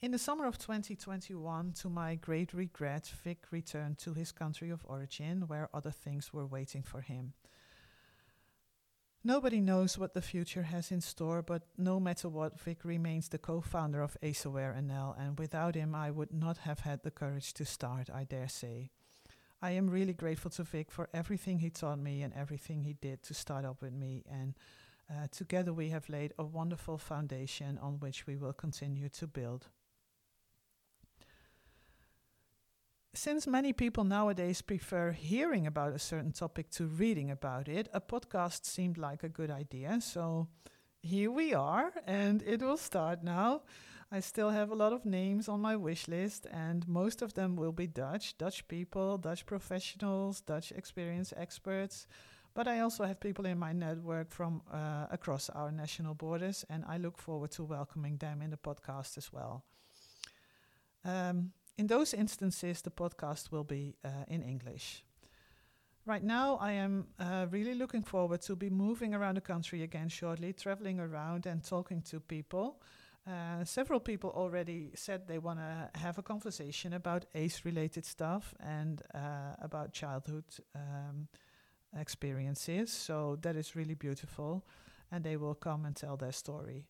In 0.01 0.11
the 0.11 0.19
summer 0.19 0.45
of 0.45 0.57
2021, 0.57 1.71
to 1.79 1.89
my 1.89 2.15
great 2.15 2.53
regret, 2.53 3.11
Vic 3.23 3.45
returned 3.51 3.97
to 3.99 4.13
his 4.13 4.31
country 4.31 4.69
of 4.69 4.85
origin 4.85 5.47
where 5.47 5.69
other 5.73 5.91
things 5.91 6.33
were 6.33 6.45
waiting 6.45 6.83
for 6.83 7.01
him. 7.01 7.33
Nobody 9.23 9.59
knows 9.59 9.97
what 9.97 10.13
the 10.13 10.21
future 10.21 10.61
has 10.61 10.91
in 10.91 11.01
store, 11.01 11.41
but 11.41 11.63
no 11.77 11.99
matter 11.99 12.29
what, 12.29 12.59
Vic 12.59 12.85
remains 12.85 13.29
the 13.29 13.39
co 13.39 13.59
founder 13.59 14.01
of 14.01 14.15
AceAware 14.21 14.79
NL, 14.79 15.19
and 15.19 15.39
without 15.39 15.73
him, 15.73 15.95
I 15.95 16.11
would 16.11 16.31
not 16.31 16.59
have 16.59 16.81
had 16.81 17.01
the 17.01 17.09
courage 17.09 17.53
to 17.55 17.65
start, 17.65 18.07
I 18.13 18.25
dare 18.25 18.47
say. 18.47 18.91
I 19.63 19.71
am 19.71 19.89
really 19.89 20.13
grateful 20.13 20.51
to 20.51 20.63
Vic 20.63 20.91
for 20.91 21.09
everything 21.11 21.57
he 21.57 21.71
taught 21.71 21.97
me 21.97 22.21
and 22.21 22.31
everything 22.35 22.83
he 22.83 22.93
did 22.93 23.23
to 23.23 23.33
start 23.33 23.65
up 23.65 23.81
with 23.81 23.93
me, 23.93 24.23
and 24.29 24.53
uh, 25.09 25.27
together 25.31 25.73
we 25.73 25.89
have 25.89 26.09
laid 26.09 26.33
a 26.37 26.43
wonderful 26.43 26.97
foundation 26.97 27.77
on 27.81 27.99
which 27.99 28.25
we 28.25 28.35
will 28.35 28.53
continue 28.53 29.09
to 29.09 29.27
build. 29.27 29.67
Since 33.13 33.47
many 33.47 33.71
people 33.71 34.03
nowadays 34.03 34.61
prefer 34.61 35.11
hearing 35.11 35.65
about 35.65 35.93
a 35.93 35.99
certain 35.99 36.33
topic 36.33 36.69
to 36.71 36.85
reading 36.85 37.31
about 37.31 37.69
it, 37.69 37.87
a 37.93 38.01
podcast 38.01 38.65
seemed 38.65 38.97
like 38.97 39.23
a 39.23 39.29
good 39.29 39.49
idea. 39.49 40.01
So 40.01 40.49
here 41.01 41.31
we 41.31 41.53
are, 41.53 41.93
and 42.05 42.41
it 42.41 42.61
will 42.61 42.77
start 42.77 43.23
now. 43.23 43.61
I 44.11 44.19
still 44.19 44.49
have 44.49 44.69
a 44.69 44.75
lot 44.75 44.91
of 44.91 45.05
names 45.05 45.47
on 45.47 45.61
my 45.61 45.75
wish 45.75 46.07
list, 46.07 46.45
and 46.51 46.87
most 46.87 47.21
of 47.21 47.33
them 47.35 47.55
will 47.55 47.71
be 47.71 47.87
Dutch, 47.87 48.37
Dutch 48.37 48.67
people, 48.67 49.17
Dutch 49.17 49.45
professionals, 49.45 50.41
Dutch 50.41 50.71
experience 50.73 51.33
experts. 51.37 52.07
But 52.55 52.67
I 52.69 52.79
also 52.79 53.03
have 53.03 53.19
people 53.19 53.45
in 53.45 53.59
my 53.59 53.73
network 53.73 54.31
from 54.31 54.61
uh, 54.71 55.07
across 55.11 55.49
our 55.49 55.71
national 55.71 56.15
borders, 56.15 56.65
and 56.69 56.85
I 56.87 56.97
look 56.97 57.17
forward 57.17 57.51
to 57.51 57.65
welcoming 57.65 58.17
them 58.17 58.41
in 58.41 58.49
the 58.49 58.57
podcast 58.57 59.17
as 59.17 59.31
well. 59.33 59.65
Um, 61.03 61.51
in 61.77 61.87
those 61.87 62.13
instances, 62.13 62.81
the 62.81 62.91
podcast 62.91 63.51
will 63.51 63.65
be 63.65 63.97
uh, 64.05 64.09
in 64.29 64.41
English. 64.41 65.03
Right 66.05 66.23
now, 66.23 66.57
I 66.61 66.71
am 66.71 67.07
uh, 67.19 67.47
really 67.51 67.73
looking 67.73 68.03
forward 68.03 68.41
to 68.43 68.55
be 68.55 68.69
moving 68.69 69.13
around 69.13 69.35
the 69.35 69.41
country 69.41 69.83
again 69.83 70.07
shortly, 70.07 70.53
traveling 70.53 70.99
around 70.99 71.45
and 71.47 71.61
talking 71.61 72.01
to 72.03 72.21
people. 72.21 72.81
Uh, 73.27 73.65
several 73.65 73.99
people 73.99 74.29
already 74.29 74.91
said 74.95 75.27
they 75.27 75.39
want 75.39 75.59
to 75.59 75.89
have 75.99 76.17
a 76.19 76.21
conversation 76.21 76.93
about 76.93 77.25
ACE-related 77.33 78.05
stuff 78.05 78.53
and 78.59 79.01
uh, 79.13 79.55
about 79.61 79.91
childhood 79.93 80.45
um, 80.75 81.27
experiences. 81.99 82.91
So 82.91 83.37
that 83.41 83.55
is 83.55 83.75
really 83.75 83.95
beautiful, 83.95 84.65
and 85.11 85.23
they 85.23 85.37
will 85.37 85.55
come 85.55 85.85
and 85.85 85.95
tell 85.95 86.17
their 86.17 86.31
story 86.31 86.87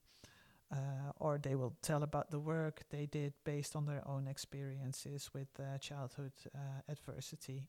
uh, 0.72 1.12
or 1.18 1.38
they 1.38 1.56
will 1.56 1.76
tell 1.82 2.03
about 2.03 2.32
the 2.32 2.39
work 2.39 2.82
they 2.89 3.06
did 3.06 3.34
based 3.43 3.76
on 3.76 3.86
their 3.86 4.08
own 4.08 4.28
experiences 4.28 5.30
with 5.34 5.47
uh, 5.60 5.78
childhood 5.78 6.32
uh, 6.53 6.82
adversity. 6.89 7.68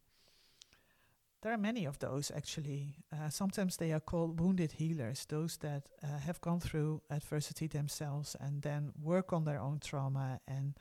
There 1.42 1.52
are 1.52 1.58
many 1.58 1.84
of 1.84 1.98
those 1.98 2.32
actually. 2.34 2.96
Uh, 3.12 3.28
sometimes 3.28 3.76
they 3.76 3.92
are 3.92 4.00
called 4.00 4.40
wounded 4.40 4.72
healers, 4.72 5.26
those 5.26 5.58
that 5.58 5.88
uh, 6.02 6.18
have 6.18 6.40
gone 6.40 6.60
through 6.60 7.02
adversity 7.10 7.66
themselves 7.66 8.34
and 8.40 8.62
then 8.62 8.92
work 9.00 9.32
on 9.32 9.44
their 9.44 9.60
own 9.60 9.78
trauma 9.78 10.40
and 10.48 10.74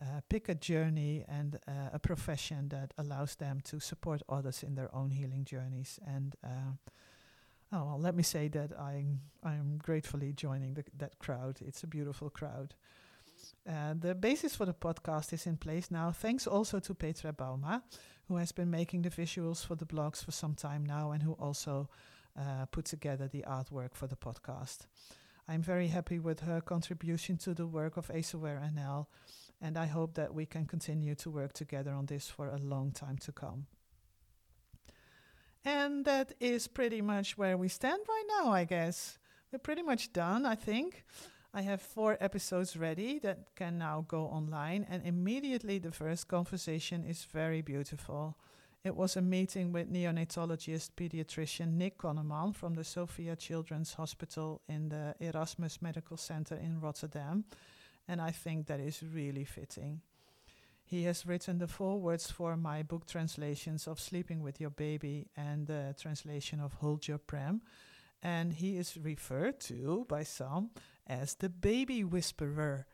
uh, 0.00 0.20
pick 0.28 0.48
a 0.48 0.54
journey 0.54 1.24
and 1.28 1.58
a 1.66 1.98
profession 1.98 2.68
that 2.68 2.92
allows 2.98 3.36
them 3.36 3.60
to 3.64 3.80
support 3.80 4.22
others 4.28 4.62
in 4.62 4.74
their 4.74 4.94
own 4.94 5.10
healing 5.10 5.44
journeys. 5.44 5.98
And 6.06 6.36
Oh, 7.74 7.84
well, 7.86 7.98
let 7.98 8.14
me 8.14 8.22
say 8.22 8.46
that 8.48 8.70
I'm 8.78 9.20
I'm 9.42 9.78
gratefully 9.78 10.32
joining 10.32 10.74
the, 10.74 10.84
that 10.96 11.18
crowd. 11.18 11.58
It's 11.60 11.82
a 11.82 11.88
beautiful 11.88 12.30
crowd. 12.30 12.74
Uh, 13.68 13.94
the 13.98 14.14
basis 14.14 14.54
for 14.54 14.64
the 14.64 14.72
podcast 14.72 15.32
is 15.32 15.46
in 15.46 15.56
place 15.56 15.90
now, 15.90 16.12
thanks 16.12 16.46
also 16.46 16.78
to 16.78 16.94
Petra 16.94 17.32
Bauma, 17.32 17.82
who 18.28 18.36
has 18.36 18.52
been 18.52 18.70
making 18.70 19.02
the 19.02 19.10
visuals 19.10 19.66
for 19.66 19.74
the 19.74 19.84
blogs 19.84 20.24
for 20.24 20.30
some 20.30 20.54
time 20.54 20.84
now 20.84 21.10
and 21.10 21.22
who 21.22 21.32
also 21.32 21.88
uh, 22.38 22.66
put 22.66 22.84
together 22.84 23.26
the 23.26 23.44
artwork 23.46 23.94
for 23.94 24.06
the 24.06 24.16
podcast. 24.16 24.86
I'm 25.48 25.60
very 25.60 25.88
happy 25.88 26.18
with 26.20 26.40
her 26.40 26.60
contribution 26.60 27.36
to 27.38 27.54
the 27.54 27.66
work 27.66 27.96
of 27.96 28.08
AceAware 28.08 28.72
NL, 28.72 29.06
and 29.64 29.78
I 29.78 29.86
hope 29.86 30.12
that 30.14 30.34
we 30.34 30.44
can 30.44 30.66
continue 30.66 31.14
to 31.14 31.30
work 31.30 31.54
together 31.54 31.92
on 31.92 32.04
this 32.04 32.28
for 32.28 32.48
a 32.48 32.58
long 32.58 32.92
time 32.92 33.16
to 33.18 33.32
come. 33.32 33.66
And 35.64 36.04
that 36.04 36.34
is 36.38 36.68
pretty 36.68 37.00
much 37.00 37.38
where 37.38 37.56
we 37.56 37.68
stand 37.68 38.02
right 38.06 38.28
now, 38.38 38.52
I 38.52 38.64
guess. 38.64 39.18
We're 39.50 39.58
pretty 39.58 39.82
much 39.82 40.12
done, 40.12 40.44
I 40.44 40.54
think. 40.54 41.04
I 41.54 41.62
have 41.62 41.80
four 41.80 42.18
episodes 42.20 42.76
ready 42.76 43.18
that 43.20 43.54
can 43.56 43.78
now 43.78 44.04
go 44.06 44.24
online, 44.26 44.86
and 44.90 45.02
immediately 45.06 45.78
the 45.78 45.92
first 45.92 46.28
conversation 46.28 47.02
is 47.02 47.24
very 47.24 47.62
beautiful. 47.62 48.36
It 48.84 48.94
was 48.94 49.16
a 49.16 49.22
meeting 49.22 49.72
with 49.72 49.90
neonatologist 49.90 50.90
pediatrician 50.94 51.78
Nikk 51.78 51.96
Conneman 51.96 52.54
from 52.54 52.74
the 52.74 52.84
Sophia 52.84 53.34
Children's 53.34 53.94
Hospital 53.94 54.60
in 54.68 54.90
the 54.90 55.14
Erasmus 55.20 55.80
Medical 55.80 56.18
Center 56.18 56.56
in 56.56 56.80
Rotterdam, 56.80 57.44
and 58.08 58.20
I 58.20 58.30
think 58.30 58.66
that 58.66 58.80
is 58.80 59.02
really 59.02 59.44
fitting. 59.44 60.00
He 60.84 61.04
has 61.04 61.26
written 61.26 61.58
the 61.58 61.66
forewords 61.66 62.30
for 62.30 62.56
my 62.56 62.82
book 62.82 63.06
translations 63.06 63.88
of 63.88 63.98
Sleeping 63.98 64.42
with 64.42 64.60
Your 64.60 64.70
Baby 64.70 65.28
and 65.36 65.66
the 65.66 65.94
translation 65.98 66.60
of 66.60 66.74
Hold 66.74 67.08
Your 67.08 67.18
Prem. 67.18 67.62
And 68.22 68.52
he 68.52 68.76
is 68.76 68.96
referred 68.96 69.60
to 69.60 70.06
by 70.08 70.22
some 70.24 70.70
as 71.06 71.34
the 71.34 71.48
baby 71.48 72.04
whisperer. 72.04 72.86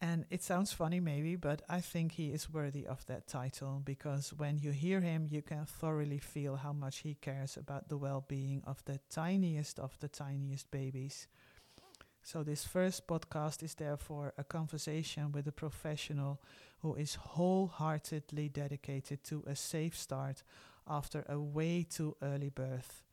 And 0.00 0.26
it 0.30 0.42
sounds 0.42 0.72
funny, 0.72 1.00
maybe, 1.00 1.36
but 1.36 1.62
I 1.68 1.80
think 1.80 2.12
he 2.12 2.28
is 2.28 2.52
worthy 2.52 2.86
of 2.86 3.04
that 3.06 3.26
title 3.26 3.80
because 3.84 4.32
when 4.32 4.58
you 4.58 4.70
hear 4.70 5.00
him, 5.00 5.26
you 5.30 5.42
can 5.42 5.64
thoroughly 5.64 6.18
feel 6.18 6.56
how 6.56 6.72
much 6.72 6.98
he 6.98 7.14
cares 7.14 7.56
about 7.56 7.88
the 7.88 7.96
well 7.96 8.24
being 8.28 8.62
of 8.66 8.84
the 8.84 9.00
tiniest 9.10 9.78
of 9.78 9.98
the 10.00 10.08
tiniest 10.08 10.70
babies. 10.70 11.26
So, 12.26 12.42
this 12.42 12.64
first 12.64 13.06
podcast 13.06 13.62
is 13.62 13.74
therefore 13.74 14.32
a 14.36 14.42
conversation 14.42 15.30
with 15.30 15.46
a 15.46 15.52
professional 15.52 16.42
who 16.80 16.96
is 16.96 17.14
wholeheartedly 17.14 18.48
dedicated 18.48 19.22
to 19.26 19.44
a 19.46 19.54
safe 19.54 19.96
start 19.96 20.42
after 20.88 21.24
a 21.28 21.38
way 21.38 21.86
too 21.88 22.16
early 22.20 22.48
birth. 22.48 23.04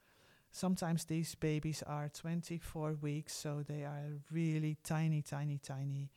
Sometimes 0.49 1.05
these 1.05 1.35
babies 1.35 1.83
are 1.85 2.09
24 2.09 2.93
weeks, 3.03 3.33
so 3.33 3.61
they 3.61 3.83
are 3.83 4.17
really 4.31 4.77
tiny, 4.83 5.21
tiny, 5.21 5.59
tiny. 5.59 6.09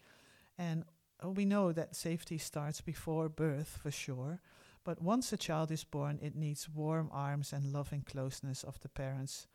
And 0.57 0.87
we 1.23 1.45
know 1.45 1.73
that 1.73 1.97
safety 1.97 2.39
starts 2.39 2.81
before 2.81 3.29
birth 3.29 3.79
for 3.83 3.91
sure, 3.91 4.41
but 4.85 5.03
once 5.03 5.31
a 5.35 5.37
child 5.37 5.71
is 5.71 5.85
born, 5.85 6.19
it 6.23 6.35
needs 6.35 6.67
warm 6.67 7.11
arms 7.13 7.53
and 7.53 7.75
loving 7.75 8.05
closeness 8.11 8.65
of 8.65 8.81
the 8.81 8.89
parents, 8.89 9.49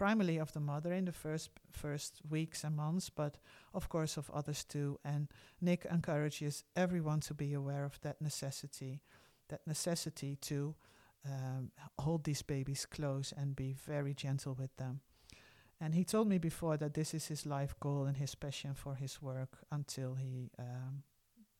primarily 0.00 0.38
of 0.38 0.50
the 0.52 0.60
mother 0.60 0.94
in 0.94 1.04
the 1.04 1.12
first 1.12 1.50
first 1.72 2.22
weeks 2.30 2.64
and 2.64 2.74
months, 2.74 3.10
but 3.10 3.36
of 3.74 3.88
course 3.90 4.16
of 4.16 4.30
others 4.30 4.64
too. 4.64 4.98
And 5.04 5.28
Nikk 5.62 5.84
encourages 5.92 6.64
everyone 6.74 7.20
to 7.20 7.34
be 7.34 7.52
aware 7.52 7.84
of 7.84 8.00
that 8.00 8.22
necessity, 8.22 9.02
that 9.48 9.66
necessity 9.66 10.36
to 10.36 10.74
um, 11.26 11.70
hold 11.98 12.24
these 12.24 12.40
babies 12.40 12.86
close 12.86 13.34
and 13.36 13.54
be 13.54 13.74
very 13.74 14.14
gentle 14.14 14.54
with 14.54 14.74
them. 14.78 15.00
And 15.78 15.94
he 15.94 16.04
told 16.04 16.28
me 16.28 16.38
before 16.38 16.78
that 16.78 16.94
this 16.94 17.12
is 17.12 17.26
his 17.26 17.44
life 17.44 17.74
goal 17.78 18.06
and 18.06 18.16
his 18.16 18.34
passion 18.34 18.72
for 18.74 18.94
his 18.94 19.20
work 19.20 19.58
until 19.70 20.14
he 20.14 20.50
um, 20.58 21.02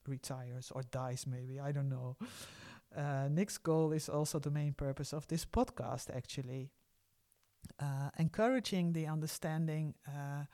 retires 0.07 0.72
or 0.74 0.82
dies, 0.91 1.26
maybe. 1.26 1.61
I 1.61 1.72
don't 1.72 1.91
know. 1.91 2.16
Uh, 2.97 3.28
Nikk's 3.28 3.59
goal 3.59 3.93
is 3.93 4.09
also 4.09 4.38
the 4.38 4.51
main 4.51 4.72
purpose 4.72 5.12
of 5.12 5.26
this 5.26 5.45
podcast, 5.45 6.09
actually. 6.16 6.70
Uh, 7.79 8.11
encouraging 8.19 8.93
the 8.93 9.07
understanding 9.07 9.95
uh, 10.07 10.45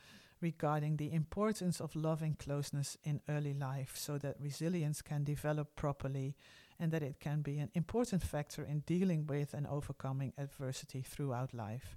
regarding 0.41 0.97
the 0.97 1.13
importance 1.13 1.81
of 1.81 1.97
loving 1.97 2.35
closeness 2.35 2.97
in 3.05 3.21
early 3.29 3.55
life 3.55 3.93
so 3.97 4.19
that 4.19 4.37
resilience 4.41 5.03
can 5.03 5.25
develop 5.25 5.75
properly 5.75 6.37
and 6.79 6.93
that 6.93 7.03
it 7.03 7.19
can 7.19 7.41
be 7.43 7.59
an 7.59 7.71
important 7.75 8.23
factor 8.23 8.63
in 8.63 8.81
dealing 8.81 9.27
with 9.27 9.55
and 9.55 9.67
overcoming 9.67 10.33
adversity 10.39 11.03
throughout 11.03 11.55
life. 11.55 11.97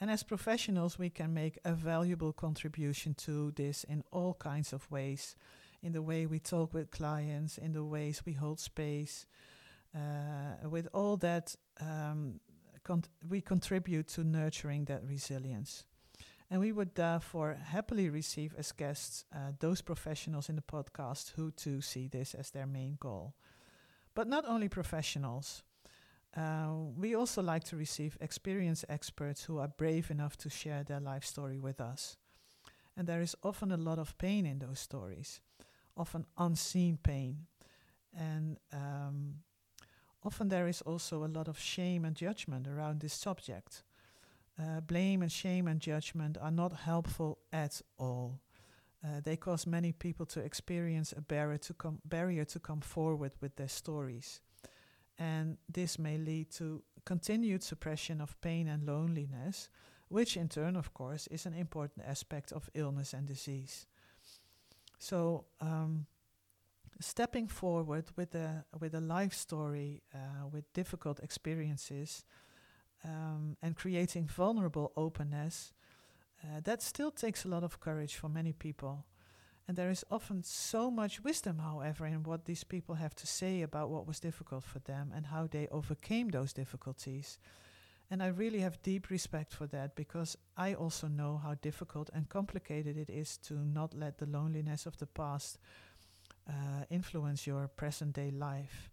And 0.00 0.10
as 0.10 0.24
professionals, 0.24 0.98
we 0.98 1.10
can 1.10 1.32
make 1.32 1.58
a 1.64 1.74
valuable 1.74 2.32
contribution 2.32 3.14
to 3.14 3.52
this 3.52 3.84
in 3.84 4.02
all 4.10 4.34
kinds 4.34 4.72
of 4.72 4.90
ways 4.90 5.36
in 5.82 5.92
the 5.92 6.02
way 6.02 6.26
we 6.26 6.38
talk 6.38 6.72
with 6.72 6.90
clients, 6.90 7.58
in 7.58 7.72
the 7.72 7.84
ways 7.84 8.22
we 8.24 8.32
hold 8.32 8.60
space. 8.60 9.26
Uh, 9.94 10.68
with 10.68 10.88
all 10.94 11.16
that, 11.18 11.54
um, 11.80 12.40
cont- 12.84 13.08
we 13.28 13.40
contribute 13.40 14.08
to 14.08 14.24
nurturing 14.24 14.84
that 14.86 15.04
resilience. 15.04 15.84
And 16.50 16.60
we 16.60 16.72
would 16.72 16.94
therefore 16.94 17.56
happily 17.64 18.10
receive 18.10 18.54
as 18.58 18.72
guests 18.72 19.24
uh, 19.34 19.52
those 19.58 19.80
professionals 19.80 20.48
in 20.50 20.56
the 20.56 20.62
podcast 20.62 21.32
who 21.36 21.50
too 21.50 21.80
see 21.80 22.08
this 22.08 22.34
as 22.34 22.50
their 22.50 22.66
main 22.66 22.98
goal. 23.00 23.34
But 24.14 24.28
not 24.28 24.44
only 24.46 24.68
professionals. 24.68 25.62
Uh, 26.36 26.68
we 26.96 27.14
also 27.14 27.42
like 27.42 27.64
to 27.64 27.76
receive 27.76 28.16
experienced 28.20 28.84
experts 28.88 29.44
who 29.44 29.58
are 29.58 29.68
brave 29.68 30.10
enough 30.10 30.36
to 30.38 30.48
share 30.48 30.82
their 30.82 31.00
life 31.00 31.24
story 31.24 31.58
with 31.58 31.80
us. 31.80 32.16
And 32.96 33.06
there 33.06 33.20
is 33.22 33.36
often 33.42 33.72
a 33.72 33.76
lot 33.76 33.98
of 33.98 34.16
pain 34.18 34.46
in 34.46 34.58
those 34.58 34.78
stories, 34.78 35.40
often 35.96 36.26
unseen 36.36 36.98
pain. 37.02 37.46
And 38.14 38.58
um, 38.72 39.36
often 40.24 40.48
there 40.48 40.68
is 40.68 40.82
also 40.82 41.24
a 41.24 41.26
lot 41.26 41.48
of 41.48 41.58
shame 41.58 42.04
and 42.04 42.16
judgment 42.16 42.66
around 42.66 43.00
this 43.00 43.14
subject. 43.14 43.82
Uh, 44.58 44.80
blame 44.80 45.22
and 45.22 45.32
shame 45.32 45.66
and 45.66 45.80
judgment 45.80 46.36
are 46.40 46.50
not 46.50 46.72
helpful 46.72 47.38
at 47.52 47.80
all. 47.98 48.40
Uh, 49.04 49.20
they 49.22 49.36
cause 49.36 49.66
many 49.66 49.92
people 49.92 50.26
to 50.26 50.40
experience 50.40 51.12
a 51.16 51.20
barrier 51.20 51.58
to, 51.58 51.74
com- 51.74 52.00
barrier 52.04 52.44
to 52.44 52.60
come 52.60 52.80
forward 52.80 53.32
with 53.40 53.56
their 53.56 53.68
stories 53.68 54.40
and 55.18 55.58
this 55.68 55.98
may 55.98 56.18
lead 56.18 56.50
to 56.50 56.82
continued 57.04 57.62
suppression 57.62 58.20
of 58.20 58.40
pain 58.40 58.68
and 58.68 58.86
loneliness, 58.86 59.68
which 60.08 60.36
in 60.36 60.48
turn, 60.48 60.76
of 60.76 60.92
course, 60.94 61.26
is 61.28 61.46
an 61.46 61.54
important 61.54 62.06
aspect 62.06 62.52
of 62.52 62.70
illness 62.74 63.12
and 63.12 63.26
disease. 63.26 63.86
So, 64.98 65.46
um, 65.60 66.06
stepping 67.02 67.48
forward 67.48 68.04
with 68.16 68.34
a 68.34 68.64
with 68.78 68.94
a 68.94 69.00
life 69.00 69.34
story 69.34 70.02
uh, 70.14 70.46
with 70.50 70.72
difficult 70.72 71.20
experiences 71.20 72.24
um, 73.04 73.56
and 73.62 73.76
creating 73.76 74.26
vulnerable 74.26 74.92
openness, 74.96 75.72
uh, 76.42 76.60
that 76.62 76.82
still 76.82 77.10
takes 77.10 77.44
a 77.44 77.48
lot 77.48 77.64
of 77.64 77.80
courage 77.80 78.16
for 78.16 78.28
many 78.28 78.52
people. 78.52 79.04
And 79.68 79.76
there 79.76 79.90
is 79.90 80.04
often 80.10 80.42
so 80.42 80.90
much 80.90 81.22
wisdom, 81.22 81.58
however, 81.58 82.06
in 82.06 82.24
what 82.24 82.44
these 82.44 82.64
people 82.64 82.96
have 82.96 83.14
to 83.14 83.26
say 83.26 83.62
about 83.62 83.90
what 83.90 84.06
was 84.06 84.18
difficult 84.20 84.64
for 84.64 84.80
them 84.80 85.12
and 85.14 85.26
how 85.26 85.46
they 85.46 85.68
overcame 85.68 86.28
those 86.30 86.52
difficulties. 86.52 87.38
And 88.10 88.22
I 88.22 88.26
really 88.26 88.60
have 88.60 88.82
deep 88.82 89.08
respect 89.08 89.54
for 89.54 89.66
that 89.68 89.94
because 89.94 90.36
I 90.56 90.74
also 90.74 91.06
know 91.08 91.40
how 91.42 91.54
difficult 91.54 92.10
and 92.12 92.28
complicated 92.28 92.98
it 92.98 93.08
is 93.08 93.38
to 93.38 93.54
not 93.54 93.94
let 93.94 94.18
the 94.18 94.26
loneliness 94.26 94.84
of 94.84 94.98
the 94.98 95.06
past 95.06 95.58
uh, 96.48 96.84
influence 96.90 97.46
your 97.46 97.68
present 97.68 98.14
day 98.14 98.30
life. 98.30 98.90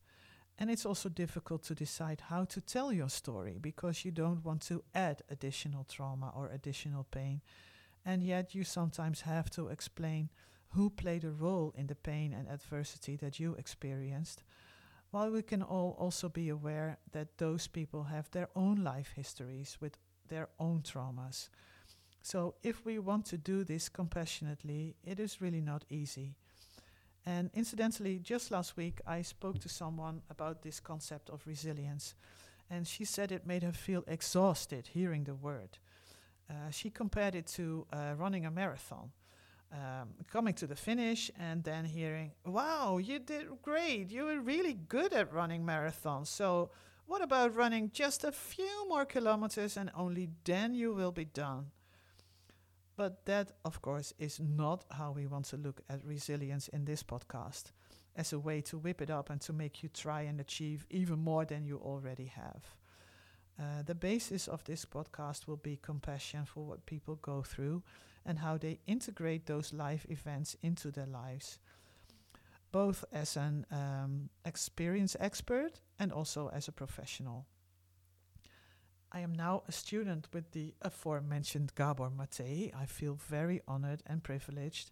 And 0.58 0.70
it's 0.70 0.86
also 0.86 1.08
difficult 1.08 1.64
to 1.64 1.76
decide 1.76 2.22
how 2.30 2.44
to 2.46 2.60
tell 2.60 2.92
your 2.92 3.10
story 3.10 3.58
because 3.62 4.04
you 4.04 4.12
don't 4.12 4.44
want 4.44 4.62
to 4.64 4.84
add 4.94 5.22
additional 5.30 5.86
trauma 5.86 6.34
or 6.36 6.50
additional 6.50 7.06
pain. 7.06 7.42
And 8.06 8.24
yet, 8.24 8.54
you 8.56 8.64
sometimes 8.64 9.22
have 9.22 9.50
to 9.52 9.68
explain 9.70 10.30
who 10.70 10.90
played 10.90 11.24
a 11.24 11.32
role 11.32 11.74
in 11.78 11.88
the 11.88 11.96
pain 11.96 12.34
and 12.34 12.48
adversity 12.48 13.16
that 13.18 13.40
you 13.40 13.56
experienced, 13.56 14.44
while 15.12 15.32
we 15.32 15.42
can 15.42 15.64
all 15.64 15.96
also 16.00 16.30
be 16.30 16.50
aware 16.50 17.00
that 17.12 17.38
those 17.38 17.68
people 17.68 18.04
have 18.04 18.30
their 18.32 18.50
own 18.56 18.84
life 18.84 19.14
histories 19.16 19.78
with 19.80 19.98
their 20.28 20.50
own 20.60 20.82
traumas. 20.82 21.50
So, 22.22 22.56
if 22.64 22.86
we 22.86 23.00
want 23.00 23.26
to 23.28 23.38
do 23.38 23.64
this 23.64 23.90
compassionately, 23.90 24.96
it 25.04 25.20
is 25.20 25.42
really 25.42 25.62
not 25.62 25.86
easy. 25.90 26.36
And 27.26 27.50
incidentally, 27.54 28.20
just 28.20 28.52
last 28.52 28.78
week, 28.78 29.02
I 29.06 29.22
spoke 29.22 29.60
to 29.60 29.70
someone 29.70 30.22
about 30.30 30.62
this 30.62 30.80
concept 30.80 31.30
of 31.30 31.46
resilience, 31.46 32.16
and 32.70 32.88
she 32.88 33.06
said 33.06 33.32
it 33.32 33.46
made 33.46 33.64
her 33.64 33.74
feel 33.74 34.04
exhausted 34.08 34.90
hearing 34.94 35.26
the 35.26 35.36
word. 35.36 35.78
Uh, 36.50 36.72
she 36.72 36.90
compared 36.90 37.36
it 37.36 37.46
to 37.46 37.86
uh, 37.94 38.14
running 38.18 38.46
a 38.46 38.52
marathon 38.52 39.12
um, 39.72 40.10
coming 40.32 40.54
to 40.56 40.68
the 40.68 40.76
finish 40.76 41.30
and 41.38 41.64
then 41.64 41.86
hearing, 41.86 42.32
wow, 42.46 42.98
you 42.98 43.20
did 43.20 43.48
great. 43.62 44.12
You 44.12 44.26
were 44.26 44.40
really 44.40 44.74
good 44.74 45.14
at 45.14 45.32
running 45.32 45.64
marathons. 45.64 46.28
So, 46.28 46.72
what 47.06 47.22
about 47.24 47.56
running 47.56 47.90
just 47.92 48.24
a 48.24 48.32
few 48.32 48.88
more 48.88 49.06
kilometers 49.06 49.78
and 49.78 49.90
only 49.96 50.30
then 50.44 50.76
you 50.76 50.94
will 50.94 51.12
be 51.12 51.26
done? 51.26 51.72
But 53.00 53.26
that, 53.28 53.54
of 53.64 53.82
course, 53.82 54.14
is 54.20 54.42
not 54.42 54.84
how 54.92 55.14
we 55.14 55.26
want 55.26 55.46
to 55.46 55.56
look 55.56 55.80
at 55.90 56.04
resilience 56.04 56.68
in 56.68 56.84
this 56.84 57.02
podcast 57.02 57.72
as 58.18 58.34
a 58.34 58.40
way 58.40 58.60
to 58.64 58.78
whip 58.78 59.02
it 59.02 59.10
up 59.10 59.30
and 59.30 59.40
to 59.40 59.54
make 59.54 59.82
you 59.82 59.88
try 59.88 60.24
and 60.24 60.38
achieve 60.42 60.86
even 60.90 61.20
more 61.20 61.46
than 61.46 61.64
you 61.64 61.78
already 61.78 62.26
have. 62.26 62.76
Uh, 63.58 63.84
the 63.86 63.96
basis 63.96 64.50
of 64.50 64.66
this 64.66 64.84
podcast 64.84 65.48
will 65.48 65.56
be 65.56 65.78
compassion 65.82 66.44
for 66.44 66.66
what 66.66 66.86
people 66.86 67.16
go 67.22 67.42
through 67.42 67.84
and 68.26 68.40
how 68.40 68.58
they 68.58 68.80
integrate 68.86 69.46
those 69.46 69.72
life 69.72 70.06
events 70.10 70.58
into 70.62 70.92
their 70.92 71.08
lives, 71.08 71.58
both 72.74 73.06
as 73.14 73.38
an 73.38 73.66
um, 73.72 74.30
experienced 74.44 75.16
expert 75.22 75.80
and 75.98 76.12
also 76.12 76.50
as 76.50 76.68
a 76.68 76.74
professional. 76.74 77.46
I 79.12 79.22
am 79.22 79.34
now 79.34 79.64
a 79.68 79.72
student 79.72 80.28
with 80.34 80.52
the 80.52 80.76
aforementioned 80.84 81.74
Gabor 81.74 82.12
Mate. 82.12 82.72
I 82.78 82.86
feel 82.86 83.16
very 83.16 83.62
honored 83.68 84.04
and 84.06 84.24
privileged. 84.24 84.92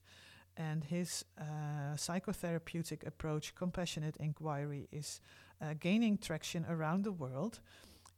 And 0.55 0.83
his 0.83 1.23
uh, 1.39 1.95
psychotherapeutic 1.95 3.05
approach, 3.05 3.53
compassionate 3.53 4.17
inquiry, 4.17 4.87
is 4.91 5.21
uh, 5.61 5.75
gaining 5.79 6.17
traction 6.17 6.65
around 6.67 7.03
the 7.03 7.11
world. 7.11 7.59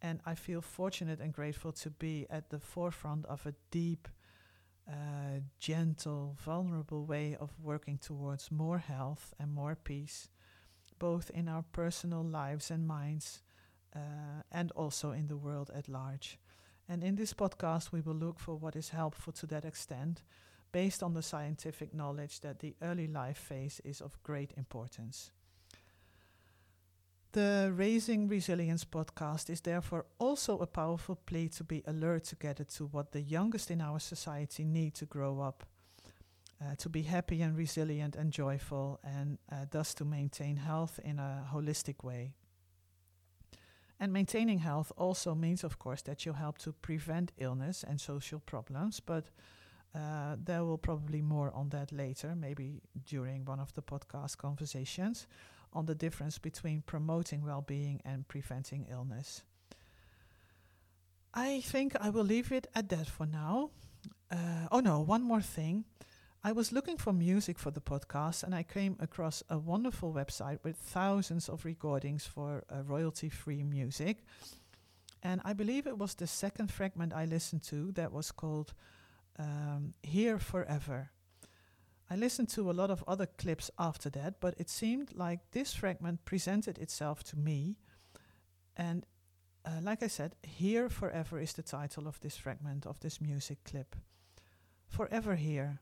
And 0.01 0.21
I 0.25 0.35
feel 0.35 0.61
fortunate 0.61 1.19
and 1.19 1.33
grateful 1.33 1.73
to 1.73 1.89
be 1.89 2.25
at 2.29 2.49
the 2.49 2.59
forefront 2.59 3.25
of 3.25 3.45
a 3.45 3.53
deep 3.69 4.07
uh, 4.87 5.41
gentle, 5.59 6.37
vulnerable 6.39 7.03
way 7.03 7.35
of 7.37 7.51
working 7.61 7.97
towards 7.97 8.49
more 8.49 8.77
health 8.77 9.33
and 9.37 9.53
more 9.53 9.75
peace, 9.75 10.29
both 10.97 11.29
in 11.31 11.49
our 11.49 11.63
personal 11.73 12.23
lives 12.23 12.71
and 12.71 12.87
minds, 12.87 13.41
uh, 13.95 14.43
and 14.51 14.71
also 14.71 15.11
in 15.11 15.27
the 15.27 15.37
world 15.37 15.71
at 15.73 15.87
large. 15.87 16.37
And 16.87 17.03
in 17.03 17.15
this 17.15 17.33
podcast, 17.33 17.91
we 17.91 18.01
will 18.01 18.15
look 18.15 18.39
for 18.39 18.55
what 18.55 18.75
is 18.75 18.89
helpful 18.89 19.33
to 19.33 19.47
that 19.47 19.65
extent, 19.65 20.23
based 20.71 21.03
on 21.03 21.13
the 21.13 21.21
scientific 21.21 21.93
knowledge 21.93 22.41
that 22.41 22.59
the 22.59 22.75
early 22.81 23.07
life 23.07 23.37
phase 23.37 23.81
is 23.83 24.01
of 24.01 24.21
great 24.23 24.53
importance. 24.57 25.31
The 27.31 27.71
Raising 27.75 28.27
Resilience 28.27 28.85
podcast 28.85 29.51
is 29.51 29.61
therefore 29.61 30.05
also 30.17 30.57
a 30.57 30.65
powerful 30.65 31.15
plea 31.15 31.47
to 31.49 31.63
be 31.63 31.83
alert 31.85 32.23
together 32.23 32.63
to 32.63 32.87
what 32.87 33.11
the 33.11 33.21
youngest 33.21 33.69
in 33.69 33.81
our 33.81 33.99
society 33.99 34.63
need 34.63 34.95
to 34.95 35.05
grow 35.05 35.39
up, 35.39 35.63
uh, 36.59 36.73
to 36.77 36.89
be 36.89 37.03
happy 37.03 37.43
and 37.43 37.55
resilient 37.55 38.15
and 38.15 38.31
joyful, 38.31 38.99
and 39.03 39.37
uh, 39.51 39.65
thus 39.69 39.93
to 39.93 40.05
maintain 40.05 40.55
health 40.55 40.99
in 41.03 41.19
a 41.19 41.45
holistic 41.53 42.03
way. 42.03 42.33
And 43.99 44.13
maintaining 44.13 44.59
health 44.59 44.91
also 44.97 45.35
means, 45.35 45.63
of 45.63 45.77
course, 45.77 46.01
that 46.03 46.25
you 46.25 46.33
help 46.33 46.57
to 46.59 46.71
prevent 46.71 47.31
illness 47.37 47.83
and 47.83 47.99
social 47.99 48.39
problems, 48.39 48.99
but 48.99 49.31
Uh, 49.95 50.35
there 50.45 50.63
will 50.63 50.77
probably 50.77 51.21
more 51.21 51.51
on 51.55 51.69
that 51.69 51.91
later, 51.91 52.35
maybe 52.35 52.79
during 53.09 53.43
one 53.49 53.59
of 53.61 53.71
the 53.73 53.81
podcast 53.81 54.37
conversations, 54.37 55.27
on 55.71 55.85
the 55.85 55.95
difference 55.95 56.39
between 56.39 56.81
promoting 56.83 57.43
well 57.43 57.61
being 57.61 57.99
and 58.05 58.27
preventing 58.27 58.85
illness. 58.91 59.43
I 61.33 61.61
think 61.61 61.95
I 61.95 62.09
will 62.11 62.25
leave 62.25 62.51
it 62.55 62.67
at 62.73 62.89
that 62.89 63.07
for 63.07 63.25
now. 63.25 63.71
Uh, 64.31 64.67
oh 64.71 64.79
no, 64.81 64.99
one 64.99 65.23
more 65.23 65.41
thing. 65.41 65.85
I 66.41 66.53
was 66.53 66.71
looking 66.71 66.95
for 66.95 67.11
music 67.11 67.59
for 67.59 67.69
the 67.69 67.81
podcast 67.81 68.43
and 68.43 68.55
I 68.55 68.63
came 68.63 68.95
across 69.01 69.43
a 69.49 69.57
wonderful 69.57 70.13
website 70.13 70.59
with 70.63 70.77
thousands 70.77 71.49
of 71.49 71.65
recordings 71.65 72.25
for 72.25 72.63
uh, 72.69 72.81
royalty 72.83 73.27
free 73.27 73.61
music. 73.61 74.23
And 75.21 75.41
I 75.43 75.51
believe 75.51 75.85
it 75.85 75.97
was 75.97 76.15
the 76.15 76.27
second 76.27 76.71
fragment 76.71 77.13
I 77.13 77.25
listened 77.25 77.63
to 77.63 77.91
that 77.91 78.13
was 78.13 78.31
called 78.31 78.73
um, 79.37 79.95
Here 80.01 80.39
Forever. 80.39 81.11
I 82.09 82.15
listened 82.15 82.47
to 82.49 82.71
a 82.71 82.73
lot 82.73 82.89
of 82.89 83.03
other 83.05 83.25
clips 83.25 83.69
after 83.77 84.09
that, 84.11 84.39
but 84.39 84.55
it 84.57 84.69
seemed 84.69 85.13
like 85.13 85.51
this 85.51 85.73
fragment 85.73 86.23
presented 86.23 86.77
itself 86.77 87.21
to 87.25 87.37
me. 87.37 87.75
And 88.77 89.05
uh, 89.65 89.81
like 89.81 90.01
I 90.01 90.07
said, 90.07 90.37
Here 90.41 90.87
Forever 90.87 91.37
is 91.37 91.51
the 91.51 91.63
title 91.63 92.07
of 92.07 92.21
this 92.21 92.37
fragment 92.37 92.85
of 92.85 93.01
this 93.01 93.19
music 93.19 93.65
clip. 93.65 93.97
Forever 94.87 95.35
here 95.35 95.81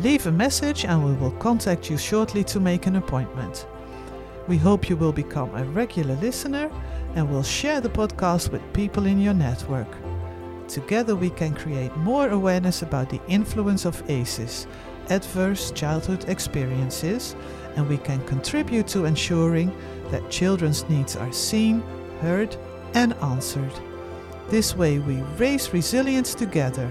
Leave 0.00 0.26
a 0.26 0.32
message 0.32 0.84
and 0.84 1.04
we 1.04 1.12
will 1.12 1.30
contact 1.32 1.88
you 1.88 1.96
shortly 1.96 2.42
to 2.44 2.58
make 2.58 2.86
an 2.86 2.96
appointment. 2.96 3.66
We 4.48 4.58
hope 4.58 4.90
you 4.90 4.96
will 4.96 5.12
become 5.12 5.54
a 5.54 5.64
regular 5.64 6.16
listener 6.16 6.70
and 7.14 7.30
will 7.30 7.42
share 7.42 7.80
the 7.80 7.88
podcast 7.88 8.50
with 8.50 8.72
people 8.72 9.06
in 9.06 9.20
your 9.20 9.34
network. 9.34 9.88
Together 10.68 11.14
we 11.14 11.30
can 11.30 11.54
create 11.54 11.96
more 11.96 12.28
awareness 12.28 12.82
about 12.82 13.08
the 13.08 13.20
influence 13.28 13.84
of 13.84 14.02
ACEs, 14.10 14.66
adverse 15.10 15.70
childhood 15.70 16.28
experiences, 16.28 17.36
and 17.76 17.88
we 17.88 17.98
can 17.98 18.24
contribute 18.26 18.86
to 18.88 19.04
ensuring 19.04 19.72
that 20.10 20.30
children's 20.30 20.88
needs 20.88 21.16
are 21.16 21.32
seen, 21.32 21.82
heard, 22.20 22.56
and 22.94 23.12
answered. 23.14 23.72
This 24.48 24.76
way, 24.76 24.98
we 24.98 25.16
raise 25.38 25.72
resilience 25.72 26.34
together. 26.34 26.88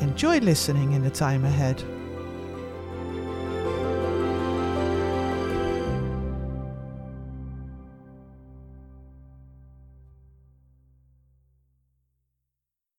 Enjoy 0.00 0.38
listening 0.38 0.92
in 0.92 1.02
the 1.02 1.10
time 1.10 1.44
ahead. 1.44 1.82